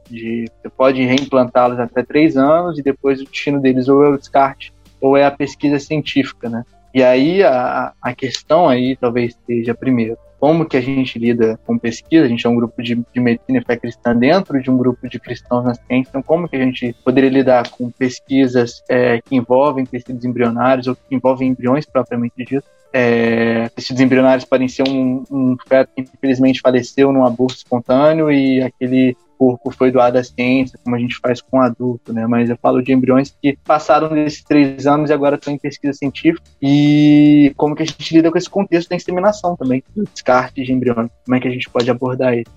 de 0.10 0.46
você 0.62 0.70
pode 0.70 1.02
reimplantá-los 1.04 1.80
até 1.80 2.04
três 2.04 2.36
anos 2.36 2.78
e 2.78 2.84
depois 2.84 3.22
o 3.22 3.26
destino 3.26 3.62
deles 3.62 3.88
ou 3.88 4.04
é 4.04 4.10
o 4.10 4.18
descarte 4.18 4.74
ou 5.00 5.16
é 5.16 5.26
a 5.26 5.32
pesquisa 5.32 5.80
científica, 5.80 6.50
né? 6.50 6.66
E 6.94 7.04
aí 7.04 7.44
a, 7.44 7.94
a 8.02 8.14
questão 8.14 8.68
aí 8.68 8.98
talvez 8.98 9.38
seja 9.46 9.76
primeiro 9.76 10.18
como 10.40 10.66
que 10.66 10.78
a 10.78 10.82
gente 10.82 11.18
lida 11.18 11.60
com 11.66 11.78
pesquisa, 11.78 12.26
a 12.26 12.28
gente 12.28 12.46
é 12.46 12.50
um 12.50 12.56
grupo 12.56 12.82
de, 12.82 12.96
de 12.96 13.20
medicina 13.20 13.60
e 13.60 13.64
fé 13.64 13.76
cristã 13.76 14.16
dentro 14.16 14.62
de 14.62 14.70
um 14.70 14.78
grupo 14.78 15.08
de 15.10 15.20
cristãos 15.20 15.66
na 15.66 15.74
ciência, 15.74 16.10
então 16.10 16.22
como 16.22 16.48
que 16.48 16.56
a 16.56 16.60
gente 16.60 16.96
poderia 17.04 17.30
lidar 17.30 17.70
com 17.70 17.90
pesquisas 17.90 18.84
é, 18.90 19.20
que 19.22 19.36
envolvem 19.36 19.86
tecidos 19.86 20.24
embrionários 20.26 20.88
ou 20.88 20.96
que 20.96 21.16
envolvem 21.16 21.50
embriões 21.50 21.86
propriamente 21.86 22.36
dito, 22.38 22.64
é, 22.94 23.70
tecidos 23.70 24.02
embrionários 24.02 24.46
podem 24.46 24.68
ser 24.68 24.88
um, 24.88 25.24
um 25.30 25.58
feto 25.68 25.92
que 25.96 26.02
infelizmente 26.02 26.62
faleceu 26.62 27.12
num 27.12 27.26
aborto 27.26 27.58
espontâneo 27.58 28.32
e 28.32 28.62
aquele 28.62 29.16
corpo 29.38 29.72
foi 29.72 29.92
doado 29.92 30.18
à 30.18 30.24
ciência, 30.24 30.80
como 30.84 30.96
a 30.96 31.00
gente 31.00 31.18
faz 31.22 31.42
com 31.42 31.62
adulto, 31.62 32.12
né? 32.12 32.26
Mas 32.28 32.50
eu 32.50 32.58
falo 32.62 32.82
de 32.82 32.92
embriões 32.92 33.34
que 33.42 33.58
passaram 33.66 34.10
desses 34.10 34.44
três 34.44 34.88
anos 34.88 35.10
e 35.10 35.14
agora 35.14 35.36
estão 35.36 35.54
em 35.54 35.58
pesquisa 35.58 35.94
científica 35.94 36.44
e 36.62 37.54
como 37.56 37.76
que 37.76 37.84
a 37.84 37.86
gente 37.86 38.14
lida 38.14 38.32
com 38.32 38.38
esse 38.38 38.50
contexto 38.50 38.90
da 38.90 38.96
inseminação 38.96 39.56
também, 39.56 39.84
do 39.96 40.04
descarte 40.06 40.64
de 40.64 40.74
embriões, 40.74 41.10
como 41.26 41.36
é 41.36 41.40
que 41.40 41.48
a 41.48 41.52
gente 41.52 41.70
pode 41.70 41.90
abordar 41.90 42.38
isso? 42.38 42.52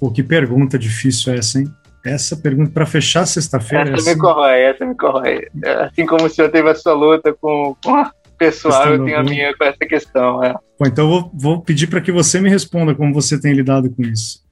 Pô, 0.00 0.10
que 0.10 0.22
pergunta 0.22 0.78
difícil 0.78 1.34
essa, 1.34 1.58
hein? 1.60 1.66
Essa 2.04 2.36
pergunta 2.36 2.70
para 2.70 2.86
fechar 2.86 3.26
sexta-feira. 3.26 3.90
Essa, 3.90 4.10
essa 4.10 4.14
me 4.14 4.20
corrói, 4.20 4.60
essa 4.60 4.86
me 4.86 4.94
corrói. 4.94 5.48
Assim 5.80 6.06
como 6.06 6.26
o 6.26 6.30
senhor 6.30 6.50
teve 6.50 6.70
a 6.70 6.74
sua 6.74 6.92
luta 6.92 7.34
com, 7.34 7.74
com 7.82 7.96
a 7.96 8.12
pessoal, 8.38 8.94
eu 8.94 9.04
tenho 9.04 9.18
a 9.18 9.22
minha 9.24 9.56
com 9.56 9.64
essa 9.64 9.78
questão. 9.78 10.44
É. 10.44 10.52
Bom, 10.52 10.86
então 10.86 11.04
eu 11.04 11.10
vou, 11.10 11.30
vou 11.34 11.62
pedir 11.62 11.88
para 11.88 12.00
que 12.00 12.12
você 12.12 12.40
me 12.40 12.48
responda 12.48 12.94
como 12.94 13.12
você 13.12 13.40
tem 13.40 13.52
lidado 13.52 13.90
com 13.90 14.02
isso. 14.02 14.45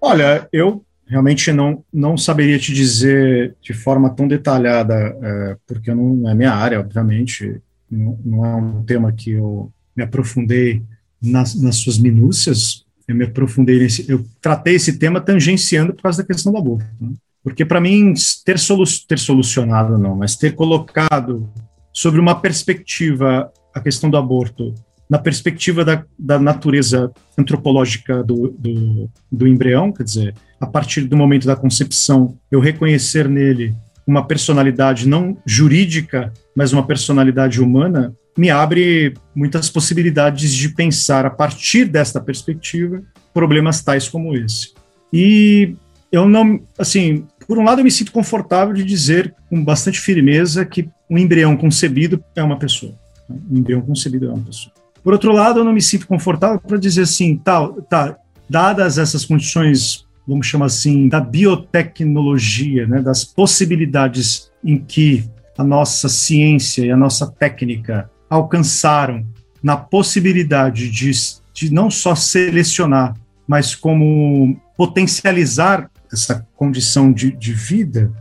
Olha, 0.00 0.48
eu 0.52 0.84
realmente 1.06 1.52
não, 1.52 1.84
não 1.92 2.16
saberia 2.16 2.58
te 2.58 2.72
dizer 2.72 3.56
de 3.60 3.74
forma 3.74 4.10
tão 4.10 4.28
detalhada, 4.28 4.94
é, 4.94 5.56
porque 5.66 5.92
não 5.92 6.28
é 6.28 6.34
minha 6.34 6.52
área, 6.52 6.78
obviamente, 6.78 7.60
não, 7.90 8.18
não, 8.24 8.46
é 8.46 8.54
um 8.54 8.82
tema 8.84 9.12
que 9.12 9.32
eu 9.32 9.72
me 9.94 10.04
aprofundei 10.04 10.82
nas, 11.20 11.60
nas 11.60 11.76
suas 11.76 11.98
minúcias, 11.98 12.84
eu 13.08 13.14
me 13.14 13.24
aprofundei 13.24 13.80
nesse, 13.80 14.08
eu 14.08 14.24
tratei 14.40 14.76
esse 14.76 14.98
tema 14.98 15.20
tangenciando 15.20 15.92
por 15.92 16.02
causa 16.02 16.22
da 16.22 16.26
questão 16.26 16.52
do 16.52 16.58
aborto, 16.58 16.86
né? 17.00 17.12
porque 17.42 17.64
para 17.64 17.80
mim 17.80 18.14
ter, 18.44 18.58
solu, 18.58 18.84
ter 19.08 19.18
solucionado 19.18 19.98
não, 19.98 20.14
mas 20.14 20.36
ter 20.36 20.54
colocado 20.54 21.50
sobre 21.92 22.20
uma 22.20 22.40
perspectiva 22.40 23.52
a 23.74 23.80
questão 23.80 24.08
do 24.08 24.16
aborto 24.16 24.74
na 25.10 25.18
perspectiva 25.18 25.84
da, 25.84 26.04
da 26.16 26.38
natureza 26.38 27.10
antropológica 27.36 28.22
do, 28.22 28.54
do, 28.56 29.10
do 29.30 29.48
embrião, 29.48 29.92
quer 29.92 30.04
dizer, 30.04 30.34
a 30.60 30.66
partir 30.66 31.02
do 31.02 31.16
momento 31.16 31.48
da 31.48 31.56
concepção, 31.56 32.38
eu 32.48 32.60
reconhecer 32.60 33.28
nele 33.28 33.74
uma 34.06 34.24
personalidade 34.24 35.08
não 35.08 35.36
jurídica, 35.44 36.32
mas 36.54 36.72
uma 36.72 36.86
personalidade 36.86 37.60
humana, 37.60 38.14
me 38.38 38.50
abre 38.50 39.14
muitas 39.34 39.68
possibilidades 39.68 40.54
de 40.54 40.68
pensar 40.68 41.26
a 41.26 41.30
partir 41.30 41.86
desta 41.86 42.20
perspectiva 42.20 43.02
problemas 43.34 43.82
tais 43.82 44.08
como 44.08 44.36
esse. 44.36 44.72
E 45.12 45.74
eu 46.12 46.28
não, 46.28 46.60
assim, 46.78 47.26
por 47.46 47.58
um 47.58 47.64
lado 47.64 47.80
eu 47.80 47.84
me 47.84 47.90
sinto 47.90 48.12
confortável 48.12 48.74
de 48.74 48.84
dizer 48.84 49.34
com 49.48 49.62
bastante 49.64 50.00
firmeza 50.00 50.64
que 50.64 50.88
um 51.08 51.18
embrião 51.18 51.56
concebido 51.56 52.22
é 52.36 52.42
uma 52.42 52.58
pessoa. 52.58 52.94
Um 53.28 53.58
embrião 53.58 53.80
concebido 53.80 54.26
é 54.26 54.28
uma 54.30 54.44
pessoa. 54.44 54.72
Por 55.02 55.12
outro 55.12 55.32
lado, 55.32 55.60
eu 55.60 55.64
não 55.64 55.72
me 55.72 55.82
sinto 55.82 56.06
confortável 56.06 56.60
para 56.60 56.78
dizer 56.78 57.02
assim, 57.02 57.36
tá, 57.36 57.68
tá, 57.88 58.16
dadas 58.48 58.98
essas 58.98 59.24
condições, 59.24 60.06
vamos 60.26 60.46
chamar 60.46 60.66
assim, 60.66 61.08
da 61.08 61.20
biotecnologia, 61.20 62.86
né, 62.86 63.00
das 63.00 63.24
possibilidades 63.24 64.50
em 64.64 64.78
que 64.78 65.24
a 65.56 65.64
nossa 65.64 66.08
ciência 66.08 66.84
e 66.84 66.90
a 66.90 66.96
nossa 66.96 67.26
técnica 67.26 68.10
alcançaram 68.28 69.26
na 69.62 69.76
possibilidade 69.76 70.90
de, 70.90 71.10
de 71.52 71.72
não 71.72 71.90
só 71.90 72.14
selecionar, 72.14 73.14
mas 73.46 73.74
como 73.74 74.58
potencializar 74.76 75.90
essa 76.12 76.46
condição 76.56 77.12
de, 77.12 77.30
de 77.30 77.52
vida, 77.52 78.12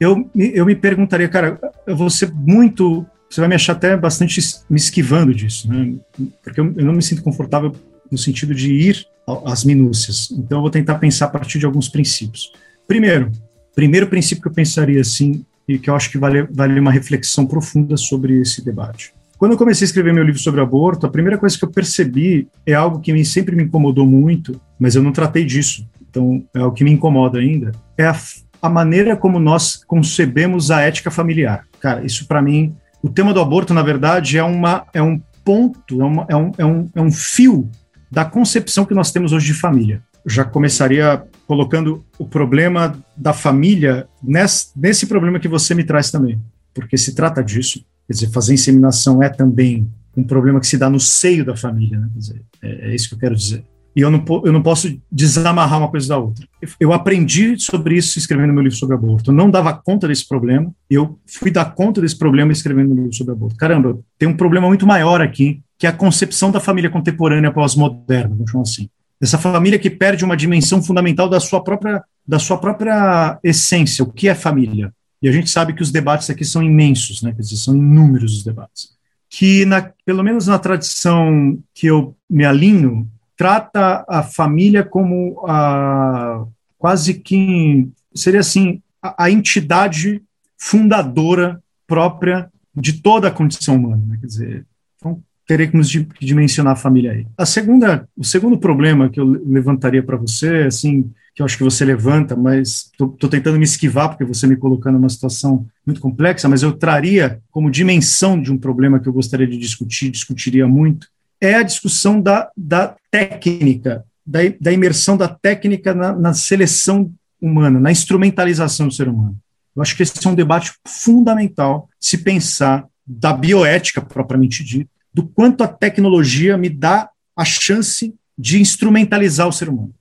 eu, 0.00 0.30
eu 0.34 0.66
me 0.66 0.74
perguntaria, 0.74 1.28
cara, 1.28 1.58
eu 1.86 1.96
vou 1.96 2.10
ser 2.10 2.32
muito 2.32 3.06
você 3.28 3.40
vai 3.40 3.48
me 3.48 3.54
achar 3.54 3.72
até 3.72 3.96
bastante 3.96 4.40
me 4.68 4.76
esquivando 4.76 5.34
disso, 5.34 5.68
né? 5.68 5.94
Porque 6.42 6.60
eu, 6.60 6.72
eu 6.76 6.84
não 6.84 6.94
me 6.94 7.02
sinto 7.02 7.22
confortável 7.22 7.74
no 8.10 8.16
sentido 8.16 8.54
de 8.54 8.72
ir 8.72 9.06
às 9.44 9.64
minúcias. 9.64 10.30
Então 10.30 10.58
eu 10.58 10.62
vou 10.62 10.70
tentar 10.70 10.96
pensar 10.96 11.26
a 11.26 11.28
partir 11.28 11.58
de 11.58 11.66
alguns 11.66 11.88
princípios. 11.88 12.52
Primeiro, 12.86 13.30
primeiro 13.74 14.06
princípio 14.06 14.42
que 14.42 14.48
eu 14.48 14.52
pensaria 14.52 15.00
assim 15.00 15.44
e 15.68 15.78
que 15.78 15.90
eu 15.90 15.94
acho 15.94 16.10
que 16.10 16.16
vale, 16.16 16.44
vale 16.50 16.80
uma 16.80 16.90
reflexão 16.90 17.46
profunda 17.46 17.96
sobre 17.96 18.40
esse 18.40 18.64
debate. 18.64 19.12
Quando 19.36 19.52
eu 19.52 19.58
comecei 19.58 19.84
a 19.84 19.88
escrever 19.88 20.12
meu 20.12 20.24
livro 20.24 20.40
sobre 20.40 20.60
aborto, 20.60 21.06
a 21.06 21.10
primeira 21.10 21.38
coisa 21.38 21.56
que 21.56 21.64
eu 21.64 21.70
percebi 21.70 22.48
é 22.66 22.72
algo 22.72 23.00
que 23.00 23.12
me, 23.12 23.24
sempre 23.24 23.54
me 23.54 23.64
incomodou 23.64 24.06
muito, 24.06 24.60
mas 24.78 24.96
eu 24.96 25.02
não 25.02 25.12
tratei 25.12 25.44
disso. 25.44 25.86
Então 26.08 26.42
é 26.54 26.64
o 26.64 26.72
que 26.72 26.82
me 26.82 26.90
incomoda 26.90 27.38
ainda 27.38 27.72
é 27.98 28.06
a, 28.06 28.16
a 28.62 28.70
maneira 28.70 29.16
como 29.16 29.40
nós 29.40 29.82
concebemos 29.84 30.70
a 30.70 30.80
ética 30.80 31.10
familiar. 31.10 31.66
Cara, 31.80 32.04
isso 32.06 32.26
para 32.26 32.40
mim 32.40 32.74
o 33.02 33.08
tema 33.08 33.32
do 33.32 33.40
aborto, 33.40 33.72
na 33.72 33.82
verdade, 33.82 34.38
é, 34.38 34.42
uma, 34.42 34.86
é 34.92 35.02
um 35.02 35.20
ponto, 35.44 36.00
é, 36.00 36.04
uma, 36.04 36.26
é, 36.28 36.36
um, 36.36 36.52
é, 36.58 36.64
um, 36.64 36.90
é 36.94 37.00
um 37.00 37.12
fio 37.12 37.70
da 38.10 38.24
concepção 38.24 38.84
que 38.84 38.94
nós 38.94 39.12
temos 39.12 39.32
hoje 39.32 39.46
de 39.46 39.54
família. 39.54 40.02
Eu 40.24 40.30
já 40.30 40.44
começaria 40.44 41.22
colocando 41.46 42.04
o 42.18 42.26
problema 42.26 42.98
da 43.16 43.32
família 43.32 44.08
nesse, 44.22 44.68
nesse 44.76 45.06
problema 45.06 45.38
que 45.38 45.48
você 45.48 45.74
me 45.74 45.84
traz 45.84 46.10
também, 46.10 46.40
porque 46.74 46.96
se 46.96 47.14
trata 47.14 47.42
disso. 47.42 47.84
Quer 48.06 48.14
dizer, 48.14 48.30
fazer 48.30 48.54
inseminação 48.54 49.22
é 49.22 49.28
também 49.28 49.88
um 50.16 50.24
problema 50.24 50.58
que 50.58 50.66
se 50.66 50.76
dá 50.76 50.90
no 50.90 50.98
seio 50.98 51.44
da 51.44 51.54
família, 51.54 51.98
né? 51.98 52.08
Dizer, 52.14 52.42
é, 52.62 52.90
é 52.90 52.94
isso 52.94 53.08
que 53.08 53.14
eu 53.14 53.18
quero 53.18 53.36
dizer 53.36 53.64
e 53.98 54.00
eu 54.00 54.12
não, 54.12 54.24
eu 54.44 54.52
não 54.52 54.62
posso 54.62 54.96
desamarrar 55.10 55.80
uma 55.80 55.88
coisa 55.88 56.06
da 56.10 56.18
outra. 56.18 56.46
Eu 56.78 56.92
aprendi 56.92 57.58
sobre 57.58 57.96
isso 57.96 58.16
escrevendo 58.16 58.52
meu 58.52 58.62
livro 58.62 58.78
sobre 58.78 58.94
aborto. 58.94 59.32
Eu 59.32 59.34
não 59.34 59.50
dava 59.50 59.74
conta 59.74 60.06
desse 60.06 60.28
problema, 60.28 60.72
eu 60.88 61.18
fui 61.26 61.50
dar 61.50 61.64
conta 61.74 62.00
desse 62.00 62.16
problema 62.16 62.52
escrevendo 62.52 62.94
meu 62.94 63.02
livro 63.02 63.16
sobre 63.16 63.32
aborto. 63.32 63.56
Caramba, 63.56 63.98
tem 64.16 64.28
um 64.28 64.36
problema 64.36 64.68
muito 64.68 64.86
maior 64.86 65.20
aqui, 65.20 65.60
que 65.76 65.84
é 65.84 65.90
a 65.90 65.92
concepção 65.92 66.52
da 66.52 66.60
família 66.60 66.88
contemporânea 66.88 67.50
pós-moderna, 67.50 68.36
vamos 68.36 68.52
chamar 68.52 68.62
assim. 68.62 68.88
Essa 69.20 69.36
família 69.36 69.80
que 69.80 69.90
perde 69.90 70.24
uma 70.24 70.36
dimensão 70.36 70.80
fundamental 70.80 71.28
da 71.28 71.40
sua 71.40 71.60
própria, 71.64 72.00
da 72.24 72.38
sua 72.38 72.56
própria 72.56 73.40
essência, 73.42 74.04
o 74.04 74.12
que 74.12 74.28
é 74.28 74.34
família. 74.36 74.92
E 75.20 75.28
a 75.28 75.32
gente 75.32 75.50
sabe 75.50 75.72
que 75.72 75.82
os 75.82 75.90
debates 75.90 76.30
aqui 76.30 76.44
são 76.44 76.62
imensos, 76.62 77.20
né? 77.20 77.32
Quer 77.32 77.42
dizer, 77.42 77.56
são 77.56 77.74
inúmeros 77.74 78.32
os 78.32 78.44
debates. 78.44 78.90
Que, 79.28 79.64
na, 79.64 79.90
pelo 80.06 80.22
menos 80.22 80.46
na 80.46 80.56
tradição 80.56 81.58
que 81.74 81.88
eu 81.88 82.16
me 82.30 82.44
alinho, 82.44 83.10
trata 83.38 84.04
a 84.08 84.20
família 84.20 84.82
como 84.82 85.40
a, 85.46 86.44
quase 86.76 87.14
que 87.14 87.88
seria 88.12 88.40
assim 88.40 88.82
a, 89.00 89.24
a 89.24 89.30
entidade 89.30 90.20
fundadora 90.58 91.62
própria 91.86 92.50
de 92.74 92.94
toda 92.94 93.28
a 93.28 93.30
condição 93.30 93.76
humana. 93.76 94.02
Né? 94.08 94.18
Quer 94.20 94.26
dizer, 94.26 94.66
então 94.96 95.22
teremos 95.46 95.88
de 95.88 96.06
dimensionar 96.20 96.72
a 96.72 96.76
família 96.76 97.12
aí. 97.12 97.26
A 97.38 97.46
segunda, 97.46 98.08
o 98.16 98.24
segundo 98.24 98.58
problema 98.58 99.08
que 99.08 99.20
eu 99.20 99.24
levantaria 99.24 100.02
para 100.02 100.16
você, 100.16 100.64
assim, 100.66 101.10
que 101.32 101.40
eu 101.40 101.46
acho 101.46 101.56
que 101.56 101.64
você 101.64 101.84
levanta, 101.84 102.34
mas 102.34 102.90
estou 102.92 103.30
tentando 103.30 103.56
me 103.56 103.64
esquivar 103.64 104.08
porque 104.08 104.24
você 104.24 104.48
me 104.48 104.56
colocando 104.56 104.96
numa 104.96 105.08
situação 105.08 105.64
muito 105.86 106.00
complexa, 106.00 106.48
mas 106.48 106.64
eu 106.64 106.72
traria 106.72 107.40
como 107.52 107.70
dimensão 107.70 108.42
de 108.42 108.52
um 108.52 108.58
problema 108.58 108.98
que 108.98 109.08
eu 109.08 109.12
gostaria 109.12 109.46
de 109.46 109.56
discutir, 109.56 110.10
discutiria 110.10 110.66
muito, 110.66 111.06
é 111.40 111.54
a 111.54 111.62
discussão 111.62 112.20
da, 112.20 112.50
da 112.56 112.96
técnica, 113.10 114.04
da, 114.26 114.40
da 114.60 114.72
imersão 114.72 115.16
da 115.16 115.28
técnica 115.28 115.94
na, 115.94 116.12
na 116.12 116.34
seleção 116.34 117.12
humana, 117.40 117.78
na 117.78 117.90
instrumentalização 117.90 118.88
do 118.88 118.94
ser 118.94 119.08
humano. 119.08 119.38
Eu 119.74 119.82
acho 119.82 119.96
que 119.96 120.02
esse 120.02 120.26
é 120.26 120.30
um 120.30 120.34
debate 120.34 120.72
fundamental 120.86 121.88
se 122.00 122.18
pensar 122.18 122.86
da 123.06 123.32
bioética 123.32 124.02
propriamente 124.02 124.64
dita, 124.64 124.90
do 125.14 125.26
quanto 125.26 125.62
a 125.62 125.68
tecnologia 125.68 126.58
me 126.58 126.68
dá 126.68 127.08
a 127.36 127.44
chance 127.44 128.14
de 128.36 128.60
instrumentalizar 128.60 129.48
o 129.48 129.52
ser 129.52 129.68
humano. 129.68 129.94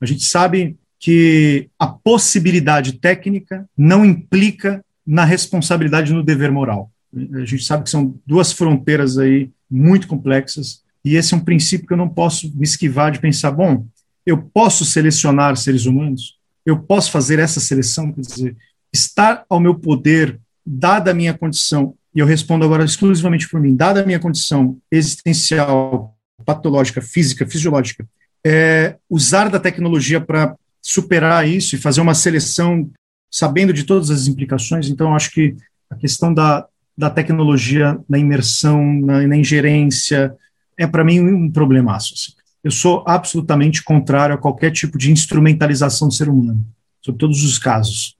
A 0.00 0.06
gente 0.06 0.24
sabe 0.24 0.76
que 0.98 1.68
a 1.78 1.86
possibilidade 1.86 2.94
técnica 2.94 3.68
não 3.76 4.04
implica 4.04 4.84
na 5.06 5.24
responsabilidade 5.24 6.12
no 6.12 6.22
dever 6.22 6.50
moral. 6.50 6.90
A 7.34 7.44
gente 7.44 7.64
sabe 7.64 7.84
que 7.84 7.90
são 7.90 8.14
duas 8.26 8.52
fronteiras 8.52 9.18
aí 9.18 9.50
muito 9.70 10.06
complexas, 10.06 10.82
e 11.04 11.16
esse 11.16 11.34
é 11.34 11.36
um 11.36 11.44
princípio 11.44 11.86
que 11.86 11.92
eu 11.92 11.98
não 11.98 12.08
posso 12.08 12.54
me 12.54 12.64
esquivar 12.64 13.10
de 13.10 13.20
pensar, 13.20 13.50
bom, 13.50 13.86
eu 14.26 14.38
posso 14.38 14.84
selecionar 14.84 15.56
seres 15.56 15.86
humanos, 15.86 16.38
eu 16.66 16.78
posso 16.78 17.10
fazer 17.10 17.38
essa 17.38 17.60
seleção, 17.60 18.12
quer 18.12 18.20
dizer, 18.20 18.56
estar 18.92 19.44
ao 19.48 19.60
meu 19.60 19.74
poder, 19.74 20.38
dada 20.66 21.10
a 21.10 21.14
minha 21.14 21.32
condição, 21.32 21.94
e 22.14 22.18
eu 22.18 22.26
respondo 22.26 22.64
agora 22.64 22.84
exclusivamente 22.84 23.48
por 23.48 23.60
mim, 23.60 23.74
dada 23.74 24.02
a 24.02 24.06
minha 24.06 24.18
condição 24.18 24.76
existencial, 24.90 26.14
patológica, 26.44 27.00
física, 27.00 27.46
fisiológica, 27.46 28.06
é, 28.46 28.96
usar 29.08 29.48
da 29.48 29.60
tecnologia 29.60 30.20
para 30.20 30.54
superar 30.82 31.46
isso 31.46 31.74
e 31.74 31.78
fazer 31.78 32.00
uma 32.00 32.14
seleção 32.14 32.90
sabendo 33.30 33.72
de 33.72 33.84
todas 33.84 34.10
as 34.10 34.26
implicações. 34.26 34.88
Então, 34.88 35.14
acho 35.14 35.30
que 35.30 35.56
a 35.90 35.96
questão 35.96 36.32
da, 36.32 36.66
da 36.98 37.08
tecnologia 37.08 37.96
na 38.08 38.18
imersão, 38.18 38.82
na, 39.00 39.24
na 39.24 39.36
ingerência, 39.36 40.36
é 40.76 40.84
para 40.84 41.04
mim 41.04 41.20
um 41.20 41.48
problemaço. 41.48 42.14
Assim. 42.14 42.32
Eu 42.64 42.72
sou 42.72 43.04
absolutamente 43.06 43.84
contrário 43.84 44.34
a 44.34 44.38
qualquer 44.38 44.72
tipo 44.72 44.98
de 44.98 45.12
instrumentalização 45.12 46.08
do 46.08 46.14
ser 46.14 46.28
humano, 46.28 46.66
sobre 47.00 47.20
todos 47.20 47.44
os 47.44 47.56
casos. 47.56 48.16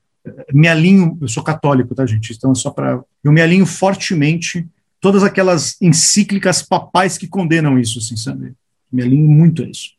Me 0.53 0.69
alinho, 0.69 1.19
eu 1.21 1.27
sou 1.27 1.43
católico, 1.43 1.93
tá, 1.93 2.07
gente? 2.07 2.33
Então 2.33 2.53
é 2.53 2.55
só 2.55 2.71
para. 2.71 3.03
Eu 3.25 3.33
me 3.33 3.41
alinho 3.41 3.67
fortemente 3.67 4.65
todas 5.01 5.25
aquelas 5.25 5.77
encíclicas 5.83 6.63
papais 6.63 7.19
que 7.19 7.27
condenam 7.27 7.81
isso, 7.81 7.99
assim, 7.99 8.17
sabe? 8.17 8.53
Me 8.93 9.03
alinho 9.03 9.29
muito 9.29 9.65
a 9.65 9.67
isso. 9.67 9.91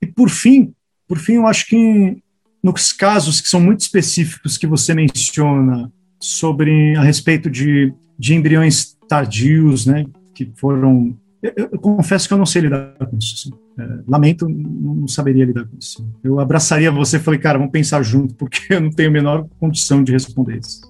E 0.00 0.06
por 0.06 0.30
fim, 0.30 0.72
por 1.08 1.18
fim, 1.18 1.34
eu 1.34 1.46
acho 1.46 1.66
que 1.66 2.22
nos 2.62 2.92
casos 2.92 3.40
que 3.40 3.48
são 3.48 3.60
muito 3.60 3.80
específicos 3.80 4.56
que 4.56 4.66
você 4.66 4.94
menciona 4.94 5.90
sobre 6.20 6.94
a 6.96 7.02
respeito 7.02 7.50
de 7.50 7.92
de 8.18 8.34
embriões 8.34 8.96
tardios, 9.08 9.86
né, 9.86 10.06
que 10.34 10.50
foram. 10.56 11.16
Eu, 11.42 11.68
eu, 11.72 11.78
confesso 11.78 12.26
que 12.26 12.34
eu 12.34 12.38
não 12.38 12.46
sei 12.46 12.62
lidar 12.62 12.94
com 12.98 13.16
isso. 13.16 13.34
Assim. 13.34 13.68
É, 13.78 14.00
lamento, 14.08 14.48
não 14.48 15.06
saberia 15.06 15.44
lidar 15.44 15.64
com 15.64 15.76
isso. 15.78 16.04
Eu 16.24 16.40
abraçaria 16.40 16.90
você 16.90 17.16
e 17.16 17.20
falei, 17.20 17.38
cara, 17.38 17.58
vamos 17.58 17.70
pensar 17.70 18.02
junto, 18.02 18.34
porque 18.34 18.74
eu 18.74 18.80
não 18.80 18.90
tenho 18.90 19.08
a 19.08 19.12
menor 19.12 19.46
condição 19.60 20.02
de 20.02 20.12
responder 20.12 20.58
isso. 20.58 20.82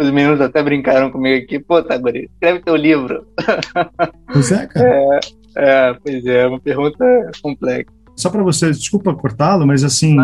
Os 0.00 0.10
meninos 0.10 0.40
até 0.40 0.60
brincaram 0.62 1.12
comigo 1.12 1.44
aqui, 1.44 1.60
pô, 1.60 1.80
Taguri, 1.80 2.28
escreve 2.32 2.60
teu 2.60 2.76
livro. 2.76 3.26
Pois 4.32 4.50
é, 4.50 4.66
cara. 4.66 4.88
É, 4.88 5.20
é 5.56 5.94
pois 6.02 6.24
é, 6.24 6.46
uma 6.46 6.58
pergunta 6.58 7.04
complexa. 7.42 7.92
Só 8.16 8.30
para 8.30 8.42
você, 8.42 8.70
desculpa 8.70 9.14
cortá-lo, 9.14 9.66
mas 9.66 9.84
assim, 9.84 10.16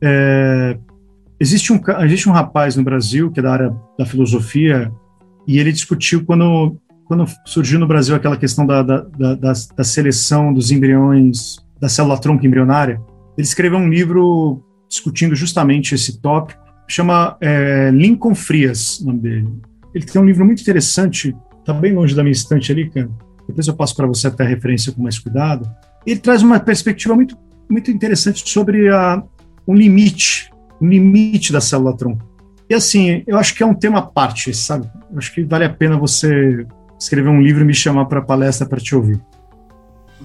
é, 0.00 0.78
existe, 1.40 1.72
um, 1.72 1.80
existe 2.04 2.28
um 2.28 2.32
rapaz 2.32 2.76
no 2.76 2.84
Brasil 2.84 3.30
que 3.32 3.40
é 3.40 3.42
da 3.42 3.52
área 3.52 3.76
da 3.98 4.06
filosofia, 4.06 4.92
e 5.48 5.58
ele 5.58 5.72
discutiu 5.72 6.26
quando, 6.26 6.78
quando 7.06 7.24
surgiu 7.46 7.80
no 7.80 7.86
Brasil 7.86 8.14
aquela 8.14 8.36
questão 8.36 8.66
da, 8.66 8.82
da, 8.82 9.00
da, 9.00 9.52
da 9.74 9.82
seleção 9.82 10.52
dos 10.52 10.70
embriões, 10.70 11.56
da 11.80 11.88
célula 11.88 12.20
tronco 12.20 12.46
embrionária. 12.46 13.00
Ele 13.36 13.46
escreveu 13.46 13.78
um 13.78 13.88
livro 13.88 14.62
discutindo 14.86 15.34
justamente 15.34 15.94
esse 15.94 16.20
tópico, 16.20 16.62
chama 16.86 17.38
é, 17.40 17.90
Lincoln 17.90 18.34
Frias, 18.34 19.00
o 19.00 19.06
nome 19.06 19.20
dele. 19.20 19.48
Ele 19.94 20.04
tem 20.04 20.20
um 20.20 20.26
livro 20.26 20.44
muito 20.44 20.60
interessante, 20.60 21.34
está 21.60 21.72
bem 21.72 21.94
longe 21.94 22.14
da 22.14 22.22
minha 22.22 22.32
estante 22.32 22.70
ali, 22.70 22.90
cara, 22.90 23.08
depois 23.46 23.66
eu 23.66 23.74
passo 23.74 23.96
para 23.96 24.06
você 24.06 24.26
até 24.26 24.44
a 24.44 24.48
referência 24.48 24.92
com 24.92 25.02
mais 25.02 25.18
cuidado. 25.18 25.66
Ele 26.06 26.20
traz 26.20 26.42
uma 26.42 26.60
perspectiva 26.60 27.14
muito, 27.14 27.38
muito 27.70 27.90
interessante 27.90 28.46
sobre 28.46 28.90
a, 28.90 29.22
um 29.66 29.74
limite, 29.74 30.50
um 30.78 30.88
limite 30.88 31.54
da 31.54 31.60
célula 31.60 31.96
tronco. 31.96 32.27
E 32.68 32.74
assim, 32.74 33.22
eu 33.26 33.38
acho 33.38 33.54
que 33.54 33.62
é 33.62 33.66
um 33.66 33.74
tema 33.74 34.00
à 34.00 34.02
parte, 34.02 34.52
sabe? 34.54 34.88
Eu 35.10 35.18
acho 35.18 35.32
que 35.32 35.42
vale 35.42 35.64
a 35.64 35.70
pena 35.70 35.96
você 35.96 36.66
escrever 36.98 37.28
um 37.28 37.40
livro 37.40 37.62
e 37.62 37.66
me 37.66 37.74
chamar 37.74 38.04
para 38.06 38.20
palestra 38.20 38.68
para 38.68 38.78
te 38.78 38.94
ouvir. 38.94 39.20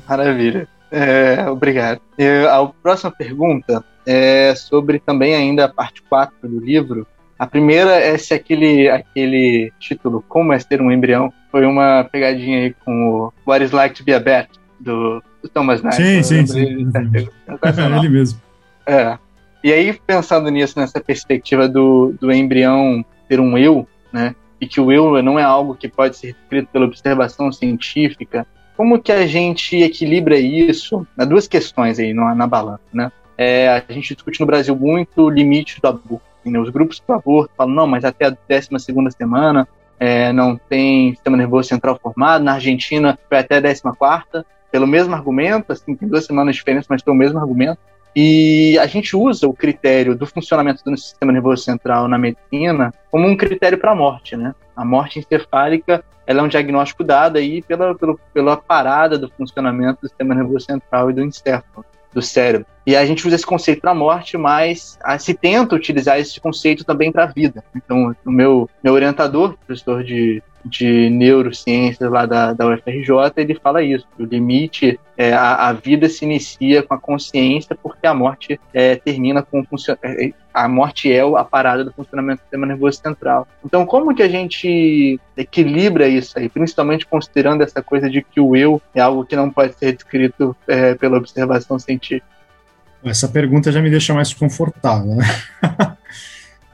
Maravilha. 0.08 0.68
É, 0.92 1.50
obrigado. 1.50 2.02
A 2.50 2.68
próxima 2.82 3.12
pergunta 3.12 3.84
é 4.06 4.54
sobre 4.56 5.00
também 5.00 5.34
ainda 5.34 5.66
a 5.66 5.70
parte 5.70 6.02
4 6.04 6.48
do 6.48 6.60
livro. 6.60 7.08
A 7.40 7.48
primeira 7.48 7.96
é 7.96 8.18
se 8.18 8.34
aquele, 8.34 8.90
aquele 8.90 9.72
título, 9.80 10.24
Como 10.28 10.54
é 10.54 10.60
Ser 10.60 10.82
um 10.82 10.92
Embrião, 10.92 11.32
foi 11.52 11.66
uma 11.66 12.04
pegadinha 12.12 12.60
aí 12.60 12.76
com 12.86 13.10
o 13.10 13.34
What 13.48 13.66
is 13.66 13.72
Like 13.72 13.96
to 13.96 14.04
be 14.04 14.14
a 14.14 14.20
Bat, 14.20 14.50
do, 14.80 15.24
do 15.42 15.50
Thomas 15.50 15.82
Knight. 15.82 15.96
Sim, 15.96 16.24
sim, 16.24 16.46
sim. 16.46 16.92
É 17.48 17.98
ele 17.98 18.10
mesmo. 18.10 18.40
É. 18.86 19.18
E 19.64 19.72
aí, 19.72 19.94
pensando 19.94 20.50
nisso, 20.50 20.78
nessa 20.78 21.00
perspectiva 21.00 21.70
do, 21.70 22.14
do 22.20 22.32
embrião 22.32 23.04
ter 23.30 23.40
um 23.40 23.58
eu, 23.58 23.88
né? 24.12 24.36
E 24.60 24.68
que 24.68 24.82
o 24.82 24.92
eu 24.92 25.22
não 25.24 25.40
é 25.40 25.44
algo 25.44 25.76
que 25.76 25.88
pode 25.88 26.18
ser 26.18 26.34
descrito 26.34 26.70
pela 26.72 26.86
observação 26.86 27.52
científica, 27.52 28.46
como 28.76 29.02
que 29.02 29.12
a 29.12 29.26
gente 29.26 29.78
equilibra 29.78 30.38
isso? 30.38 31.08
Há 31.18 31.26
duas 31.26 31.48
questões 31.48 32.00
aí 32.00 32.14
na, 32.14 32.34
na 32.36 32.48
balança, 32.48 32.84
né? 32.94 33.12
É, 33.38 33.70
a 33.70 33.94
gente 33.94 34.14
discute 34.14 34.40
no 34.40 34.46
Brasil 34.46 34.76
muito 34.76 35.24
o 35.24 35.30
limite 35.30 35.80
do 35.82 35.88
aborto. 35.88 36.22
Né? 36.46 36.60
Os 36.60 36.70
grupos 36.70 37.00
pro 37.00 37.16
aborto 37.16 37.54
falam, 37.56 37.74
não, 37.74 37.88
mas 37.88 38.04
até 38.04 38.28
a 38.28 38.30
12 38.30 38.84
segunda 38.84 39.10
semana 39.12 39.68
é, 40.00 40.32
não 40.34 40.58
tem 40.70 41.12
sistema 41.12 41.38
nervoso 41.38 41.70
central 41.70 42.00
formado. 42.02 42.44
Na 42.44 42.54
Argentina 42.54 43.18
foi 43.30 43.38
até 43.38 43.58
a 43.58 43.62
14 43.62 43.82
quarta, 43.98 44.46
pelo 44.72 44.88
mesmo 44.88 45.14
argumento, 45.14 45.72
assim, 45.72 45.96
tem 45.96 46.08
duas 46.08 46.26
semanas 46.26 46.56
de 46.56 46.60
diferença, 46.60 46.88
mas 46.90 47.02
tem 47.02 47.14
o 47.14 47.18
mesmo 47.18 47.40
argumento. 47.40 47.80
E 48.16 48.78
a 48.80 48.86
gente 48.86 49.16
usa 49.16 49.48
o 49.48 49.54
critério 49.54 50.16
do 50.16 50.26
funcionamento 50.26 50.84
do 50.84 50.96
sistema 50.98 51.32
nervoso 51.32 51.64
central 51.64 52.08
na 52.08 52.18
medicina 52.18 52.94
como 53.10 53.28
um 53.28 53.36
critério 53.36 53.78
para 53.78 53.92
a 53.92 53.96
morte, 53.96 54.38
né? 54.38 54.54
A 54.76 54.86
morte 54.86 55.20
encefálica 55.20 56.04
ela 56.26 56.40
é 56.40 56.44
um 56.44 56.48
diagnóstico 56.48 57.04
dado 57.04 57.38
aí 57.38 57.62
pela, 57.62 57.96
pela, 57.96 58.16
pela 58.34 58.58
parada 58.58 59.18
do 59.18 59.30
funcionamento 59.30 60.02
do 60.02 60.08
sistema 60.08 60.34
nervoso 60.34 60.66
central 60.66 61.10
e 61.10 61.14
do 61.14 61.22
encéfalo, 61.22 61.86
do 62.14 62.22
cérebro. 62.22 62.68
E 62.86 62.96
a 62.96 63.06
gente 63.06 63.26
usa 63.26 63.36
esse 63.36 63.46
conceito 63.46 63.82
para 63.82 63.92
a 63.92 63.96
morte, 63.96 64.38
mas 64.38 64.98
ah, 65.04 65.18
se 65.18 65.34
tenta 65.34 65.76
utilizar 65.76 66.20
esse 66.20 66.40
conceito 66.40 66.84
também 66.84 67.12
para 67.12 67.24
a 67.24 67.28
vida. 67.28 67.64
Então, 67.76 68.16
o 68.26 68.32
meu, 68.32 68.70
meu 68.84 68.94
orientador, 68.94 69.56
professor 69.66 70.04
de 70.04 70.44
de 70.66 71.10
neurociências 71.10 72.10
lá 72.10 72.26
da, 72.26 72.54
da 72.54 72.68
UFRJ, 72.68 73.34
ele 73.38 73.56
fala 73.56 73.84
isso, 73.84 74.08
o 74.18 74.24
limite, 74.24 75.00
é, 75.18 75.34
a, 75.34 75.68
a, 75.68 75.74
vida 75.74 76.08
se 76.08 76.26
inicia 76.26 76.82
com 76.82 76.94
a 76.94 77.00
consciência 77.00 77.78
porque 77.82 78.08
a 78.08 78.14
morte 78.14 78.60
é, 78.74 78.96
termina 78.96 79.44
com 79.44 79.60
o 79.60 79.66
é, 80.02 80.28
é, 80.28 80.34
a 80.54 80.68
morte 80.68 81.12
é 81.12 81.22
a 81.22 81.44
parada 81.44 81.84
do 81.84 81.92
funcionamento 81.92 82.40
do 82.40 82.44
sistema 82.44 82.66
nervoso 82.66 83.00
central. 83.00 83.48
Então, 83.66 83.86
como 83.86 84.14
que 84.16 84.24
a 84.24 84.30
gente 84.30 85.20
equilibra 85.36 86.08
isso 86.08 86.38
aí, 86.38 86.48
principalmente 86.48 87.06
considerando 87.06 87.62
essa 87.64 87.82
coisa 87.82 88.10
de 88.10 88.22
que 88.22 88.40
o 88.40 88.56
eu 88.56 88.82
é 88.94 89.02
algo 89.02 89.26
que 89.26 89.36
não 89.36 89.50
pode 89.50 89.74
ser 89.74 89.94
descrito 89.94 90.56
é, 90.68 90.96
pela 90.96 91.18
observação 91.18 91.78
científica? 91.78 92.33
Essa 93.04 93.28
pergunta 93.28 93.72
já 93.72 93.82
me 93.82 93.90
deixa 93.90 94.14
mais 94.14 94.34
confortável. 94.34 95.16
Né? 95.16 95.26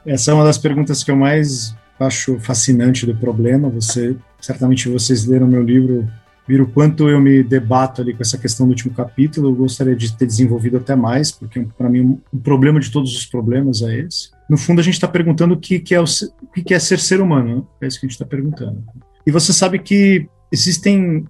Essa 0.06 0.30
é 0.30 0.34
uma 0.34 0.44
das 0.44 0.58
perguntas 0.58 1.02
que 1.02 1.10
eu 1.10 1.16
mais 1.16 1.74
acho 1.98 2.38
fascinante 2.38 3.04
do 3.04 3.14
problema. 3.14 3.68
Você 3.68 4.16
certamente 4.40 4.88
vocês 4.88 5.26
leram 5.26 5.46
meu 5.46 5.62
livro, 5.62 6.08
viram 6.48 6.64
o 6.64 6.68
quanto 6.68 7.08
eu 7.08 7.20
me 7.20 7.42
debato 7.42 8.00
ali 8.00 8.14
com 8.14 8.22
essa 8.22 8.38
questão 8.38 8.66
do 8.66 8.70
último 8.70 8.94
capítulo. 8.94 9.50
Eu 9.50 9.54
gostaria 9.54 9.94
de 9.94 10.16
ter 10.16 10.26
desenvolvido 10.26 10.78
até 10.78 10.96
mais, 10.96 11.30
porque 11.30 11.66
para 11.76 11.88
mim 11.88 12.18
um 12.32 12.38
problema 12.38 12.80
de 12.80 12.90
todos 12.90 13.14
os 13.14 13.26
problemas 13.26 13.82
é 13.82 13.98
esse. 14.00 14.30
No 14.48 14.56
fundo, 14.56 14.80
a 14.80 14.84
gente 14.84 14.94
está 14.94 15.06
perguntando 15.06 15.54
o 15.54 15.56
que, 15.56 15.78
que 15.78 15.94
é 15.94 16.00
o, 16.00 16.04
o 16.04 16.46
que, 16.52 16.62
que 16.62 16.74
é 16.74 16.78
ser 16.78 16.98
ser 16.98 17.20
humano. 17.20 17.56
Né? 17.56 17.62
É 17.82 17.86
isso 17.86 18.00
que 18.00 18.06
a 18.06 18.08
gente 18.08 18.16
está 18.16 18.26
perguntando. 18.26 18.82
E 19.26 19.30
você 19.30 19.52
sabe 19.52 19.78
que 19.78 20.26
existem 20.50 21.24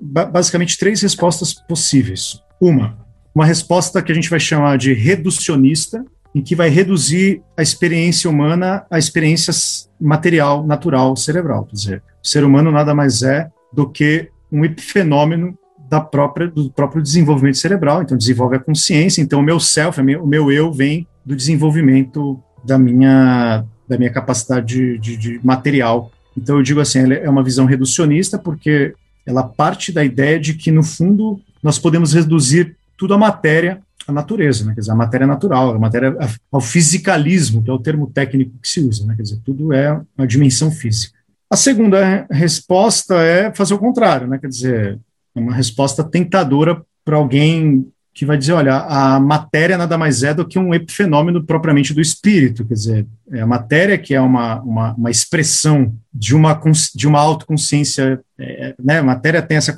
basicamente 0.00 0.78
três 0.78 1.00
respostas 1.02 1.54
possíveis. 1.54 2.40
Uma, 2.60 3.03
uma 3.34 3.44
resposta 3.44 4.00
que 4.02 4.12
a 4.12 4.14
gente 4.14 4.30
vai 4.30 4.38
chamar 4.38 4.78
de 4.78 4.92
reducionista, 4.92 6.04
em 6.34 6.42
que 6.42 6.54
vai 6.54 6.68
reduzir 6.68 7.42
a 7.56 7.62
experiência 7.62 8.28
humana 8.28 8.84
à 8.90 8.98
experiência 8.98 9.52
material, 10.00 10.66
natural, 10.66 11.16
cerebral. 11.16 11.64
Quer 11.66 11.74
dizer, 11.74 12.02
o 12.22 12.26
ser 12.26 12.44
humano 12.44 12.70
nada 12.70 12.94
mais 12.94 13.22
é 13.22 13.48
do 13.72 13.88
que 13.88 14.28
um 14.50 14.64
epifenômeno 14.64 15.56
da 15.88 16.00
própria, 16.00 16.48
do 16.48 16.70
próprio 16.70 17.02
desenvolvimento 17.02 17.58
cerebral, 17.58 18.02
então 18.02 18.16
desenvolve 18.16 18.56
a 18.56 18.60
consciência, 18.60 19.20
então 19.20 19.40
o 19.40 19.42
meu 19.42 19.60
self, 19.60 20.00
o 20.00 20.26
meu 20.26 20.50
eu 20.50 20.72
vem 20.72 21.06
do 21.24 21.36
desenvolvimento 21.36 22.40
da 22.64 22.78
minha, 22.78 23.64
da 23.88 23.98
minha 23.98 24.10
capacidade 24.10 24.66
de, 24.66 24.98
de, 24.98 25.16
de 25.16 25.40
material. 25.44 26.10
Então 26.36 26.56
eu 26.56 26.62
digo 26.62 26.80
assim, 26.80 27.00
ela 27.00 27.14
é 27.14 27.28
uma 27.28 27.42
visão 27.42 27.64
reducionista 27.64 28.38
porque 28.38 28.94
ela 29.26 29.42
parte 29.42 29.92
da 29.92 30.04
ideia 30.04 30.38
de 30.38 30.54
que, 30.54 30.70
no 30.70 30.82
fundo, 30.82 31.40
nós 31.62 31.78
podemos 31.78 32.12
reduzir 32.12 32.76
tudo 32.96 33.14
a 33.14 33.18
matéria 33.18 33.82
a 34.06 34.12
natureza, 34.12 34.64
né? 34.64 34.74
quer 34.74 34.80
dizer, 34.80 34.92
a 34.92 34.96
matéria 34.96 35.26
natural, 35.26 35.74
a 35.74 35.78
matéria 35.78 36.16
ao 36.52 36.60
fisicalismo, 36.60 37.62
que 37.62 37.70
é 37.70 37.72
o 37.72 37.78
termo 37.78 38.10
técnico 38.10 38.58
que 38.60 38.68
se 38.68 38.80
usa, 38.80 39.06
né? 39.06 39.14
quer 39.16 39.22
dizer, 39.22 39.40
tudo 39.44 39.72
é 39.72 40.00
uma 40.16 40.26
dimensão 40.26 40.70
física. 40.70 41.18
A 41.50 41.56
segunda 41.56 42.26
resposta 42.30 43.16
é 43.16 43.52
fazer 43.54 43.74
o 43.74 43.78
contrário, 43.78 44.26
né? 44.26 44.38
quer 44.38 44.48
dizer, 44.48 44.98
é 45.34 45.40
uma 45.40 45.54
resposta 45.54 46.04
tentadora 46.04 46.84
para 47.04 47.16
alguém 47.16 47.90
que 48.14 48.24
vai 48.24 48.38
dizer, 48.38 48.52
olha, 48.52 48.76
a 48.76 49.18
matéria 49.18 49.76
nada 49.76 49.98
mais 49.98 50.22
é 50.22 50.32
do 50.32 50.46
que 50.46 50.56
um 50.56 50.72
epifenômeno 50.72 51.44
propriamente 51.44 51.92
do 51.92 52.00
espírito, 52.00 52.64
quer 52.64 52.74
dizer, 52.74 53.06
é 53.32 53.40
a 53.40 53.46
matéria 53.46 53.98
que 53.98 54.14
é 54.14 54.20
uma, 54.20 54.60
uma, 54.62 54.94
uma 54.94 55.10
expressão 55.10 55.92
de 56.12 56.32
uma, 56.34 56.60
de 56.94 57.08
uma 57.08 57.18
autoconsciência, 57.18 58.20
é, 58.38 58.74
né, 58.82 59.00
a 59.00 59.02
matéria 59.02 59.42
tem 59.42 59.56
essa 59.56 59.76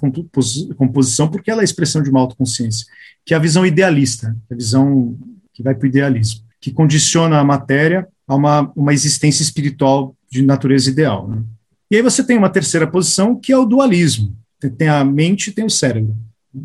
composição 0.76 1.28
porque 1.28 1.50
ela 1.50 1.62
é 1.62 1.64
expressão 1.64 2.02
de 2.02 2.10
uma 2.10 2.20
autoconsciência 2.20 2.86
que 3.24 3.34
é 3.34 3.36
a 3.36 3.40
visão 3.40 3.66
idealista, 3.66 4.36
a 4.48 4.54
visão 4.54 5.18
que 5.52 5.62
vai 5.62 5.74
para 5.74 5.84
o 5.84 5.88
idealismo, 5.88 6.42
que 6.60 6.70
condiciona 6.70 7.40
a 7.40 7.44
matéria 7.44 8.06
a 8.28 8.36
uma, 8.36 8.70
uma 8.76 8.94
existência 8.94 9.42
espiritual 9.42 10.14
de 10.30 10.42
natureza 10.42 10.88
ideal. 10.88 11.26
Né? 11.26 11.42
E 11.90 11.96
aí 11.96 12.02
você 12.02 12.22
tem 12.22 12.38
uma 12.38 12.50
terceira 12.50 12.86
posição, 12.86 13.34
que 13.34 13.52
é 13.52 13.58
o 13.58 13.64
dualismo. 13.64 14.36
Tem 14.78 14.88
a 14.88 15.04
mente 15.04 15.48
e 15.48 15.52
tem 15.52 15.64
o 15.64 15.70
cérebro. 15.70 16.16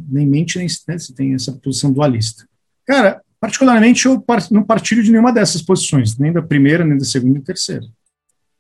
Nem 0.10 0.26
mente, 0.26 0.58
nem 0.58 0.68
né, 0.88 0.98
você 0.98 1.14
tem 1.14 1.34
essa 1.34 1.52
posição 1.52 1.92
dualista. 1.92 2.48
Cara, 2.86 3.22
particularmente 3.40 4.06
eu 4.06 4.24
não 4.52 4.64
partilho 4.64 5.04
de 5.04 5.12
nenhuma 5.12 5.34
dessas 5.34 5.62
posições, 5.62 6.18
nem 6.18 6.32
da 6.32 6.42
primeira, 6.42 6.86
nem 6.86 6.98
da 6.98 7.06
segunda 7.06 7.40
e 7.40 7.42
terceira. 7.42 7.86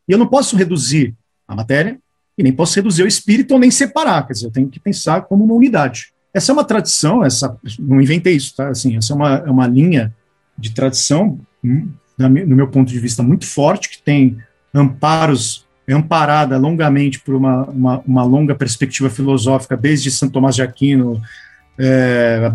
E 0.07 0.11
eu 0.11 0.17
não 0.17 0.27
posso 0.27 0.55
reduzir 0.55 1.15
a 1.47 1.55
matéria 1.55 1.99
e 2.37 2.43
nem 2.43 2.53
posso 2.53 2.75
reduzir 2.75 3.03
o 3.03 3.07
espírito 3.07 3.53
ou 3.53 3.59
nem 3.59 3.69
separar, 3.69 4.25
quer 4.25 4.33
dizer, 4.33 4.47
eu 4.47 4.51
tenho 4.51 4.69
que 4.69 4.79
pensar 4.79 5.21
como 5.23 5.43
uma 5.43 5.53
unidade. 5.53 6.13
Essa 6.33 6.51
é 6.51 6.53
uma 6.53 6.63
tradição, 6.63 7.23
essa 7.23 7.57
não 7.77 8.01
inventei 8.01 8.35
isso, 8.35 8.55
tá? 8.55 8.69
Assim, 8.69 8.95
essa 8.95 9.13
é 9.13 9.15
uma, 9.15 9.35
é 9.35 9.49
uma 9.49 9.67
linha 9.67 10.13
de 10.57 10.71
tradição, 10.71 11.39
hum, 11.63 11.89
no 12.17 12.55
meu 12.55 12.67
ponto 12.69 12.89
de 12.89 12.99
vista, 12.99 13.21
muito 13.21 13.45
forte, 13.45 13.89
que 13.89 14.01
tem 14.01 14.37
amparos, 14.73 15.65
amparada 15.91 16.57
longamente 16.57 17.19
por 17.19 17.35
uma, 17.35 17.63
uma, 17.65 17.99
uma 18.05 18.23
longa 18.23 18.55
perspectiva 18.55 19.09
filosófica, 19.09 19.75
desde 19.75 20.11
Santo 20.11 20.33
Tomás 20.33 20.55
de 20.55 20.61
Aquino, 20.61 21.21
é, 21.77 22.51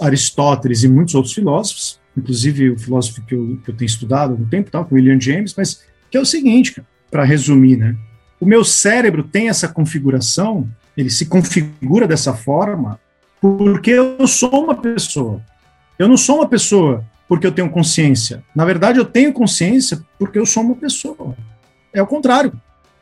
Aristóteles 0.00 0.82
e 0.82 0.88
muitos 0.88 1.14
outros 1.14 1.34
filósofos, 1.34 2.00
inclusive 2.16 2.70
o 2.70 2.78
filósofo 2.78 3.22
que 3.22 3.34
eu, 3.34 3.58
que 3.64 3.70
eu 3.70 3.76
tenho 3.76 3.86
estudado 3.86 4.30
há 4.30 4.32
algum 4.32 4.46
tempo, 4.46 4.70
tá, 4.70 4.80
o 4.80 4.86
William 4.92 5.20
James, 5.20 5.54
mas 5.56 5.82
que 6.10 6.16
é 6.16 6.20
o 6.20 6.24
seguinte, 6.24 6.82
para 7.10 7.24
resumir, 7.24 7.76
né? 7.76 7.96
O 8.40 8.46
meu 8.46 8.64
cérebro 8.64 9.22
tem 9.22 9.48
essa 9.48 9.68
configuração, 9.68 10.68
ele 10.96 11.10
se 11.10 11.26
configura 11.26 12.06
dessa 12.06 12.34
forma 12.34 12.98
porque 13.40 13.90
eu 13.90 14.26
sou 14.26 14.64
uma 14.64 14.74
pessoa. 14.74 15.40
Eu 15.98 16.08
não 16.08 16.16
sou 16.16 16.36
uma 16.36 16.48
pessoa 16.48 17.04
porque 17.28 17.46
eu 17.46 17.52
tenho 17.52 17.70
consciência. 17.70 18.42
Na 18.54 18.64
verdade, 18.64 18.98
eu 18.98 19.04
tenho 19.04 19.32
consciência 19.32 20.00
porque 20.18 20.38
eu 20.38 20.46
sou 20.46 20.62
uma 20.62 20.74
pessoa. 20.74 21.36
É 21.92 22.02
o 22.02 22.06
contrário. 22.06 22.52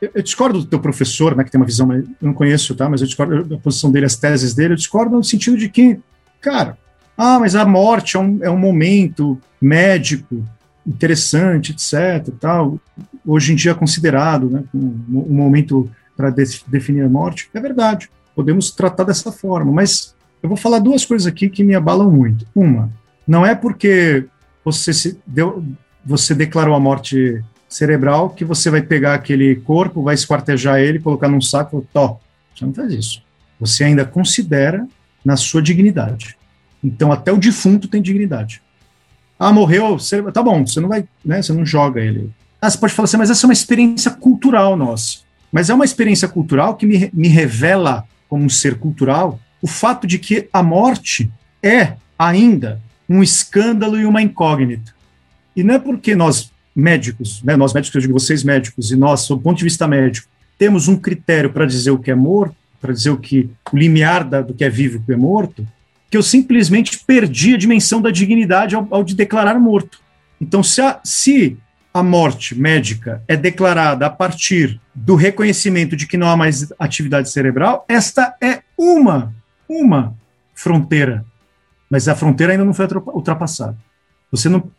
Eu, 0.03 0.22
discordo 0.22 0.59
do 0.59 0.64
teu 0.64 0.80
professor, 0.80 1.36
né, 1.36 1.44
que 1.44 1.50
tem 1.50 1.61
uma 1.61 1.66
visão, 1.66 1.92
eu 1.92 2.05
não 2.20 2.34
conheço, 2.34 2.74
tá? 2.74 2.88
Mas 2.88 3.00
eu 3.00 3.07
discordo 3.07 3.44
da 3.44 3.57
posição 3.57 3.90
dele, 3.90 4.07
as 4.07 4.16
teses 4.16 4.53
dele. 4.53 4.72
Eu 4.72 4.76
discordo 4.76 5.14
no 5.14 5.22
sentido 5.22 5.57
de 5.57 5.68
que, 5.68 6.00
cara, 6.40 6.76
ah, 7.16 7.38
mas 7.38 7.55
a 7.55 7.64
morte 7.64 8.16
é 8.16 8.20
um, 8.20 8.38
é 8.42 8.50
um 8.50 8.59
momento 8.59 9.38
médico 9.61 10.44
interessante, 10.84 11.70
etc. 11.70 12.34
Tal. 12.40 12.80
Hoje 13.24 13.53
em 13.53 13.55
dia 13.55 13.70
é 13.70 13.74
considerado, 13.74 14.50
né, 14.50 14.64
um, 14.74 14.98
um 15.09 15.34
momento 15.34 15.88
para 16.16 16.30
de, 16.30 16.64
definir 16.66 17.03
a 17.03 17.09
morte. 17.09 17.48
É 17.55 17.61
verdade. 17.61 18.11
Podemos 18.34 18.72
tratar 18.72 19.05
dessa 19.05 19.30
forma, 19.30 19.70
mas 19.70 20.16
eu 20.42 20.48
vou 20.48 20.59
falar 20.59 20.80
duas 20.80 21.05
coisas 21.05 21.28
aqui 21.28 21.48
que 21.48 21.62
me 21.62 21.76
abalam 21.76 22.11
muito. 22.11 22.44
Uma, 22.57 22.90
não 23.26 23.46
é 23.46 23.55
porque 23.55 24.26
você 24.64 24.92
se 24.92 25.18
deu, 25.24 25.64
você 26.05 26.34
declarou 26.34 26.74
a 26.74 26.80
morte 26.80 27.40
cerebral 27.72 28.30
que 28.30 28.44
você 28.44 28.70
vai 28.70 28.82
pegar 28.82 29.14
aquele 29.14 29.56
corpo, 29.56 30.02
vai 30.02 30.14
esquartejar 30.14 30.78
ele, 30.78 30.98
colocar 30.98 31.28
num 31.28 31.40
saco, 31.40 31.86
tó. 31.92 32.20
Você 32.54 32.66
não 32.66 32.74
faz 32.74 32.92
isso. 32.92 33.22
Você 33.58 33.84
ainda 33.84 34.04
considera 34.04 34.86
na 35.24 35.36
sua 35.36 35.62
dignidade. 35.62 36.36
Então, 36.84 37.10
até 37.10 37.32
o 37.32 37.38
defunto 37.38 37.88
tem 37.88 38.02
dignidade. 38.02 38.62
Ah, 39.38 39.52
morreu, 39.52 39.96
tá 40.32 40.42
bom, 40.42 40.66
você 40.66 40.80
não 40.80 40.88
vai, 40.88 41.04
né, 41.24 41.40
você 41.40 41.52
não 41.52 41.64
joga 41.64 42.00
ele. 42.00 42.30
Ah, 42.60 42.68
você 42.68 42.78
pode 42.78 42.92
falar 42.92 43.04
assim, 43.04 43.16
mas 43.16 43.30
essa 43.30 43.46
é 43.46 43.48
uma 43.48 43.52
experiência 43.52 44.10
cultural 44.10 44.76
nossa. 44.76 45.20
Mas 45.50 45.70
é 45.70 45.74
uma 45.74 45.84
experiência 45.84 46.28
cultural 46.28 46.76
que 46.76 46.86
me, 46.86 47.10
me 47.12 47.28
revela, 47.28 48.04
como 48.28 48.44
um 48.44 48.48
ser 48.48 48.78
cultural, 48.78 49.40
o 49.60 49.66
fato 49.66 50.06
de 50.06 50.18
que 50.18 50.48
a 50.52 50.62
morte 50.62 51.30
é 51.62 51.94
ainda 52.18 52.80
um 53.08 53.22
escândalo 53.22 53.98
e 53.98 54.04
uma 54.04 54.22
incógnita. 54.22 54.94
E 55.56 55.62
não 55.62 55.74
é 55.74 55.78
porque 55.78 56.14
nós 56.14 56.51
médicos, 56.74 57.42
né, 57.42 57.56
nós 57.56 57.72
médicos, 57.72 57.94
eu 57.94 58.00
digo 58.00 58.12
vocês 58.18 58.42
médicos, 58.42 58.90
e 58.90 58.96
nós, 58.96 59.26
do 59.28 59.38
ponto 59.38 59.58
de 59.58 59.64
vista 59.64 59.86
médico, 59.86 60.28
temos 60.58 60.88
um 60.88 60.96
critério 60.96 61.50
para 61.50 61.66
dizer 61.66 61.90
o 61.90 61.98
que 61.98 62.10
é 62.10 62.14
morto, 62.14 62.56
para 62.80 62.92
dizer 62.92 63.10
o 63.10 63.16
que 63.16 63.50
o 63.72 63.76
limiar 63.76 64.24
da, 64.24 64.40
do 64.40 64.54
que 64.54 64.64
é 64.64 64.70
vivo 64.70 64.96
e 64.96 64.98
o 64.98 65.02
que 65.02 65.12
é 65.12 65.16
morto, 65.16 65.66
que 66.10 66.16
eu 66.16 66.22
simplesmente 66.22 66.98
perdi 67.06 67.54
a 67.54 67.58
dimensão 67.58 68.00
da 68.00 68.10
dignidade 68.10 68.74
ao, 68.74 68.86
ao 68.90 69.04
de 69.04 69.14
declarar 69.14 69.58
morto. 69.58 70.00
Então, 70.40 70.62
se 70.62 70.80
a, 70.80 71.00
se 71.04 71.56
a 71.94 72.02
morte 72.02 72.54
médica 72.54 73.22
é 73.28 73.36
declarada 73.36 74.06
a 74.06 74.10
partir 74.10 74.80
do 74.94 75.14
reconhecimento 75.14 75.96
de 75.96 76.06
que 76.06 76.16
não 76.16 76.28
há 76.28 76.36
mais 76.36 76.72
atividade 76.78 77.30
cerebral, 77.30 77.84
esta 77.88 78.34
é 78.42 78.62
uma, 78.76 79.32
uma 79.68 80.14
fronteira. 80.54 81.24
Mas 81.90 82.08
a 82.08 82.14
fronteira 82.14 82.52
ainda 82.52 82.64
não 82.64 82.74
foi 82.74 82.86
ultrapassada. 83.06 83.76
Você 84.30 84.48
não, 84.48 84.70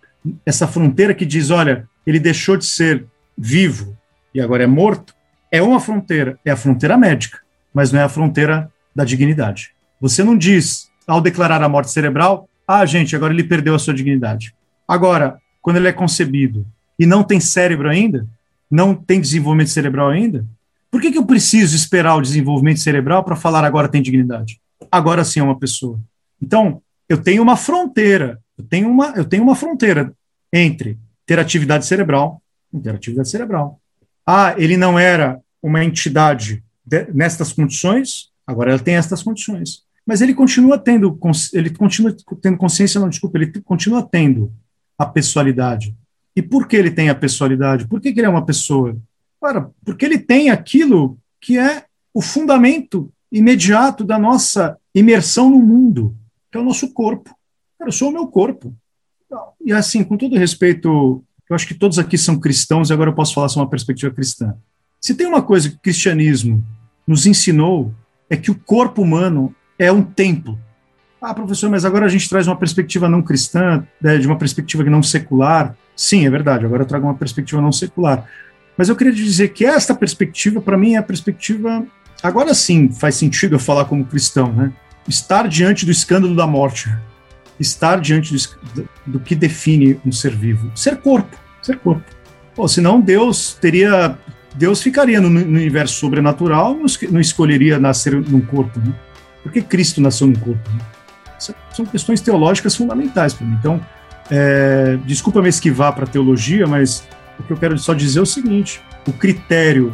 essa 0.45 0.67
fronteira 0.67 1.13
que 1.13 1.26
diz, 1.26 1.49
olha, 1.49 1.88
ele 2.05 2.19
deixou 2.19 2.57
de 2.57 2.65
ser 2.65 3.05
vivo 3.38 3.97
e 4.34 4.41
agora 4.41 4.63
é 4.63 4.67
morto, 4.67 5.13
é 5.51 5.61
uma 5.61 5.80
fronteira, 5.80 6.39
é 6.43 6.51
a 6.51 6.57
fronteira 6.57 6.97
médica, 6.97 7.39
mas 7.74 7.91
não 7.91 7.99
é 7.99 8.03
a 8.03 8.09
fronteira 8.09 8.71
da 8.95 9.03
dignidade. 9.03 9.71
Você 9.99 10.24
não 10.24 10.38
diz, 10.38 10.89
ao 11.07 11.21
declarar 11.21 11.61
a 11.61 11.69
morte 11.69 11.91
cerebral, 11.91 12.47
ah, 12.67 12.86
gente, 12.86 13.15
agora 13.15 13.34
ele 13.34 13.43
perdeu 13.43 13.76
a 13.76 13.80
sua 13.80 13.93
dignidade. 13.93 14.53
Agora, 14.88 15.38
quando 15.61 15.78
ele 15.78 15.88
é 15.88 15.93
concebido 15.93 16.65
e 16.97 17.05
não 17.05 17.24
tem 17.24 17.39
cérebro 17.39 17.89
ainda, 17.89 18.28
não 18.69 18.95
tem 18.95 19.21
desenvolvimento 19.21 19.69
cerebral 19.69 20.09
ainda, 20.09 20.45
por 20.89 21.01
que, 21.01 21.11
que 21.11 21.17
eu 21.17 21.26
preciso 21.26 21.76
esperar 21.76 22.15
o 22.15 22.21
desenvolvimento 22.21 22.80
cerebral 22.80 23.24
para 23.24 23.36
falar 23.36 23.63
agora 23.63 23.88
tem 23.88 24.01
dignidade? 24.01 24.59
Agora 24.91 25.24
sim 25.24 25.39
é 25.39 25.43
uma 25.43 25.57
pessoa. 25.57 25.99
Então, 26.41 26.82
eu 27.07 27.17
tenho 27.17 27.41
uma 27.41 27.55
fronteira 27.55 28.39
eu 28.57 28.63
tenho 28.63 28.89
uma, 28.89 29.13
eu 29.15 29.25
tenho 29.25 29.43
uma 29.43 29.55
fronteira 29.55 30.13
entre 30.51 30.97
ter 31.25 31.39
atividade 31.39 31.85
cerebral 31.85 32.41
e 32.73 32.79
ter 32.79 32.93
atividade 32.93 33.29
cerebral. 33.29 33.79
Ah, 34.25 34.55
ele 34.57 34.77
não 34.77 34.97
era 34.97 35.39
uma 35.61 35.83
entidade 35.83 36.63
de, 36.85 37.05
nestas 37.13 37.53
condições, 37.53 38.29
agora 38.45 38.73
ele 38.73 38.83
tem 38.83 38.95
estas 38.95 39.23
condições. 39.23 39.83
Mas 40.05 40.21
ele 40.21 40.33
continua 40.33 40.77
tendo, 40.77 41.17
ele 41.53 41.69
continua 41.69 42.15
tendo 42.41 42.57
consciência, 42.57 42.99
não, 42.99 43.09
desculpa, 43.09 43.37
ele 43.37 43.51
continua 43.61 44.03
tendo 44.03 44.51
a 44.97 45.05
pessoalidade. 45.05 45.95
E 46.35 46.41
por 46.41 46.67
que 46.67 46.75
ele 46.75 46.91
tem 46.91 47.09
a 47.09 47.15
pessoalidade? 47.15 47.87
Por 47.87 48.01
que, 48.01 48.11
que 48.11 48.19
ele 48.19 48.27
é 48.27 48.29
uma 48.29 48.45
pessoa? 48.45 48.97
Ora, 49.39 49.69
porque 49.85 50.05
ele 50.05 50.17
tem 50.17 50.49
aquilo 50.49 51.17
que 51.39 51.57
é 51.57 51.85
o 52.13 52.21
fundamento 52.21 53.11
imediato 53.31 54.03
da 54.03 54.19
nossa 54.19 54.77
imersão 54.93 55.49
no 55.49 55.59
mundo, 55.59 56.15
que 56.51 56.57
é 56.57 56.61
o 56.61 56.63
nosso 56.63 56.93
corpo. 56.93 57.35
Cara, 57.84 57.89
eu 57.89 57.91
sou 57.91 58.09
o 58.09 58.13
meu 58.13 58.27
corpo. 58.27 58.73
E 59.65 59.73
assim, 59.73 60.05
com 60.05 60.15
todo 60.15 60.38
respeito, 60.38 61.21
eu 61.49 61.53
acho 61.53 61.67
que 61.67 61.73
todos 61.73 61.99
aqui 61.99 62.17
são 62.17 62.39
cristãos 62.39 62.89
e 62.89 62.93
agora 62.93 63.09
eu 63.09 63.13
posso 63.13 63.34
falar 63.34 63.49
sobre 63.49 63.65
uma 63.65 63.69
perspectiva 63.69 64.13
cristã. 64.13 64.55
Se 65.01 65.13
tem 65.13 65.27
uma 65.27 65.41
coisa 65.41 65.69
que 65.69 65.75
o 65.75 65.79
cristianismo 65.79 66.63
nos 67.05 67.25
ensinou, 67.25 67.93
é 68.29 68.38
que 68.38 68.49
o 68.49 68.55
corpo 68.55 69.01
humano 69.01 69.53
é 69.77 69.91
um 69.91 70.01
templo. 70.01 70.57
Ah, 71.21 71.34
professor, 71.34 71.69
mas 71.69 71.84
agora 71.84 72.05
a 72.05 72.09
gente 72.09 72.29
traz 72.29 72.47
uma 72.47 72.55
perspectiva 72.55 73.09
não 73.09 73.21
cristã, 73.21 73.86
né, 74.01 74.17
de 74.17 74.27
uma 74.27 74.38
perspectiva 74.38 74.81
não 74.86 75.03
secular. 75.03 75.75
Sim, 75.93 76.25
é 76.25 76.29
verdade, 76.29 76.65
agora 76.65 76.84
eu 76.84 76.88
trago 76.88 77.05
uma 77.05 77.15
perspectiva 77.15 77.61
não 77.61 77.71
secular. 77.73 78.25
Mas 78.77 78.88
eu 78.88 78.95
queria 78.95 79.11
dizer 79.11 79.49
que 79.49 79.65
esta 79.65 79.93
perspectiva, 79.93 80.61
para 80.61 80.77
mim, 80.77 80.93
é 80.93 80.99
a 80.99 81.03
perspectiva. 81.03 81.86
Agora 82.21 82.53
sim 82.53 82.89
faz 82.93 83.15
sentido 83.15 83.55
eu 83.55 83.59
falar 83.59 83.86
como 83.86 84.05
cristão, 84.05 84.53
né? 84.53 84.71
Estar 85.05 85.49
diante 85.49 85.86
do 85.86 85.91
escândalo 85.91 86.34
da 86.34 86.47
morte 86.47 86.89
estar 87.59 87.99
diante 87.99 88.35
do, 88.73 88.89
do 89.05 89.19
que 89.19 89.35
define 89.35 89.99
um 90.05 90.11
ser 90.11 90.35
vivo. 90.35 90.71
Ser 90.75 90.97
corpo, 90.97 91.37
ser 91.61 91.77
corpo. 91.77 92.03
Pô, 92.55 92.67
senão 92.67 92.99
Deus 92.99 93.57
teria. 93.59 94.17
Deus 94.55 94.83
ficaria 94.83 95.19
no, 95.19 95.29
no 95.29 95.39
universo 95.39 95.95
sobrenatural, 95.95 96.75
não, 96.75 96.85
não, 97.11 97.19
escolheria 97.19 97.79
nascer 97.79 98.13
num 98.13 98.41
corpo. 98.41 98.79
Né? 98.79 98.93
Por 99.41 99.51
que 99.51 99.61
Cristo 99.61 99.99
nasceu 99.99 100.27
num 100.27 100.35
corpo? 100.35 100.69
Né? 100.69 100.79
São 101.73 101.85
questões 101.85 102.21
teológicas 102.21 102.75
fundamentais 102.75 103.33
para 103.33 103.47
mim. 103.47 103.57
Então, 103.59 103.83
é, 104.29 104.97
desculpa 105.05 105.41
me 105.41 105.49
esquivar 105.49 105.93
para 105.93 106.05
teologia, 106.05 106.67
mas 106.67 107.03
o 107.39 107.43
que 107.43 107.51
eu 107.51 107.57
quero 107.57 107.77
só 107.79 107.95
dizer 107.95 108.19
é 108.19 108.21
o 108.21 108.27
seguinte: 108.27 108.79
o 109.07 109.13
critério 109.13 109.91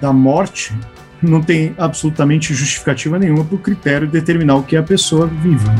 da 0.00 0.12
morte 0.12 0.74
não 1.22 1.42
tem 1.42 1.74
absolutamente 1.78 2.52
justificativa 2.52 3.18
nenhuma 3.18 3.44
para 3.44 3.54
o 3.54 3.58
critério 3.58 4.06
determinar 4.06 4.56
o 4.56 4.62
que 4.62 4.76
é 4.76 4.78
a 4.78 4.82
pessoa 4.82 5.26
viva. 5.26 5.74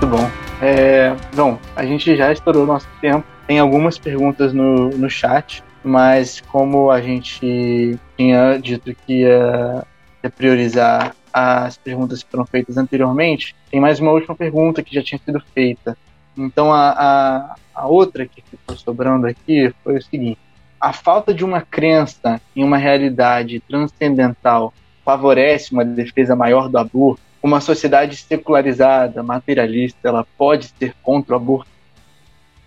Muito 0.00 0.16
bom. 0.16 0.30
É, 0.62 1.14
bom, 1.34 1.58
a 1.76 1.84
gente 1.84 2.16
já 2.16 2.32
estourou 2.32 2.64
nosso 2.64 2.88
tempo. 3.02 3.22
Tem 3.46 3.58
algumas 3.58 3.98
perguntas 3.98 4.50
no, 4.54 4.88
no 4.88 5.10
chat, 5.10 5.62
mas 5.84 6.40
como 6.40 6.90
a 6.90 7.02
gente 7.02 7.98
tinha 8.16 8.56
dito 8.56 8.94
que 8.94 9.20
ia, 9.20 9.84
ia 10.24 10.30
priorizar 10.30 11.14
as 11.30 11.76
perguntas 11.76 12.22
que 12.22 12.30
foram 12.30 12.46
feitas 12.46 12.78
anteriormente, 12.78 13.54
tem 13.70 13.78
mais 13.78 14.00
uma 14.00 14.10
última 14.10 14.34
pergunta 14.34 14.82
que 14.82 14.94
já 14.94 15.02
tinha 15.02 15.20
sido 15.22 15.38
feita. 15.52 15.94
Então 16.34 16.72
a, 16.72 16.92
a, 16.92 17.54
a 17.74 17.86
outra 17.86 18.24
que 18.24 18.40
ficou 18.40 18.78
sobrando 18.78 19.26
aqui 19.26 19.70
foi 19.84 19.98
o 19.98 20.02
seguinte: 20.02 20.38
a 20.80 20.94
falta 20.94 21.34
de 21.34 21.44
uma 21.44 21.60
crença 21.60 22.40
em 22.56 22.64
uma 22.64 22.78
realidade 22.78 23.60
transcendental 23.68 24.72
favorece 25.04 25.72
uma 25.72 25.84
defesa 25.84 26.34
maior 26.34 26.70
do 26.70 26.78
aborto? 26.78 27.29
Uma 27.42 27.60
sociedade 27.60 28.16
secularizada, 28.16 29.22
materialista, 29.22 30.08
ela 30.08 30.26
pode 30.36 30.70
ser 30.78 30.94
contra 31.02 31.34
o 31.34 31.36
aborto? 31.36 31.70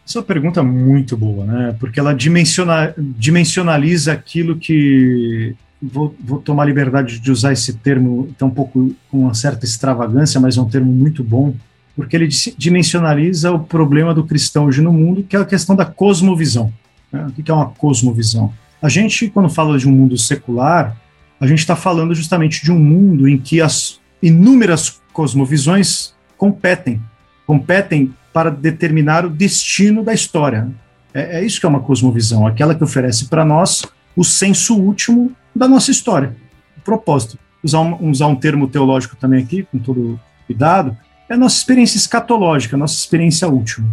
Essa 0.06 0.18
é 0.18 0.20
uma 0.20 0.26
pergunta 0.26 0.62
muito 0.62 1.16
boa, 1.16 1.46
né? 1.46 1.76
Porque 1.80 2.00
ela 2.00 2.14
dimensiona, 2.14 2.94
dimensionaliza 2.98 4.12
aquilo 4.12 4.58
que. 4.58 5.56
Vou, 5.82 6.16
vou 6.20 6.40
tomar 6.40 6.66
liberdade 6.66 7.20
de 7.20 7.32
usar 7.32 7.52
esse 7.52 7.74
termo, 7.74 8.34
tá 8.38 8.46
um 8.46 8.50
pouco 8.50 8.96
com 9.12 9.20
uma 9.20 9.34
certa 9.34 9.66
extravagância, 9.66 10.40
mas 10.40 10.56
é 10.56 10.62
um 10.62 10.70
termo 10.70 10.92
muito 10.92 11.22
bom, 11.26 11.54
porque 11.94 12.16
ele 12.16 12.30
dimensionaliza 12.58 13.52
o 13.52 13.60
problema 13.60 14.14
do 14.14 14.24
cristão 14.24 14.66
hoje 14.66 14.82
no 14.82 14.94
mundo, 14.94 15.24
que 15.24 15.36
é 15.36 15.40
a 15.40 15.46
questão 15.46 15.76
da 15.76 15.86
cosmovisão. 15.86 16.72
Né? 17.12 17.26
O 17.28 17.32
que 17.32 17.52
é 17.52 17.54
uma 17.54 17.70
cosmovisão? 17.70 18.54
A 18.82 18.88
gente, 18.88 19.30
quando 19.30 19.50
fala 19.50 19.78
de 19.78 19.88
um 19.88 19.92
mundo 19.92 20.18
secular, 20.18 20.96
a 21.40 21.46
gente 21.46 21.60
está 21.60 21.76
falando 21.76 22.16
justamente 22.16 22.64
de 22.64 22.72
um 22.72 22.80
mundo 22.80 23.28
em 23.28 23.38
que 23.38 23.60
as, 23.60 24.00
inúmeras 24.24 25.02
cosmovisões 25.12 26.16
competem, 26.38 27.02
competem 27.46 28.14
para 28.32 28.50
determinar 28.50 29.26
o 29.26 29.30
destino 29.30 30.02
da 30.02 30.14
história. 30.14 30.72
É, 31.14 31.40
é 31.40 31.46
isso 31.46 31.60
que 31.60 31.66
é 31.66 31.70
uma 31.70 31.82
cosmovisão, 31.82 32.48
aquela 32.48 32.74
que 32.74 32.84
oferece 32.84 33.26
para 33.26 33.44
nós 33.44 33.84
o 34.16 34.24
senso 34.24 34.76
último 34.80 35.36
da 35.54 35.68
nossa 35.68 35.92
história, 35.92 36.36
o 36.78 36.82
propósito. 36.82 37.38
Usar 37.62 37.82
um, 37.82 38.10
usar 38.10 38.28
um 38.28 38.36
termo 38.36 38.68
teológico 38.68 39.16
também 39.18 39.44
aqui, 39.44 39.64
com 39.64 39.78
todo 39.78 40.20
cuidado, 40.48 40.98
é 41.30 41.34
a 41.34 41.38
nossa 41.38 41.58
experiência 41.58 41.98
escatológica, 41.98 42.76
a 42.76 42.80
nossa 42.80 42.96
experiência 42.96 43.48
última. 43.48 43.88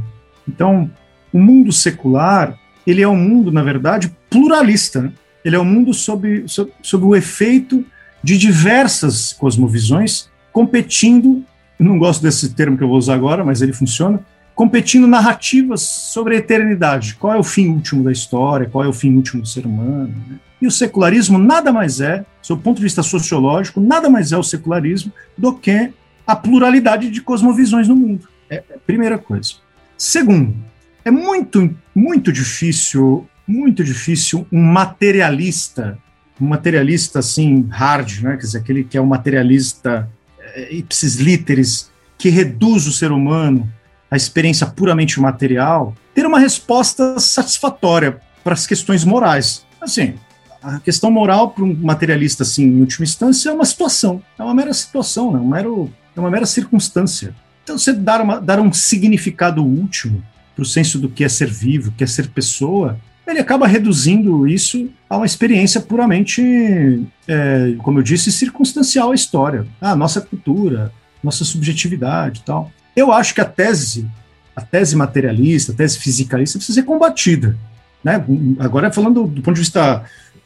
Então, 0.49 0.91
o 1.33 1.39
mundo 1.39 1.73
secular, 1.73 2.57
ele 2.87 3.03
é 3.03 3.09
um 3.09 3.17
mundo, 3.17 3.53
na 3.53 3.63
verdade, 3.63 4.15
pluralista. 4.29 5.03
Né? 5.03 5.13
Ele 5.45 5.57
é 5.57 5.61
um 5.61 5.65
mundo 5.65 5.95
sob, 5.95 6.45
sob, 6.47 6.73
sob 6.83 7.05
o 7.05 7.15
efeito 7.15 7.85
de 8.23 8.37
diversas 8.37 9.33
cosmovisões 9.33 10.29
competindo, 10.53 11.45
não 11.79 11.99
gosto 11.99 12.23
desse 12.23 12.55
termo 12.55 12.77
que 12.77 12.85
eu 12.85 12.89
vou 12.89 12.99
usar 12.99 13.15
agora, 13.15 13.45
mas 13.45 13.63
ele 13.63 13.73
funciona, 13.73 14.21
competindo 14.55 15.07
narrativas 15.07 15.83
sobre 15.83 16.35
a 16.35 16.39
eternidade. 16.39 17.15
Qual 17.15 17.33
é 17.35 17.39
o 17.39 17.43
fim 17.43 17.69
último 17.69 18.05
da 18.05 18.13
história? 18.13 18.69
Qual 18.69 18.85
é 18.85 18.89
o 18.89 18.93
fim 18.93 19.15
último 19.15 19.43
do 19.43 19.49
ser 19.49 19.65
humano? 19.65 20.15
Né? 20.29 20.37
E 20.61 20.67
o 20.67 20.71
secularismo 20.71 21.39
nada 21.39 21.73
mais 21.73 22.01
é, 22.01 22.25
do 22.47 22.59
ponto 22.59 22.77
de 22.77 22.83
vista 22.83 23.03
sociológico, 23.03 23.81
nada 23.81 24.11
mais 24.11 24.33
é 24.33 24.37
o 24.37 24.43
secularismo 24.43 25.13
do 25.39 25.55
que 25.55 25.91
a 26.27 26.37
pluralidade 26.37 27.11
de 27.11 27.23
cosmovisões 27.23 27.89
no 27.89 27.97
mundo. 27.97 28.29
É 28.51 28.59
a 28.75 28.79
primeira 28.85 29.17
coisa. 29.17 29.55
Segundo, 29.97 30.55
é 31.05 31.11
muito, 31.11 31.75
muito 31.95 32.31
difícil, 32.33 33.27
muito 33.47 33.83
difícil 33.83 34.47
um 34.53 34.63
materialista 34.63 35.99
um 36.41 36.47
materialista 36.47 37.19
assim 37.19 37.67
hard, 37.71 38.21
né? 38.23 38.37
Quer 38.37 38.47
dizer, 38.47 38.59
aquele 38.59 38.85
que 38.85 38.97
é 38.97 39.01
um 39.01 39.07
materialista 39.07 40.09
é, 40.39 40.75
ipsis 40.75 41.17
literis, 41.17 41.91
que 42.17 42.29
reduz 42.29 42.87
o 42.87 42.93
ser 42.93 43.13
humano 43.13 43.71
a 44.11 44.17
experiência 44.17 44.67
puramente 44.67 45.21
material, 45.21 45.95
ter 46.15 46.27
uma 46.27 46.41
resposta 46.41 47.19
satisfatória 47.21 48.21
para 48.43 48.55
as 48.55 48.67
questões 48.67 49.05
morais. 49.05 49.65
Assim, 49.81 50.15
a 50.63 50.81
questão 50.81 51.11
moral 51.11 51.51
para 51.51 51.65
um 51.65 51.75
materialista, 51.75 52.43
assim, 52.43 52.65
em 52.65 52.81
última 52.81 53.05
instância, 53.05 53.51
é 53.51 53.53
uma 53.53 53.65
situação, 53.65 54.23
é 54.39 54.43
uma 54.43 54.55
mera 54.55 54.75
situação, 54.75 55.33
né? 55.33 55.39
um 55.39 55.47
mero, 55.47 55.91
é 56.17 56.21
uma 56.21 56.31
mera 56.31 56.45
circunstância. 56.45 57.35
Então, 57.63 57.79
você 57.79 57.93
dar, 57.93 58.21
uma, 58.21 58.41
dar 58.41 58.59
um 58.59 58.73
significado 58.73 59.65
último 59.65 60.23
para 60.57 60.63
o 60.63 60.67
senso 60.67 60.99
do 60.99 61.09
que 61.09 61.23
é 61.23 61.29
ser 61.29 61.49
vivo, 61.49 61.93
que 61.93 62.03
é 62.03 62.07
ser 62.07 62.29
pessoa, 62.29 62.99
ele 63.31 63.41
acaba 63.41 63.67
reduzindo 63.67 64.47
isso 64.47 64.89
a 65.09 65.17
uma 65.17 65.27
experiência 65.27 65.81
puramente, 65.81 66.43
é, 67.27 67.75
como 67.79 67.99
eu 67.99 68.03
disse, 68.03 68.31
circunstancial 68.31 69.13
à 69.13 69.15
história, 69.15 69.67
a 69.81 69.95
nossa 69.97 70.21
cultura, 70.21 70.93
nossa 71.23 71.45
subjetividade 71.45 72.41
e 72.41 72.43
tal. 72.45 72.71
Eu 72.95 73.13
acho 73.13 73.35
que 73.35 73.41
a 73.41 73.45
tese, 73.45 74.09
a 74.55 74.61
tese 74.61 74.97
materialista, 74.97 75.73
a 75.73 75.75
tese 75.75 75.99
fisicalista 75.99 76.59
precisa 76.59 76.81
ser 76.81 76.87
combatida. 76.87 77.57
Né? 78.03 78.25
Agora, 78.59 78.93
falando 78.93 79.27
do 79.27 79.43
ponto 79.43 79.55
de 79.55 79.61
vista 79.61 80.05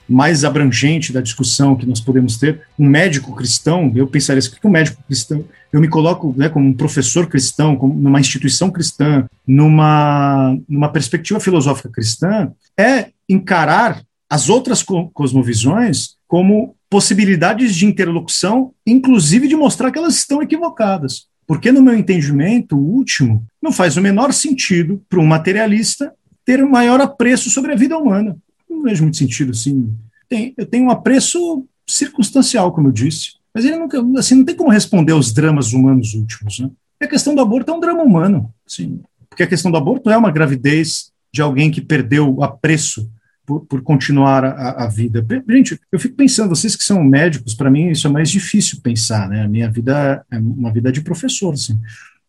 mais 0.09 0.45
abrangente 0.45 1.13
da 1.13 1.21
discussão 1.21 1.77
que 1.77 1.87
nós 1.87 2.01
podemos 2.01 2.37
ter, 2.37 2.61
um 2.79 2.89
médico 2.89 3.35
cristão, 3.35 3.93
eu 3.95 4.07
pensaria 4.07 4.39
assim, 4.39 4.51
que 4.51 4.67
um 4.67 4.71
médico 4.71 5.03
cristão, 5.07 5.45
eu 5.73 5.81
me 5.81 5.89
coloco 5.89 6.35
né, 6.37 6.49
como 6.49 6.69
um 6.69 6.75
professor 6.75 7.27
cristão, 7.27 7.77
como 7.77 7.95
numa 7.95 8.21
instituição 8.21 8.71
cristã, 8.71 9.27
numa, 9.47 10.57
numa 10.69 10.89
perspectiva 10.91 11.41
filosófica 11.41 11.89
cristã, 11.89 12.53
é 12.79 13.09
encarar 13.29 14.03
as 14.29 14.49
outras 14.49 14.83
cosmovisões 14.83 16.17
como 16.27 16.75
possibilidades 16.91 17.75
de 17.75 17.87
interlocução, 17.87 18.73
inclusive 18.87 19.49
de 19.49 19.57
mostrar 19.57 19.91
que 19.91 19.99
elas 19.99 20.17
estão 20.17 20.43
equivocadas. 20.43 21.27
Porque, 21.47 21.71
no 21.71 21.83
meu 21.83 21.95
entendimento, 21.95 22.77
o 22.77 22.81
último 22.81 23.45
não 23.61 23.71
faz 23.71 23.97
o 23.97 24.01
menor 24.01 24.33
sentido 24.33 25.03
para 25.09 25.21
um 25.21 25.27
materialista 25.27 26.13
ter 26.45 26.65
maior 26.65 27.01
apreço 27.01 27.51
sobre 27.51 27.73
a 27.73 27.77
vida 27.77 27.99
humana 27.99 28.37
vejo 28.85 29.03
muito 29.03 29.17
sentido, 29.17 29.51
assim. 29.51 29.93
Tem, 30.29 30.55
eu 30.57 30.67
tenho 30.67 30.87
um 30.87 30.91
apreço 30.91 31.67
circunstancial, 31.87 32.73
como 32.73 32.89
eu 32.89 32.93
disse, 32.93 33.35
mas 33.55 33.65
ele 33.65 33.77
nunca, 33.77 34.03
assim, 34.19 34.37
não 34.37 34.45
tem 34.45 34.57
como 34.57 34.71
responder 34.71 35.13
aos 35.13 35.33
dramas 35.33 35.73
humanos 35.73 36.15
últimos, 36.15 36.59
né? 36.59 36.71
E 37.01 37.05
a 37.05 37.09
questão 37.09 37.35
do 37.35 37.41
aborto 37.41 37.71
é 37.71 37.75
um 37.75 37.81
drama 37.81 38.03
humano, 38.03 38.53
assim, 38.67 39.01
porque 39.29 39.43
a 39.43 39.47
questão 39.47 39.71
do 39.71 39.77
aborto 39.77 40.11
é 40.11 40.17
uma 40.17 40.31
gravidez 40.31 41.11
de 41.33 41.43
alguém 41.43 41.71
que 41.71 41.81
perdeu 41.81 42.33
o 42.33 42.43
apreço 42.43 43.11
por, 43.45 43.67
por 43.67 43.83
continuar 43.83 44.45
a, 44.45 44.85
a, 44.85 44.89
vida. 44.89 45.25
Gente, 45.49 45.79
eu 45.93 45.99
fico 45.99 46.15
pensando, 46.15 46.49
vocês 46.49 46.75
que 46.77 46.85
são 46.85 47.03
médicos, 47.03 47.55
para 47.55 47.71
mim 47.71 47.91
isso 47.91 48.07
é 48.07 48.11
mais 48.11 48.31
difícil 48.31 48.81
pensar, 48.81 49.29
né? 49.29 49.43
A 49.43 49.49
minha 49.49 49.71
vida 49.71 50.25
é 50.31 50.39
uma 50.39 50.73
vida 50.73 50.91
de 50.91 51.03
professor, 51.03 51.53
assim. 51.53 51.79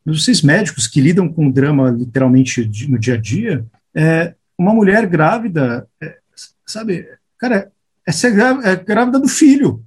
Mas 0.04 0.24
vocês 0.24 0.42
médicos 0.42 0.88
que 0.88 1.02
lidam 1.02 1.30
com 1.30 1.48
o 1.48 1.54
drama 1.54 1.90
literalmente 1.90 2.70
no 2.88 3.00
dia 3.00 3.14
a 3.14 3.18
dia, 3.18 3.66
é, 3.94 4.36
uma 4.58 4.74
mulher 4.74 5.08
grávida, 5.08 5.88
é, 6.02 6.18
sabe? 6.66 7.08
Cara, 7.38 7.72
essa 8.06 8.28
é, 8.28 8.32
grávida, 8.32 8.70
é 8.70 8.76
grávida 8.76 9.20
do 9.20 9.28
filho. 9.28 9.84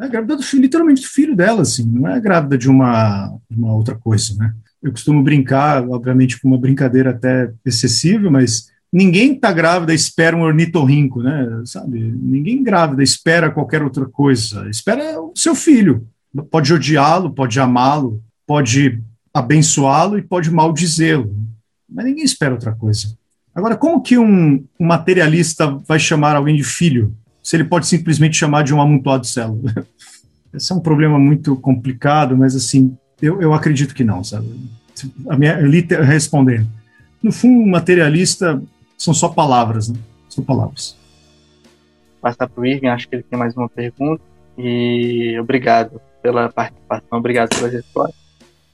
É 0.00 0.08
grávida 0.08 0.36
do 0.36 0.42
filho, 0.42 0.62
literalmente 0.62 1.02
do 1.02 1.08
filho 1.08 1.36
dela, 1.36 1.62
assim. 1.62 1.84
Não 1.84 2.08
é 2.08 2.18
grávida 2.20 2.56
de 2.56 2.68
uma, 2.68 3.36
uma 3.50 3.74
outra 3.74 3.94
coisa, 3.94 4.34
né? 4.36 4.54
Eu 4.82 4.92
costumo 4.92 5.22
brincar, 5.22 5.86
obviamente, 5.86 6.40
com 6.40 6.48
uma 6.48 6.58
brincadeira 6.58 7.10
até 7.10 7.52
excessiva, 7.66 8.30
mas 8.30 8.70
ninguém 8.90 9.34
está 9.34 9.52
grávida 9.52 9.92
espera 9.92 10.34
um 10.34 10.42
ornitorrinco, 10.42 11.22
né? 11.22 11.62
Sabe? 11.66 12.00
Ninguém 12.00 12.62
grávida 12.62 13.02
espera 13.02 13.50
qualquer 13.50 13.82
outra 13.82 14.06
coisa. 14.06 14.68
Espera 14.70 15.20
o 15.20 15.32
seu 15.36 15.54
filho. 15.54 16.08
Pode 16.50 16.72
odiá-lo, 16.72 17.34
pode 17.34 17.60
amá-lo, 17.60 18.22
pode 18.46 19.02
abençoá-lo 19.34 20.18
e 20.18 20.22
pode 20.22 20.50
maldizê-lo. 20.50 21.36
Mas 21.86 22.06
ninguém 22.06 22.24
espera 22.24 22.54
outra 22.54 22.72
coisa. 22.72 23.18
Agora, 23.60 23.76
como 23.76 24.00
que 24.00 24.16
um, 24.16 24.64
um, 24.80 24.86
materialista 24.86 25.66
vai 25.86 25.98
chamar 25.98 26.34
alguém 26.34 26.56
de 26.56 26.64
filho, 26.64 27.14
se 27.42 27.56
ele 27.56 27.64
pode 27.64 27.86
simplesmente 27.86 28.34
chamar 28.34 28.64
de 28.64 28.72
um 28.72 28.80
amontoado 28.80 29.22
de 29.22 29.28
células? 29.28 29.74
Esse 30.54 30.72
é 30.72 30.74
um 30.74 30.80
problema 30.80 31.18
muito 31.18 31.54
complicado, 31.56 32.34
mas 32.34 32.56
assim, 32.56 32.96
eu, 33.20 33.40
eu 33.42 33.52
acredito 33.52 33.94
que 33.94 34.02
não, 34.02 34.24
sabe? 34.24 34.48
A 35.28 35.36
minha, 35.36 35.56
respondendo. 36.02 36.66
No 37.22 37.30
fundo, 37.30 37.68
materialista 37.68 38.62
são 38.96 39.12
só 39.12 39.28
palavras, 39.28 39.90
né? 39.90 39.98
São 40.30 40.42
palavras. 40.42 40.96
Passar 42.22 42.48
para 42.48 42.62
o 42.62 42.64
Irving, 42.64 42.88
acho 42.88 43.08
que 43.08 43.16
ele 43.16 43.22
tem 43.22 43.38
mais 43.38 43.54
uma 43.54 43.68
pergunta. 43.68 44.22
E 44.56 45.38
obrigado 45.38 46.00
pela 46.22 46.48
participação, 46.48 47.18
obrigado 47.18 47.50
pela 47.50 47.68
resposta. 47.68 48.16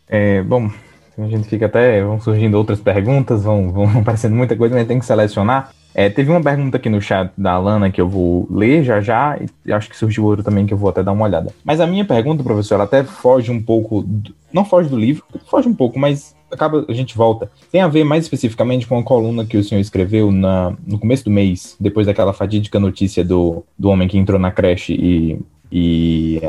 É, 0.09 0.43
bom, 0.45 0.71
a 1.19 1.29
gente 1.29 1.49
fica 1.49 1.67
até. 1.67 2.03
vão 2.03 2.21
surgindo 2.21 2.57
outras 2.57 2.81
perguntas, 2.81 3.45
vão, 3.45 3.73
vão 3.73 3.87
aparecendo 4.01 4.35
muita 4.35 4.57
coisa, 4.57 4.75
mas 4.75 4.87
tem 4.87 4.99
que 4.99 5.07
selecionar. 5.07 5.71
É, 5.95 6.11
teve 6.11 6.31
uma 6.31 6.43
pergunta 6.43 6.77
aqui 6.77 6.91
no 6.91 7.01
chat 7.01 7.33
da 7.39 7.53
Alana 7.53 7.91
que 7.91 7.99
eu 7.99 8.07
vou 8.07 8.47
ler 8.51 8.85
já 8.85 9.01
já, 9.01 9.39
e 9.65 9.73
acho 9.73 9.89
que 9.89 9.97
surgiu 9.97 10.27
outra 10.27 10.45
também 10.45 10.67
que 10.67 10.75
eu 10.75 10.77
vou 10.77 10.91
até 10.91 11.03
dar 11.03 11.13
uma 11.13 11.25
olhada. 11.25 11.55
Mas 11.65 11.81
a 11.81 11.87
minha 11.87 12.05
pergunta, 12.05 12.43
professor, 12.43 12.75
ela 12.75 12.85
até 12.85 13.03
foge 13.03 13.51
um 13.51 13.63
pouco, 13.63 14.03
do, 14.03 14.35
não 14.53 14.63
foge 14.63 14.91
do 14.91 14.99
livro, 14.99 15.25
foge 15.47 15.67
um 15.67 15.75
pouco, 15.75 15.99
mas 15.99 16.37
acaba, 16.53 16.85
a 16.87 16.93
gente 16.93 17.17
volta. 17.17 17.51
Tem 17.73 17.81
a 17.81 17.89
ver 17.89 18.05
mais 18.05 18.25
especificamente 18.25 18.87
com 18.87 18.99
a 18.99 19.03
coluna 19.03 19.47
que 19.47 19.57
o 19.57 19.65
senhor 19.65 19.81
escreveu 19.81 20.31
na, 20.31 20.75
no 20.87 20.99
começo 20.99 21.25
do 21.25 21.31
mês, 21.31 21.77
depois 21.81 22.07
daquela 22.07 22.35
fatídica 22.35 22.79
notícia 22.79 23.25
do, 23.25 23.65
do 23.79 23.89
homem 23.89 24.07
que 24.07 24.19
entrou 24.19 24.39
na 24.39 24.51
creche 24.51 24.93
e, 24.93 25.41
e 25.73 26.43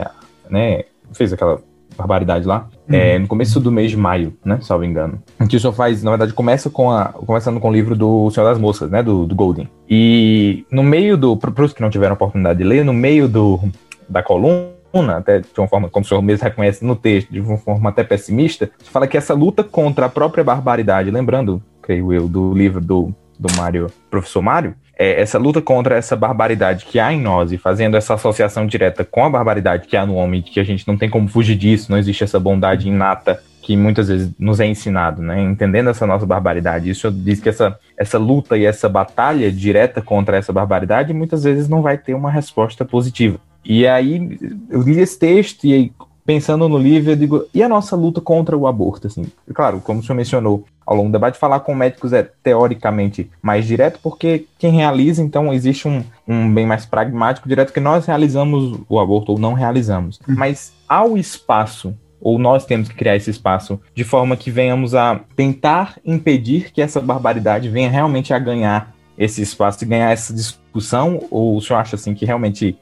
né, 0.50 0.84
fez 1.14 1.32
aquela 1.32 1.62
barbaridade 1.98 2.46
lá. 2.46 2.68
Uhum. 2.88 2.96
É, 2.96 3.20
no 3.20 3.28
começo 3.28 3.60
do 3.60 3.72
mês 3.72 3.92
de 3.92 3.98
maio, 3.98 4.34
né? 4.46 4.60
Salvo 4.62 4.86
engano. 4.86 5.22
Que 5.50 5.58
o 5.58 5.60
senhor 5.60 5.74
faz, 5.74 6.04
na 6.04 6.12
verdade, 6.12 6.34
começa 6.34 6.70
com 6.70 6.92
a. 6.92 7.06
Começando 7.06 7.60
com 7.60 7.70
o 7.70 7.74
livro 7.74 7.96
do 7.96 8.30
Senhor 8.32 8.46
das 8.46 8.58
Moscas, 8.58 8.90
né? 8.90 9.02
Do, 9.04 9.26
do 9.26 9.36
Golden. 9.36 9.70
E 9.90 10.66
no 10.72 10.84
meio 10.84 11.18
do. 11.18 11.36
Para 11.36 11.64
os 11.64 11.74
que 11.74 11.82
não 11.82 11.90
tiveram 11.90 12.14
oportunidade 12.14 12.60
de 12.60 12.64
ler, 12.64 12.86
no 12.86 12.94
meio 12.94 13.28
do, 13.28 13.60
da 14.08 14.24
coluna 14.24 14.78
até 15.18 15.40
de 15.40 15.48
uma 15.58 15.68
forma, 15.68 15.90
como 15.90 16.04
o 16.04 16.08
senhor 16.08 16.22
mesmo 16.22 16.44
reconhece 16.44 16.84
no 16.84 16.96
texto, 16.96 17.32
de 17.32 17.40
uma 17.40 17.58
forma 17.58 17.90
até 17.90 18.04
pessimista, 18.04 18.70
fala 18.84 19.08
que 19.08 19.18
essa 19.18 19.34
luta 19.34 19.64
contra 19.64 20.06
a 20.06 20.10
própria 20.10 20.44
barbaridade, 20.44 21.12
lembrando, 21.12 21.62
creio 21.82 22.12
eu, 22.14 22.28
do 22.28 22.54
livro 22.54 22.82
do, 22.82 23.14
do 23.38 23.56
Mário, 23.56 23.88
professor 24.10 24.42
Mário, 24.42 24.76
é, 24.98 25.22
essa 25.22 25.38
luta 25.38 25.62
contra 25.62 25.96
essa 25.96 26.16
barbaridade 26.16 26.86
que 26.86 27.00
há 27.00 27.14
em 27.14 27.22
nós 27.22 27.52
e 27.52 27.58
fazendo 27.58 27.96
essa 27.96 28.16
associação 28.16 28.66
direta 28.66 29.06
com 29.06 29.24
a 29.24 29.30
barbaridade 29.30 29.88
que 29.88 29.96
há 29.96 30.06
no 30.06 30.16
homem, 30.16 30.42
que 30.42 30.60
a 30.60 30.64
gente 30.64 30.88
não 30.88 30.98
tem 30.98 31.10
como 31.10 31.28
fugir 31.28 31.56
disso, 31.56 31.92
não 31.92 31.98
existe 31.98 32.24
essa 32.24 32.40
bondade 32.40 32.88
inata 32.88 33.42
que 33.62 33.76
muitas 33.76 34.08
vezes 34.08 34.32
nos 34.40 34.62
é 34.62 34.66
ensinado, 34.66 35.22
né? 35.22 35.44
Entendendo 35.44 35.90
essa 35.90 36.08
nossa 36.08 36.26
barbaridade. 36.26 36.90
Isso 36.90 37.12
diz 37.12 37.42
que 37.42 37.50
essa, 37.50 37.78
essa 37.98 38.18
luta 38.18 38.58
e 38.58 38.66
essa 38.66 38.88
batalha 38.88 39.52
direta 39.52 40.02
contra 40.02 40.38
essa 40.38 40.54
barbaridade 40.54 41.14
muitas 41.14 41.44
vezes 41.44 41.68
não 41.68 41.82
vai 41.82 41.98
ter 41.98 42.14
uma 42.14 42.32
resposta 42.32 42.86
positiva. 42.86 43.38
E 43.66 43.86
aí 43.86 44.40
eu 44.70 44.82
li 44.82 45.00
esse 45.00 45.20
texto 45.20 45.66
e 45.66 45.74
aí 45.74 45.92
pensando 46.26 46.68
no 46.68 46.78
livro, 46.78 47.12
eu 47.12 47.16
digo, 47.16 47.46
e 47.54 47.62
a 47.62 47.70
nossa 47.70 47.96
luta 47.96 48.20
contra 48.22 48.58
o 48.58 48.68
aborto, 48.68 49.08
assim? 49.08 49.26
Claro, 49.54 49.82
como 49.82 50.00
o 50.00 50.04
senhor 50.04 50.16
mencionou 50.16 50.66
ao 50.88 50.96
longo 50.96 51.10
do 51.10 51.12
debate, 51.12 51.38
falar 51.38 51.60
com 51.60 51.76
médicos 51.76 52.14
é 52.14 52.24
teoricamente 52.42 53.30
mais 53.42 53.66
direto, 53.66 54.00
porque 54.02 54.46
quem 54.58 54.72
realiza, 54.72 55.22
então, 55.22 55.54
existe 55.54 55.86
um, 55.86 56.02
um 56.26 56.52
bem 56.54 56.66
mais 56.66 56.86
pragmático, 56.86 57.50
direto, 57.50 57.74
que 57.74 57.82
nós 57.82 58.06
realizamos 58.06 58.80
o 58.88 58.98
aborto 58.98 59.34
ou 59.34 59.38
não 59.38 59.54
realizamos. 59.54 60.18
Uhum. 60.26 60.36
Mas 60.38 60.72
ao 60.88 61.18
espaço 61.18 61.94
ou 62.22 62.40
nós 62.40 62.66
temos 62.66 62.88
que 62.88 62.96
criar 62.96 63.18
esse 63.18 63.30
espaço 63.30 63.80
de 63.94 64.06
forma 64.06 64.38
que 64.38 64.50
venhamos 64.50 64.96
a 64.96 65.20
tentar 65.36 65.98
impedir 66.06 66.72
que 66.72 66.82
essa 66.82 67.02
barbaridade 67.02 67.68
venha 67.68 67.90
realmente 67.90 68.34
a 68.34 68.40
ganhar 68.40 68.96
esse 69.18 69.42
espaço 69.42 69.84
e 69.84 69.88
ganhar 69.88 70.12
essa 70.12 70.34
discussão? 70.34 71.22
Ou 71.30 71.58
o 71.58 71.62
senhor 71.62 71.80
acha 71.80 71.98
assim 71.98 72.14
que 72.14 72.26
realmente 72.26 72.78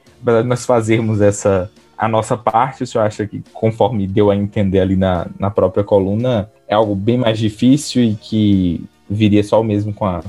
nós 0.45 0.64
fazermos 0.64 1.22
essa 1.22 1.72
a 1.97 2.08
nossa 2.08 2.36
parte, 2.36 2.84
o 2.84 2.88
senhor 2.88 3.06
acha 3.06 3.26
que, 3.26 3.41
conforme 3.53 4.06
deu 4.06 4.30
a 4.30 4.36
entender 4.36 4.80
ali 4.80 4.95
na, 4.95 5.28
na 5.39 5.49
própria 5.49 5.84
coluna, 5.84 6.51
é 6.68 6.76
algo 6.76 6.95
bem 6.95 7.18
mais 7.18 7.38
difícil 7.38 8.03
e 8.03 8.16
que 8.16 8.84
viria 9.09 9.43
só 9.43 9.63
mesmo 9.63 9.93
com, 9.93 10.05
a, 10.05 10.24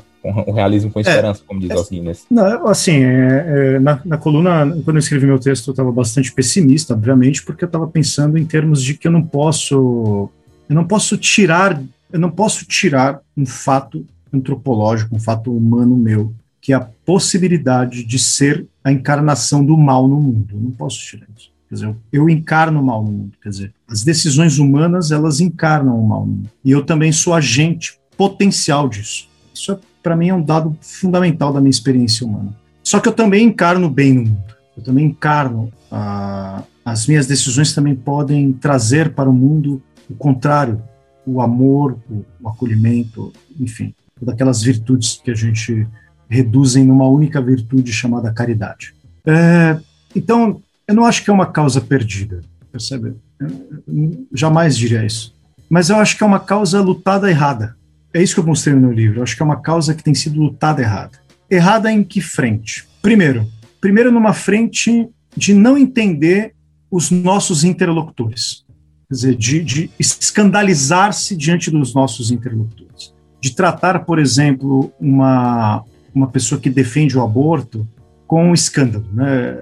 o 0.47 0.53
realismo 0.53 0.91
com 0.91 0.99
é, 0.99 1.03
esperança, 1.03 1.43
é, 1.43 1.47
como 1.47 1.61
diz 1.61 1.71
é, 1.71 1.75
os 1.75 1.89
Guinness? 1.89 2.27
Não, 2.31 2.67
assim, 2.67 3.05
é, 3.05 3.45
é, 3.77 3.79
na, 3.79 4.01
na, 4.05 4.19
coluna, 4.19 4.67
quando 4.85 4.97
eu 4.97 5.01
escrevi 5.01 5.27
meu 5.27 5.39
texto, 5.39 5.69
eu 5.69 5.73
estava 5.73 5.93
bastante 5.93 6.33
pessimista, 6.33 6.95
obviamente, 6.95 7.43
porque 7.43 7.65
eu 7.65 7.69
estava 7.69 7.87
pensando 7.87 8.37
em 8.37 8.45
termos 8.45 8.83
de 8.83 8.95
que 8.95 9.09
eu 9.09 9.13
não 9.13 9.23
posso, 9.23 10.31
eu 10.69 10.75
não 10.75 10.87
posso 10.87 11.17
tirar, 11.17 11.81
eu 12.13 12.21
não 12.21 12.31
posso 12.31 12.65
tirar 12.67 13.21
um 13.37 13.47
fato 13.47 14.05
antropológico, 14.33 15.15
um 15.15 15.21
fato 15.21 15.57
humano 15.57 15.97
meu, 15.97 16.35
que 16.61 16.73
é 16.73 16.77
a 16.77 16.89
possibilidade 17.05 18.05
de 18.05 18.19
ser 18.19 18.67
a 18.83 18.93
encarnação 18.93 19.65
do 19.65 19.77
mal 19.77 20.07
no 20.09 20.21
mundo. 20.21 20.57
Eu 20.57 20.61
não 20.61 20.71
posso 20.71 20.99
tirar 20.99 21.27
isso. 21.37 21.56
Quer 21.69 21.75
dizer, 21.75 21.97
eu 22.13 22.29
encarno 22.29 22.81
o 22.81 22.85
mal 22.85 23.03
no 23.03 23.11
mundo. 23.11 23.33
Quer 23.43 23.49
dizer, 23.49 23.75
as 23.89 24.05
decisões 24.05 24.59
humanas, 24.59 25.11
elas 25.11 25.41
encarnam 25.41 25.99
o 25.99 26.09
mal 26.09 26.21
no 26.21 26.33
mundo. 26.33 26.51
E 26.65 26.71
eu 26.71 26.85
também 26.85 27.11
sou 27.13 27.35
agente 27.35 27.99
potencial 28.17 28.89
disso. 28.89 29.29
Isso, 29.53 29.73
é, 29.73 29.79
para 30.03 30.17
mim, 30.17 30.29
é 30.29 30.35
um 30.35 30.43
dado 30.43 30.77
fundamental 30.81 31.53
da 31.53 31.61
minha 31.61 31.71
experiência 31.71 32.27
humana. 32.27 32.55
Só 32.83 33.01
que 33.01 33.09
eu 33.09 33.13
também 33.13 33.45
encarno 33.45 33.91
bem 33.91 34.15
no 34.15 34.23
mundo. 34.23 34.57
Eu 34.77 34.83
também 34.83 35.07
encarno. 35.07 35.73
Ah, 35.91 36.63
as 36.85 37.07
minhas 37.07 37.27
decisões 37.27 37.75
também 37.75 37.97
podem 37.97 38.53
trazer 38.53 39.13
para 39.13 39.29
o 39.29 39.33
mundo 39.33 39.83
o 40.09 40.15
contrário 40.15 40.81
o 41.27 41.41
amor, 41.41 41.99
o, 42.09 42.25
o 42.41 42.49
acolhimento, 42.49 43.33
enfim, 43.59 43.93
daquelas 44.23 44.63
virtudes 44.63 45.21
que 45.23 45.33
a 45.33 45.35
gente 45.35 45.87
reduzem 46.29 46.85
numa 46.85 47.09
única 47.09 47.41
virtude 47.41 47.93
chamada 47.93 48.33
caridade. 48.33 48.95
É, 49.25 49.79
então, 50.15 50.63
eu 50.89 50.95
não 50.95 51.05
acho 51.05 51.25
que 51.25 51.31
é 51.31 51.33
uma 51.33 51.47
causa 51.47 51.81
perdida, 51.81 52.41
percebe? 52.71 53.15
Eu 53.41 54.27
jamais 54.33 54.77
diria 54.77 55.05
isso. 55.05 55.35
Mas 55.69 55.91
eu 55.91 55.97
acho 55.97 56.17
que 56.17 56.23
é 56.23 56.27
uma 56.27 56.39
causa 56.39 56.81
lutada 56.81 57.29
errada. 57.29 57.77
É 58.15 58.23
isso 58.23 58.35
que 58.35 58.41
eu 58.41 58.47
mostrei 58.47 58.75
no 58.75 58.81
meu 58.81 58.93
livro. 58.93 59.19
Eu 59.19 59.23
acho 59.23 59.37
que 59.37 59.43
é 59.43 59.45
uma 59.45 59.61
causa 59.61 59.95
que 59.95 60.03
tem 60.03 60.15
sido 60.15 60.41
lutada 60.41 60.81
errada. 60.81 61.19
Errada 61.51 61.91
em 61.91 62.05
que 62.05 62.21
frente? 62.21 62.87
Primeiro, 63.03 63.47
primeiro 63.81 64.13
numa 64.13 64.33
frente 64.33 65.09
de 65.37 65.53
não 65.53 65.77
entender 65.77 66.55
os 66.91 67.11
nossos 67.11 67.65
interlocutores. 67.65 68.65
Quer 69.09 69.15
dizer, 69.15 69.35
de, 69.37 69.63
de 69.63 69.91
escandalizar-se 69.99 71.37
diante 71.37 71.71
dos 71.71 71.95
nossos 71.95 72.31
interlocutores. 72.31 73.13
De 73.41 73.55
tratar, 73.55 74.05
por 74.05 74.19
exemplo, 74.19 74.93
uma, 75.01 75.85
uma 76.15 76.29
pessoa 76.29 76.61
que 76.61 76.71
defende 76.71 77.19
o 77.19 77.23
aborto 77.23 77.87
com 78.27 78.51
um 78.51 78.55
escândalo, 78.55 79.07
né? 79.13 79.57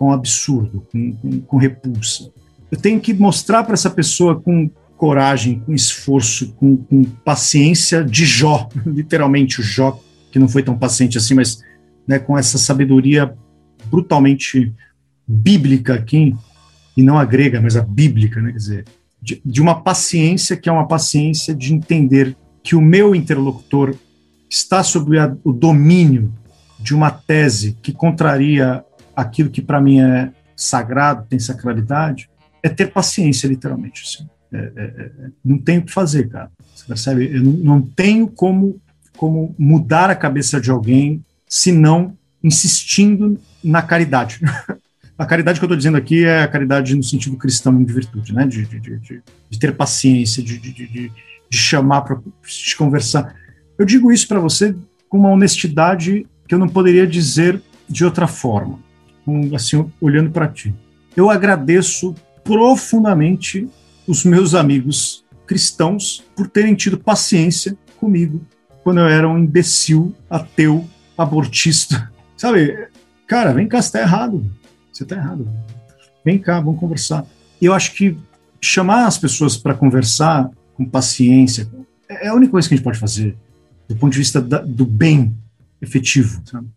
Com 0.00 0.12
absurdo, 0.12 0.86
com, 0.90 1.12
com, 1.12 1.40
com 1.42 1.56
repulsa. 1.58 2.32
Eu 2.72 2.78
tenho 2.78 2.98
que 2.98 3.12
mostrar 3.12 3.64
para 3.64 3.74
essa 3.74 3.90
pessoa 3.90 4.40
com 4.40 4.70
coragem, 4.96 5.60
com 5.60 5.74
esforço, 5.74 6.54
com, 6.54 6.78
com, 6.78 7.04
paciência 7.04 8.02
de 8.02 8.24
Jó, 8.24 8.66
literalmente 8.86 9.60
o 9.60 9.62
Jó, 9.62 10.00
que 10.32 10.38
não 10.38 10.48
foi 10.48 10.62
tão 10.62 10.78
paciente 10.78 11.18
assim, 11.18 11.34
mas 11.34 11.62
né, 12.08 12.18
com 12.18 12.38
essa 12.38 12.56
sabedoria 12.56 13.34
brutalmente 13.90 14.72
bíblica 15.28 15.94
aqui, 15.94 16.34
e 16.96 17.02
não 17.02 17.18
a 17.18 17.24
grega, 17.26 17.60
mas 17.60 17.76
a 17.76 17.82
bíblica, 17.82 18.40
né, 18.40 18.52
quer 18.52 18.56
dizer, 18.56 18.84
de, 19.20 19.42
de 19.44 19.60
uma 19.60 19.82
paciência 19.82 20.56
que 20.56 20.70
é 20.70 20.72
uma 20.72 20.88
paciência 20.88 21.54
de 21.54 21.74
entender 21.74 22.34
que 22.62 22.74
o 22.74 22.80
meu 22.80 23.14
interlocutor 23.14 23.94
está 24.48 24.82
sob 24.82 25.14
o 25.44 25.52
domínio 25.52 26.32
de 26.78 26.94
uma 26.94 27.10
tese 27.10 27.76
que 27.82 27.92
contraria 27.92 28.82
aquilo 29.20 29.50
que 29.50 29.62
para 29.62 29.80
mim 29.80 30.00
é 30.00 30.32
sagrado, 30.56 31.26
tem 31.28 31.38
sacralidade, 31.38 32.28
é 32.62 32.68
ter 32.68 32.92
paciência, 32.92 33.48
literalmente. 33.48 34.02
Assim. 34.04 34.28
É, 34.52 34.72
é, 34.76 34.82
é, 34.84 35.30
não 35.44 35.58
tenho 35.58 35.80
o 35.80 35.84
que 35.84 35.92
fazer, 35.92 36.28
cara. 36.28 36.50
Você 36.74 36.84
percebe? 36.86 37.30
Eu 37.34 37.42
não, 37.42 37.52
não 37.52 37.82
tenho 37.82 38.26
como, 38.28 38.80
como 39.16 39.54
mudar 39.58 40.10
a 40.10 40.16
cabeça 40.16 40.60
de 40.60 40.70
alguém 40.70 41.24
se 41.48 41.72
não 41.72 42.16
insistindo 42.42 43.38
na 43.62 43.82
caridade. 43.82 44.40
a 45.16 45.26
caridade 45.26 45.58
que 45.58 45.64
eu 45.64 45.66
estou 45.66 45.76
dizendo 45.76 45.98
aqui 45.98 46.24
é 46.24 46.42
a 46.42 46.48
caridade 46.48 46.94
no 46.96 47.02
sentido 47.02 47.36
cristão 47.36 47.82
de 47.82 47.92
virtude, 47.92 48.34
né? 48.34 48.46
de, 48.46 48.64
de, 48.64 48.80
de, 48.80 49.22
de 49.50 49.58
ter 49.58 49.76
paciência, 49.76 50.42
de, 50.42 50.58
de, 50.58 51.12
chamar 51.50 52.02
para 52.02 52.18
conversar. 52.78 53.34
Eu 53.78 53.84
digo 53.84 54.12
isso 54.12 54.26
para 54.28 54.38
você 54.38 54.74
com 55.08 55.18
uma 55.18 55.30
honestidade 55.30 56.26
que 56.46 56.54
eu 56.54 56.58
não 56.58 56.68
poderia 56.68 57.06
dizer 57.06 57.60
de 57.88 58.04
outra 58.04 58.26
forma, 58.28 58.78
assim, 59.54 59.90
olhando 60.00 60.30
para 60.30 60.48
ti. 60.48 60.74
Eu 61.16 61.30
agradeço 61.30 62.14
profundamente 62.44 63.68
os 64.06 64.24
meus 64.24 64.54
amigos 64.54 65.24
cristãos 65.46 66.24
por 66.34 66.48
terem 66.48 66.74
tido 66.74 66.98
paciência 66.98 67.76
comigo 67.98 68.40
quando 68.82 69.00
eu 69.00 69.06
era 69.08 69.28
um 69.28 69.38
imbecil, 69.38 70.14
ateu, 70.28 70.88
abortista. 71.16 72.10
Sabe, 72.36 72.88
cara, 73.26 73.52
vem 73.52 73.68
cá, 73.68 73.82
você 73.82 73.92
tá 73.92 74.00
errado. 74.00 74.50
Você 74.92 75.04
tá 75.04 75.16
errado. 75.16 75.48
Vem 76.24 76.38
cá, 76.38 76.60
vamos 76.60 76.80
conversar. 76.80 77.26
E 77.60 77.66
eu 77.66 77.74
acho 77.74 77.92
que 77.94 78.16
chamar 78.60 79.06
as 79.06 79.18
pessoas 79.18 79.56
para 79.56 79.74
conversar 79.74 80.50
com 80.74 80.84
paciência 80.84 81.68
é 82.08 82.28
a 82.28 82.34
única 82.34 82.52
coisa 82.52 82.68
que 82.68 82.74
a 82.74 82.76
gente 82.76 82.84
pode 82.84 82.98
fazer 82.98 83.36
do 83.88 83.96
ponto 83.96 84.12
de 84.12 84.18
vista 84.18 84.40
da, 84.40 84.58
do 84.58 84.86
bem 84.86 85.36
efetivo. 85.82 86.40
Sabe? 86.44 86.68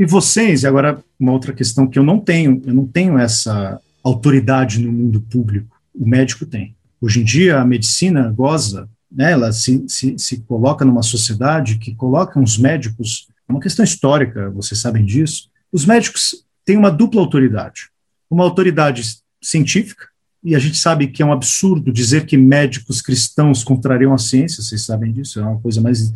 E 0.00 0.06
vocês, 0.06 0.64
agora 0.64 1.04
uma 1.18 1.30
outra 1.30 1.52
questão 1.52 1.86
que 1.86 1.98
eu 1.98 2.02
não 2.02 2.18
tenho, 2.18 2.62
eu 2.64 2.72
não 2.72 2.86
tenho 2.86 3.18
essa 3.18 3.78
autoridade 4.02 4.80
no 4.80 4.90
mundo 4.90 5.20
público. 5.20 5.76
O 5.94 6.08
médico 6.08 6.46
tem. 6.46 6.74
Hoje 6.98 7.20
em 7.20 7.24
dia, 7.24 7.60
a 7.60 7.66
medicina 7.66 8.30
goza, 8.30 8.88
né, 9.12 9.32
ela 9.32 9.52
se, 9.52 9.84
se, 9.88 10.18
se 10.18 10.40
coloca 10.40 10.86
numa 10.86 11.02
sociedade 11.02 11.76
que 11.76 11.94
coloca 11.94 12.40
os 12.40 12.56
médicos, 12.56 13.28
é 13.46 13.52
uma 13.52 13.60
questão 13.60 13.84
histórica, 13.84 14.48
vocês 14.48 14.80
sabem 14.80 15.04
disso, 15.04 15.50
os 15.70 15.84
médicos 15.84 16.46
têm 16.64 16.78
uma 16.78 16.90
dupla 16.90 17.20
autoridade. 17.20 17.90
Uma 18.30 18.44
autoridade 18.44 19.02
científica, 19.42 20.08
e 20.42 20.56
a 20.56 20.58
gente 20.58 20.78
sabe 20.78 21.08
que 21.08 21.22
é 21.22 21.26
um 21.26 21.32
absurdo 21.32 21.92
dizer 21.92 22.24
que 22.24 22.38
médicos 22.38 23.02
cristãos 23.02 23.62
contrariam 23.62 24.14
a 24.14 24.18
ciência, 24.18 24.62
vocês 24.62 24.80
sabem 24.80 25.12
disso, 25.12 25.38
é 25.38 25.42
uma 25.42 25.60
coisa 25.60 25.78
mais 25.78 26.10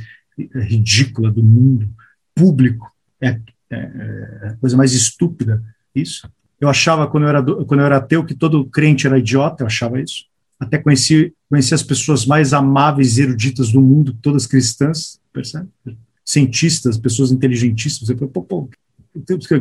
ridícula 0.55 1.31
do 1.31 1.43
mundo 1.43 1.87
público, 2.35 2.91
é, 3.21 3.39
é, 3.75 4.49
é 4.49 4.57
coisa 4.61 4.77
mais 4.77 4.93
estúpida 4.93 5.63
isso. 5.95 6.29
Eu 6.61 6.69
achava, 6.69 7.07
quando 7.07 7.25
eu, 7.25 7.29
era, 7.29 7.43
quando 7.43 7.81
eu 7.81 7.87
era 7.87 7.99
ateu, 7.99 8.25
que 8.25 8.35
todo 8.35 8.65
crente 8.67 9.07
era 9.07 9.19
idiota, 9.19 9.63
eu 9.63 9.67
achava 9.67 10.01
isso. 10.01 10.27
Até 10.59 10.79
conheci, 10.79 11.33
conheci 11.49 11.75
as 11.75 11.83
pessoas 11.83 12.27
mais 12.27 12.53
amáveis 12.53 13.19
e 13.19 13.23
eruditas 13.23 13.73
do 13.73 13.81
mundo, 13.81 14.17
todas 14.23 14.47
cristãs, 14.47 15.21
percebe? 15.33 15.69
Cientistas, 16.25 16.97
pessoas 16.97 17.31
inteligentíssimas. 17.31 18.09
Eu 18.09 18.17
falei, 18.17 18.33
pô, 18.33 18.43
pô, 18.43 18.71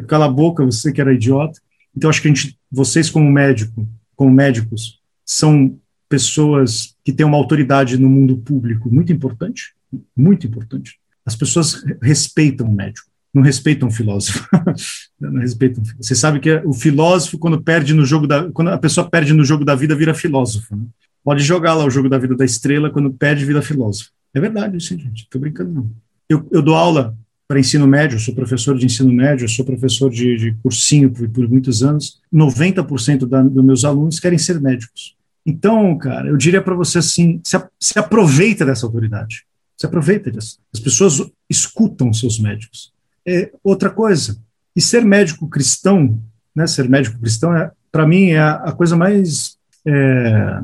cala 0.07 0.25
a 0.25 0.31
boca, 0.31 0.65
você 0.65 0.91
que 0.91 1.01
era 1.01 1.13
idiota. 1.13 1.59
Então, 1.95 2.09
acho 2.09 2.21
que 2.21 2.27
a 2.27 2.33
gente, 2.33 2.57
vocês 2.71 3.09
como 3.09 3.29
médico, 3.29 3.87
como 4.15 4.31
médicos, 4.31 4.99
são 5.25 5.77
pessoas 6.07 6.95
que 7.03 7.11
têm 7.11 7.25
uma 7.25 7.37
autoridade 7.37 7.97
no 7.97 8.09
mundo 8.09 8.37
público 8.37 8.89
muito 8.89 9.11
importante, 9.11 9.73
muito 10.15 10.47
importante. 10.47 10.99
As 11.25 11.35
pessoas 11.35 11.83
respeitam 12.01 12.67
o 12.67 12.73
médico 12.73 13.12
não 13.33 13.41
respeitam 13.41 13.87
o 13.87 13.91
filósofo. 13.91 14.47
não 15.19 15.41
respeitam. 15.41 15.83
Você 15.99 16.13
sabe 16.13 16.39
que 16.39 16.61
o 16.63 16.73
filósofo, 16.73 17.39
quando 17.39 17.61
perde 17.61 17.93
no 17.93 18.05
jogo 18.05 18.27
da. 18.27 18.51
Quando 18.51 18.69
a 18.69 18.77
pessoa 18.77 19.09
perde 19.09 19.33
no 19.33 19.43
jogo 19.43 19.65
da 19.65 19.73
vida, 19.73 19.95
vira 19.95 20.13
filósofo. 20.13 20.75
Né? 20.75 20.85
Pode 21.23 21.43
jogar 21.43 21.73
lá 21.73 21.83
o 21.83 21.89
jogo 21.89 22.07
da 22.07 22.17
vida 22.17 22.35
da 22.35 22.45
estrela, 22.45 22.91
quando 22.91 23.11
perde, 23.11 23.45
vira 23.45 23.61
filósofo. 23.61 24.11
É 24.33 24.39
verdade, 24.39 24.77
isso, 24.77 24.89
gente. 24.89 25.23
Estou 25.23 25.41
brincando, 25.41 25.73
não. 25.73 25.91
Eu, 26.29 26.47
eu 26.51 26.61
dou 26.61 26.75
aula 26.75 27.17
para 27.47 27.59
ensino 27.59 27.87
médio, 27.87 28.19
sou 28.19 28.35
professor 28.35 28.77
de 28.77 28.85
ensino 28.85 29.11
médio, 29.11 29.49
sou 29.49 29.65
professor 29.65 30.09
de, 30.09 30.37
de 30.37 30.51
cursinho 30.61 31.09
por, 31.11 31.27
por, 31.29 31.49
muitos 31.49 31.81
anos. 31.81 32.21
90% 32.33 33.25
da, 33.25 33.41
dos 33.41 33.63
meus 33.63 33.83
alunos 33.83 34.19
querem 34.19 34.37
ser 34.37 34.61
médicos. 34.61 35.15
Então, 35.45 35.97
cara, 35.97 36.29
eu 36.29 36.37
diria 36.37 36.61
para 36.61 36.75
você 36.75 36.99
assim: 36.99 37.41
se, 37.43 37.57
se 37.79 37.97
aproveita 37.97 38.65
dessa 38.65 38.85
autoridade. 38.85 39.43
Se 39.75 39.87
aproveita 39.87 40.31
disso. 40.31 40.59
As 40.71 40.79
pessoas 40.79 41.21
escutam 41.49 42.13
seus 42.13 42.39
médicos 42.39 42.92
é 43.25 43.51
outra 43.63 43.89
coisa. 43.89 44.37
E 44.75 44.81
ser 44.81 45.03
médico 45.05 45.47
cristão, 45.47 46.19
né, 46.55 46.67
ser 46.67 46.89
médico 46.89 47.19
cristão, 47.19 47.55
é, 47.55 47.71
para 47.91 48.07
mim, 48.07 48.31
é 48.31 48.39
a, 48.39 48.53
a, 48.55 48.71
coisa 48.71 48.95
mais. 48.95 49.57
É, 49.85 50.61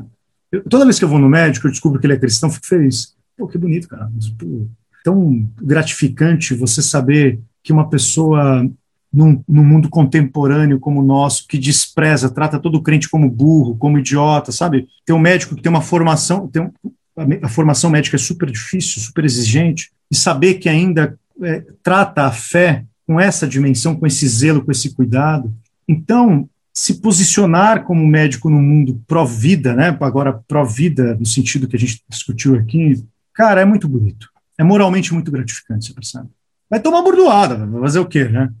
eu, 0.50 0.64
toda 0.64 0.84
vez 0.84 0.98
que 0.98 1.04
eu 1.04 1.08
vou 1.08 1.18
no 1.18 1.28
médico, 1.28 1.66
eu 1.66 1.70
descubro 1.70 2.00
que 2.00 2.06
ele 2.06 2.14
é 2.14 2.18
cristão, 2.18 2.50
fico 2.50 2.66
feliz. 2.66 3.14
Pô, 3.36 3.46
que 3.46 3.56
bonito, 3.56 3.88
cara. 3.88 4.10
Pô, 4.38 4.66
tão 5.04 5.48
gratificante 5.62 6.54
você 6.54 6.82
saber 6.82 7.40
que 7.62 7.72
uma 7.72 7.88
pessoa 7.88 8.68
num, 9.12 9.42
num, 9.48 9.64
mundo 9.64 9.88
contemporâneo 9.88 10.78
como 10.78 11.00
o 11.00 11.04
nosso, 11.04 11.46
que 11.46 11.58
despreza, 11.58 12.30
trata 12.30 12.58
todo 12.58 12.82
crente 12.82 13.08
como 13.08 13.30
burro, 13.30 13.76
como 13.76 13.98
idiota, 13.98 14.52
sabe? 14.52 14.88
Tem 15.04 15.14
um 15.14 15.20
médico 15.20 15.56
que 15.56 15.62
tem 15.62 15.70
uma 15.70 15.82
formação, 15.82 16.46
tem 16.46 16.62
um, 16.62 16.70
a, 17.16 17.46
a, 17.46 17.48
formação 17.48 17.90
médica 17.90 18.16
é 18.16 18.18
super 18.18 18.50
difícil, 18.50 19.02
super 19.02 19.24
exigente, 19.24 19.90
e 20.10 20.14
saber 20.14 20.54
que 20.54 20.68
ainda 20.68 21.18
é, 21.42 21.64
trata 21.82 22.26
a 22.26 22.32
fé 22.32 22.84
com 23.06 23.18
essa 23.18 23.46
dimensão, 23.46 23.96
com 23.96 24.06
esse 24.06 24.26
zelo, 24.28 24.64
com 24.64 24.70
esse 24.70 24.94
cuidado. 24.94 25.52
Então, 25.88 26.48
se 26.72 27.00
posicionar 27.00 27.84
como 27.84 28.06
médico 28.06 28.48
no 28.48 28.60
mundo 28.60 29.02
pró-vida, 29.06 29.74
né? 29.74 29.96
agora 30.00 30.40
pró-vida, 30.46 31.16
no 31.16 31.26
sentido 31.26 31.66
que 31.66 31.76
a 31.76 31.78
gente 31.78 32.02
discutiu 32.08 32.54
aqui, 32.54 33.04
cara, 33.34 33.60
é 33.60 33.64
muito 33.64 33.88
bonito. 33.88 34.28
É 34.56 34.62
moralmente 34.62 35.12
muito 35.12 35.30
gratificante, 35.30 35.86
você 35.86 35.94
percebe? 35.94 36.28
Vai 36.68 36.80
tomar 36.80 37.02
bordoada, 37.02 37.66
vai 37.66 37.80
fazer 37.80 37.98
o 37.98 38.06
quê, 38.06 38.24
né? 38.24 38.52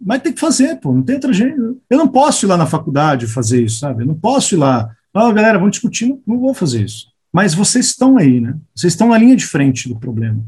Mas 0.00 0.22
tem 0.22 0.32
que 0.32 0.38
fazer, 0.38 0.76
pô, 0.76 0.94
não 0.94 1.02
tem 1.02 1.16
outra 1.16 1.32
jeito. 1.32 1.80
Eu 1.90 1.98
não 1.98 2.06
posso 2.06 2.46
ir 2.46 2.48
lá 2.48 2.56
na 2.56 2.66
faculdade 2.66 3.26
fazer 3.26 3.64
isso, 3.64 3.80
sabe? 3.80 4.04
Eu 4.04 4.06
não 4.06 4.14
posso 4.14 4.54
ir 4.54 4.58
lá. 4.58 4.94
Ah, 5.12 5.32
galera, 5.32 5.58
vamos 5.58 5.72
discutir, 5.72 6.06
não, 6.06 6.20
não 6.24 6.38
vou 6.38 6.54
fazer 6.54 6.84
isso. 6.84 7.08
Mas 7.32 7.52
vocês 7.52 7.86
estão 7.86 8.16
aí, 8.16 8.40
né? 8.40 8.56
Vocês 8.74 8.92
estão 8.92 9.08
na 9.08 9.18
linha 9.18 9.34
de 9.34 9.44
frente 9.44 9.88
do 9.88 9.98
problema 9.98 10.44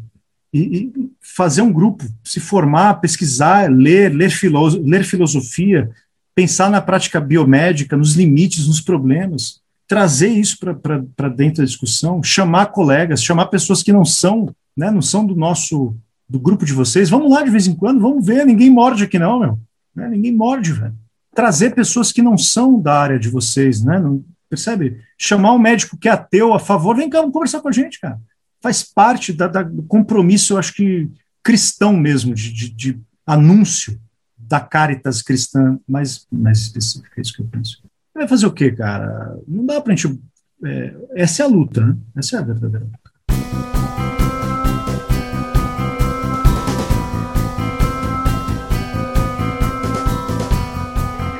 e, 0.52 0.60
e 0.60 1.10
fazer 1.20 1.62
um 1.62 1.72
grupo, 1.72 2.04
se 2.24 2.40
formar, 2.40 2.94
pesquisar, 2.94 3.70
ler, 3.70 4.12
ler, 4.12 4.30
filoso, 4.30 4.82
ler 4.82 5.04
filosofia, 5.04 5.90
pensar 6.34 6.70
na 6.70 6.80
prática 6.80 7.20
biomédica, 7.20 7.96
nos 7.96 8.14
limites, 8.14 8.66
nos 8.66 8.80
problemas, 8.80 9.60
trazer 9.86 10.28
isso 10.28 10.58
para 10.58 11.28
dentro 11.28 11.62
da 11.62 11.66
discussão, 11.66 12.22
chamar 12.22 12.66
colegas, 12.66 13.22
chamar 13.22 13.46
pessoas 13.46 13.82
que 13.82 13.92
não 13.92 14.04
são, 14.04 14.54
né, 14.76 14.90
não 14.90 15.02
são 15.02 15.26
do 15.26 15.34
nosso, 15.34 15.96
do 16.28 16.38
grupo 16.38 16.64
de 16.64 16.72
vocês, 16.72 17.10
vamos 17.10 17.30
lá 17.30 17.42
de 17.42 17.50
vez 17.50 17.66
em 17.66 17.74
quando, 17.74 18.00
vamos 18.00 18.24
ver, 18.24 18.46
ninguém 18.46 18.70
morde 18.70 19.04
aqui 19.04 19.18
não, 19.18 19.40
meu, 19.40 19.58
né, 19.94 20.08
ninguém 20.08 20.34
morde, 20.34 20.72
velho. 20.72 20.94
Trazer 21.34 21.74
pessoas 21.74 22.12
que 22.12 22.22
não 22.22 22.38
são 22.38 22.80
da 22.80 23.00
área 23.00 23.18
de 23.18 23.28
vocês, 23.28 23.82
né, 23.82 23.98
não, 23.98 24.24
percebe? 24.48 25.00
Chamar 25.18 25.52
um 25.52 25.58
médico 25.58 25.96
que 25.96 26.08
é 26.08 26.12
ateu 26.12 26.52
a 26.54 26.58
favor, 26.58 26.96
vem 26.96 27.10
cá 27.10 27.22
conversar 27.22 27.60
com 27.60 27.68
a 27.68 27.72
gente, 27.72 28.00
cara. 28.00 28.20
Faz 28.60 28.82
parte 28.82 29.32
da, 29.32 29.46
da 29.46 29.62
do 29.62 29.82
compromisso, 29.82 30.52
eu 30.52 30.58
acho 30.58 30.74
que 30.74 31.10
cristão 31.42 31.96
mesmo, 31.96 32.34
de, 32.34 32.52
de, 32.52 32.70
de 32.70 33.00
anúncio 33.26 34.00
da 34.36 34.60
caritas 34.60 35.22
cristã 35.22 35.78
mais, 35.88 36.26
mais 36.30 36.58
específica, 36.58 37.14
é 37.16 37.20
isso 37.20 37.32
que 37.32 37.42
eu 37.42 37.46
penso. 37.46 37.82
Vai 38.14 38.26
fazer 38.26 38.46
o 38.46 38.52
quê, 38.52 38.70
cara? 38.72 39.38
Não 39.46 39.64
dá 39.64 39.80
pra 39.80 39.94
gente. 39.94 40.20
É, 40.62 40.94
essa 41.14 41.42
é 41.42 41.46
a 41.46 41.48
luta, 41.48 41.86
né? 41.86 41.96
Essa 42.16 42.36
é 42.36 42.38
a 42.40 42.42
verdadeira 42.42 42.84
luta. 42.84 43.09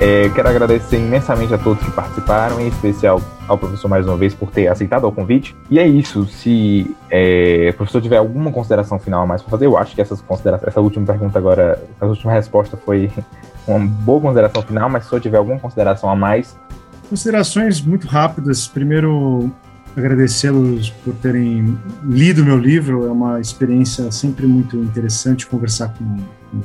É, 0.03 0.31
quero 0.31 0.49
agradecer 0.49 0.97
imensamente 0.97 1.53
a 1.53 1.59
todos 1.59 1.85
que 1.85 1.91
participaram, 1.91 2.59
em 2.59 2.69
especial 2.69 3.21
ao 3.47 3.59
professor 3.59 3.87
mais 3.87 4.07
uma 4.07 4.17
vez 4.17 4.35
por 4.35 4.51
ter 4.51 4.67
aceitado 4.67 5.05
o 5.05 5.13
convite. 5.13 5.55
E 5.69 5.79
é 5.79 5.87
isso. 5.87 6.25
Se 6.25 6.97
é, 7.11 7.69
o 7.71 7.77
professor 7.77 8.01
tiver 8.01 8.17
alguma 8.17 8.51
consideração 8.51 8.99
final 8.99 9.25
a 9.25 9.27
mais 9.27 9.43
para 9.43 9.51
fazer, 9.51 9.67
eu 9.67 9.77
acho 9.77 9.95
que 9.95 10.01
essas 10.01 10.25
essa 10.67 10.81
última 10.81 11.05
pergunta 11.05 11.39
agora, 11.39 11.79
essa 11.95 12.07
última 12.07 12.33
resposta 12.33 12.79
foi 12.79 13.11
uma 13.69 13.79
boa 13.79 14.23
consideração 14.23 14.63
final, 14.63 14.89
mas 14.89 15.05
se 15.05 15.13
eu 15.13 15.21
tiver 15.21 15.37
alguma 15.37 15.61
consideração 15.61 16.09
a 16.09 16.17
mais. 16.17 16.59
Considerações 17.11 17.83
muito 17.83 18.07
rápidas. 18.07 18.67
Primeiro, 18.67 19.51
agradecê-los 19.95 20.89
por 20.89 21.13
terem 21.17 21.79
lido 22.05 22.43
meu 22.43 22.57
livro. 22.57 23.07
É 23.07 23.11
uma 23.11 23.39
experiência 23.39 24.11
sempre 24.11 24.47
muito 24.47 24.79
interessante 24.79 25.47
conversar 25.47 25.93
com 25.93 26.17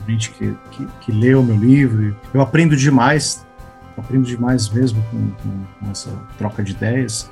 gente 0.07 0.31
que, 0.31 0.55
que, 0.71 0.88
que 1.01 1.11
leu 1.11 1.43
meu 1.43 1.55
livro. 1.55 2.15
Eu 2.33 2.41
aprendo 2.41 2.75
demais, 2.75 3.45
aprendo 3.97 4.25
demais 4.25 4.69
mesmo 4.69 5.03
com, 5.11 5.29
com, 5.31 5.63
com, 5.79 5.91
essa 5.91 6.11
troca 6.38 6.63
de 6.63 6.71
ideias. 6.71 7.29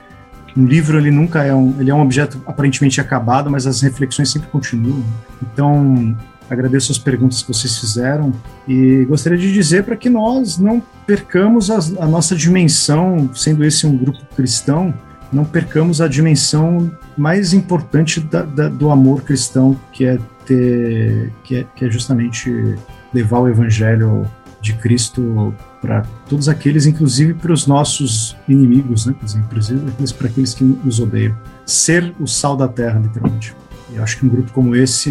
Um 0.55 0.65
livro 0.65 0.97
ele 0.97 1.09
nunca 1.09 1.43
é 1.43 1.53
um, 1.53 1.75
ele 1.79 1.89
é 1.89 1.95
um 1.95 2.01
objeto 2.01 2.41
aparentemente 2.45 3.01
acabado, 3.01 3.49
mas 3.49 3.65
as 3.65 3.81
reflexões 3.81 4.31
sempre 4.31 4.49
continuam. 4.49 5.03
Então 5.41 6.15
agradeço 6.49 6.91
as 6.91 6.97
perguntas 6.97 7.41
que 7.41 7.47
vocês 7.47 7.77
fizeram 7.79 8.31
e 8.67 9.05
gostaria 9.05 9.37
de 9.37 9.51
dizer 9.51 9.83
para 9.83 9.95
que 9.95 10.09
nós 10.09 10.57
não 10.57 10.81
percamos 11.07 11.71
a, 11.71 11.77
a 12.03 12.05
nossa 12.05 12.35
dimensão, 12.35 13.29
sendo 13.33 13.63
esse 13.63 13.87
um 13.87 13.97
grupo 13.97 14.19
cristão, 14.35 14.93
não 15.31 15.43
percamos 15.43 15.99
a 15.99 16.07
dimensão 16.07 16.91
mais 17.17 17.53
importante 17.53 18.19
da, 18.19 18.43
da, 18.43 18.69
do 18.69 18.91
amor 18.91 19.23
cristão, 19.23 19.75
que 19.91 20.05
é 20.05 20.19
ter, 20.45 21.31
que 21.43 21.57
é, 21.57 21.65
que 21.75 21.85
é 21.85 21.89
justamente 21.89 22.75
levar 23.13 23.39
o 23.39 23.47
evangelho 23.47 24.25
de 24.61 24.73
Cristo 24.73 25.53
para 25.81 26.03
todos 26.29 26.47
aqueles, 26.47 26.85
inclusive 26.85 27.33
para 27.33 27.51
os 27.51 27.67
nossos 27.67 28.35
inimigos, 28.47 29.05
né? 29.05 29.13
inclusive 29.35 29.81
para 30.17 30.27
aqueles 30.27 30.53
que 30.53 30.63
nos 30.63 30.99
odeiam. 30.99 31.35
Ser 31.65 32.15
o 32.19 32.25
sal 32.25 32.55
da 32.55 32.67
terra, 32.67 32.99
literalmente. 32.99 33.53
Eu 33.93 34.01
acho 34.01 34.17
que 34.17 34.25
um 34.25 34.29
grupo 34.29 34.51
como 34.53 34.75
esse 34.75 35.09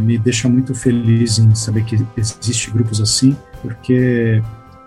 me 0.00 0.18
deixa 0.18 0.48
muito 0.48 0.74
feliz 0.74 1.38
em 1.38 1.54
saber 1.54 1.84
que 1.84 2.04
existe 2.16 2.70
grupos 2.70 3.00
assim, 3.00 3.36
porque 3.62 4.42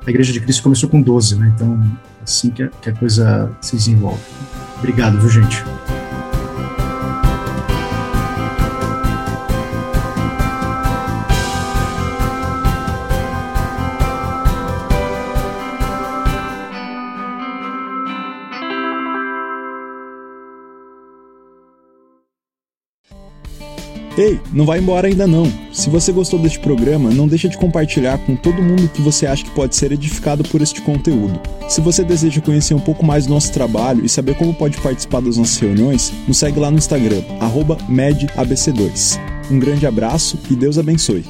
a 0.06 0.10
Igreja 0.10 0.34
de 0.34 0.42
Cristo 0.42 0.64
começou 0.64 0.90
com 0.90 1.02
12, 1.02 1.38
né? 1.38 1.52
Então, 1.56 1.80
assim 2.22 2.50
que 2.50 2.64
a, 2.64 2.68
que 2.68 2.90
a 2.90 2.94
coisa 2.94 3.52
se 3.62 3.76
desenvolve. 3.76 4.22
Obrigado, 4.80 5.20
viu, 5.20 5.30
gente? 5.30 5.64
Ei, 24.18 24.42
não 24.52 24.66
vai 24.66 24.80
embora 24.80 25.08
ainda 25.08 25.28
não. 25.28 25.46
Se 25.72 25.92
você 25.92 26.12
gostou 26.12 26.40
deste 26.40 26.60
programa, 26.60 27.12
não 27.12 27.28
deixe 27.28 27.48
de 27.48 27.56
compartilhar 27.56 28.18
com 28.18 28.36
todo 28.36 28.64
mundo 28.64 28.90
que 28.90 29.00
você 29.00 29.28
acha 29.28 29.44
que 29.44 29.52
pode 29.52 29.76
ser 29.76 29.92
edificado 29.92 30.44
por 30.44 30.60
este 30.60 30.82
conteúdo. 30.82 31.40
Se 31.70 31.80
você 31.82 32.04
deseja 32.04 32.42
conhecer 32.42 32.74
um 32.74 32.80
pouco 32.80 33.06
mais 33.06 33.28
do 33.28 33.34
nosso 33.34 33.54
trabalho 33.54 34.04
e 34.04 34.10
saber 34.10 34.36
como 34.36 34.56
pode 34.56 34.82
participar 34.82 35.22
das 35.22 35.38
nossas 35.38 35.60
reuniões, 35.60 36.12
nos 36.28 36.38
segue 36.38 36.60
lá 36.60 36.72
no 36.72 36.80
Instagram, 36.80 37.22
medabc2. 37.88 39.20
Um 39.52 39.60
grande 39.60 39.86
abraço 39.86 40.40
e 40.50 40.56
Deus 40.56 40.80
abençoe. 40.80 41.24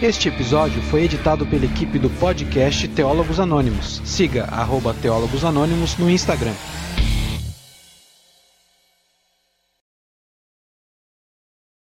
Este 0.00 0.28
episódio 0.28 0.80
foi 0.82 1.02
editado 1.02 1.44
pela 1.46 1.64
equipe 1.64 1.98
do 1.98 2.10
podcast 2.10 2.86
Teólogos 2.86 3.40
Anônimos. 3.40 4.00
Siga 4.04 4.44
arroba 4.44 4.94
Teólogos 4.94 5.44
Anônimos 5.44 5.96
no 5.96 6.08
Instagram. 6.08 6.52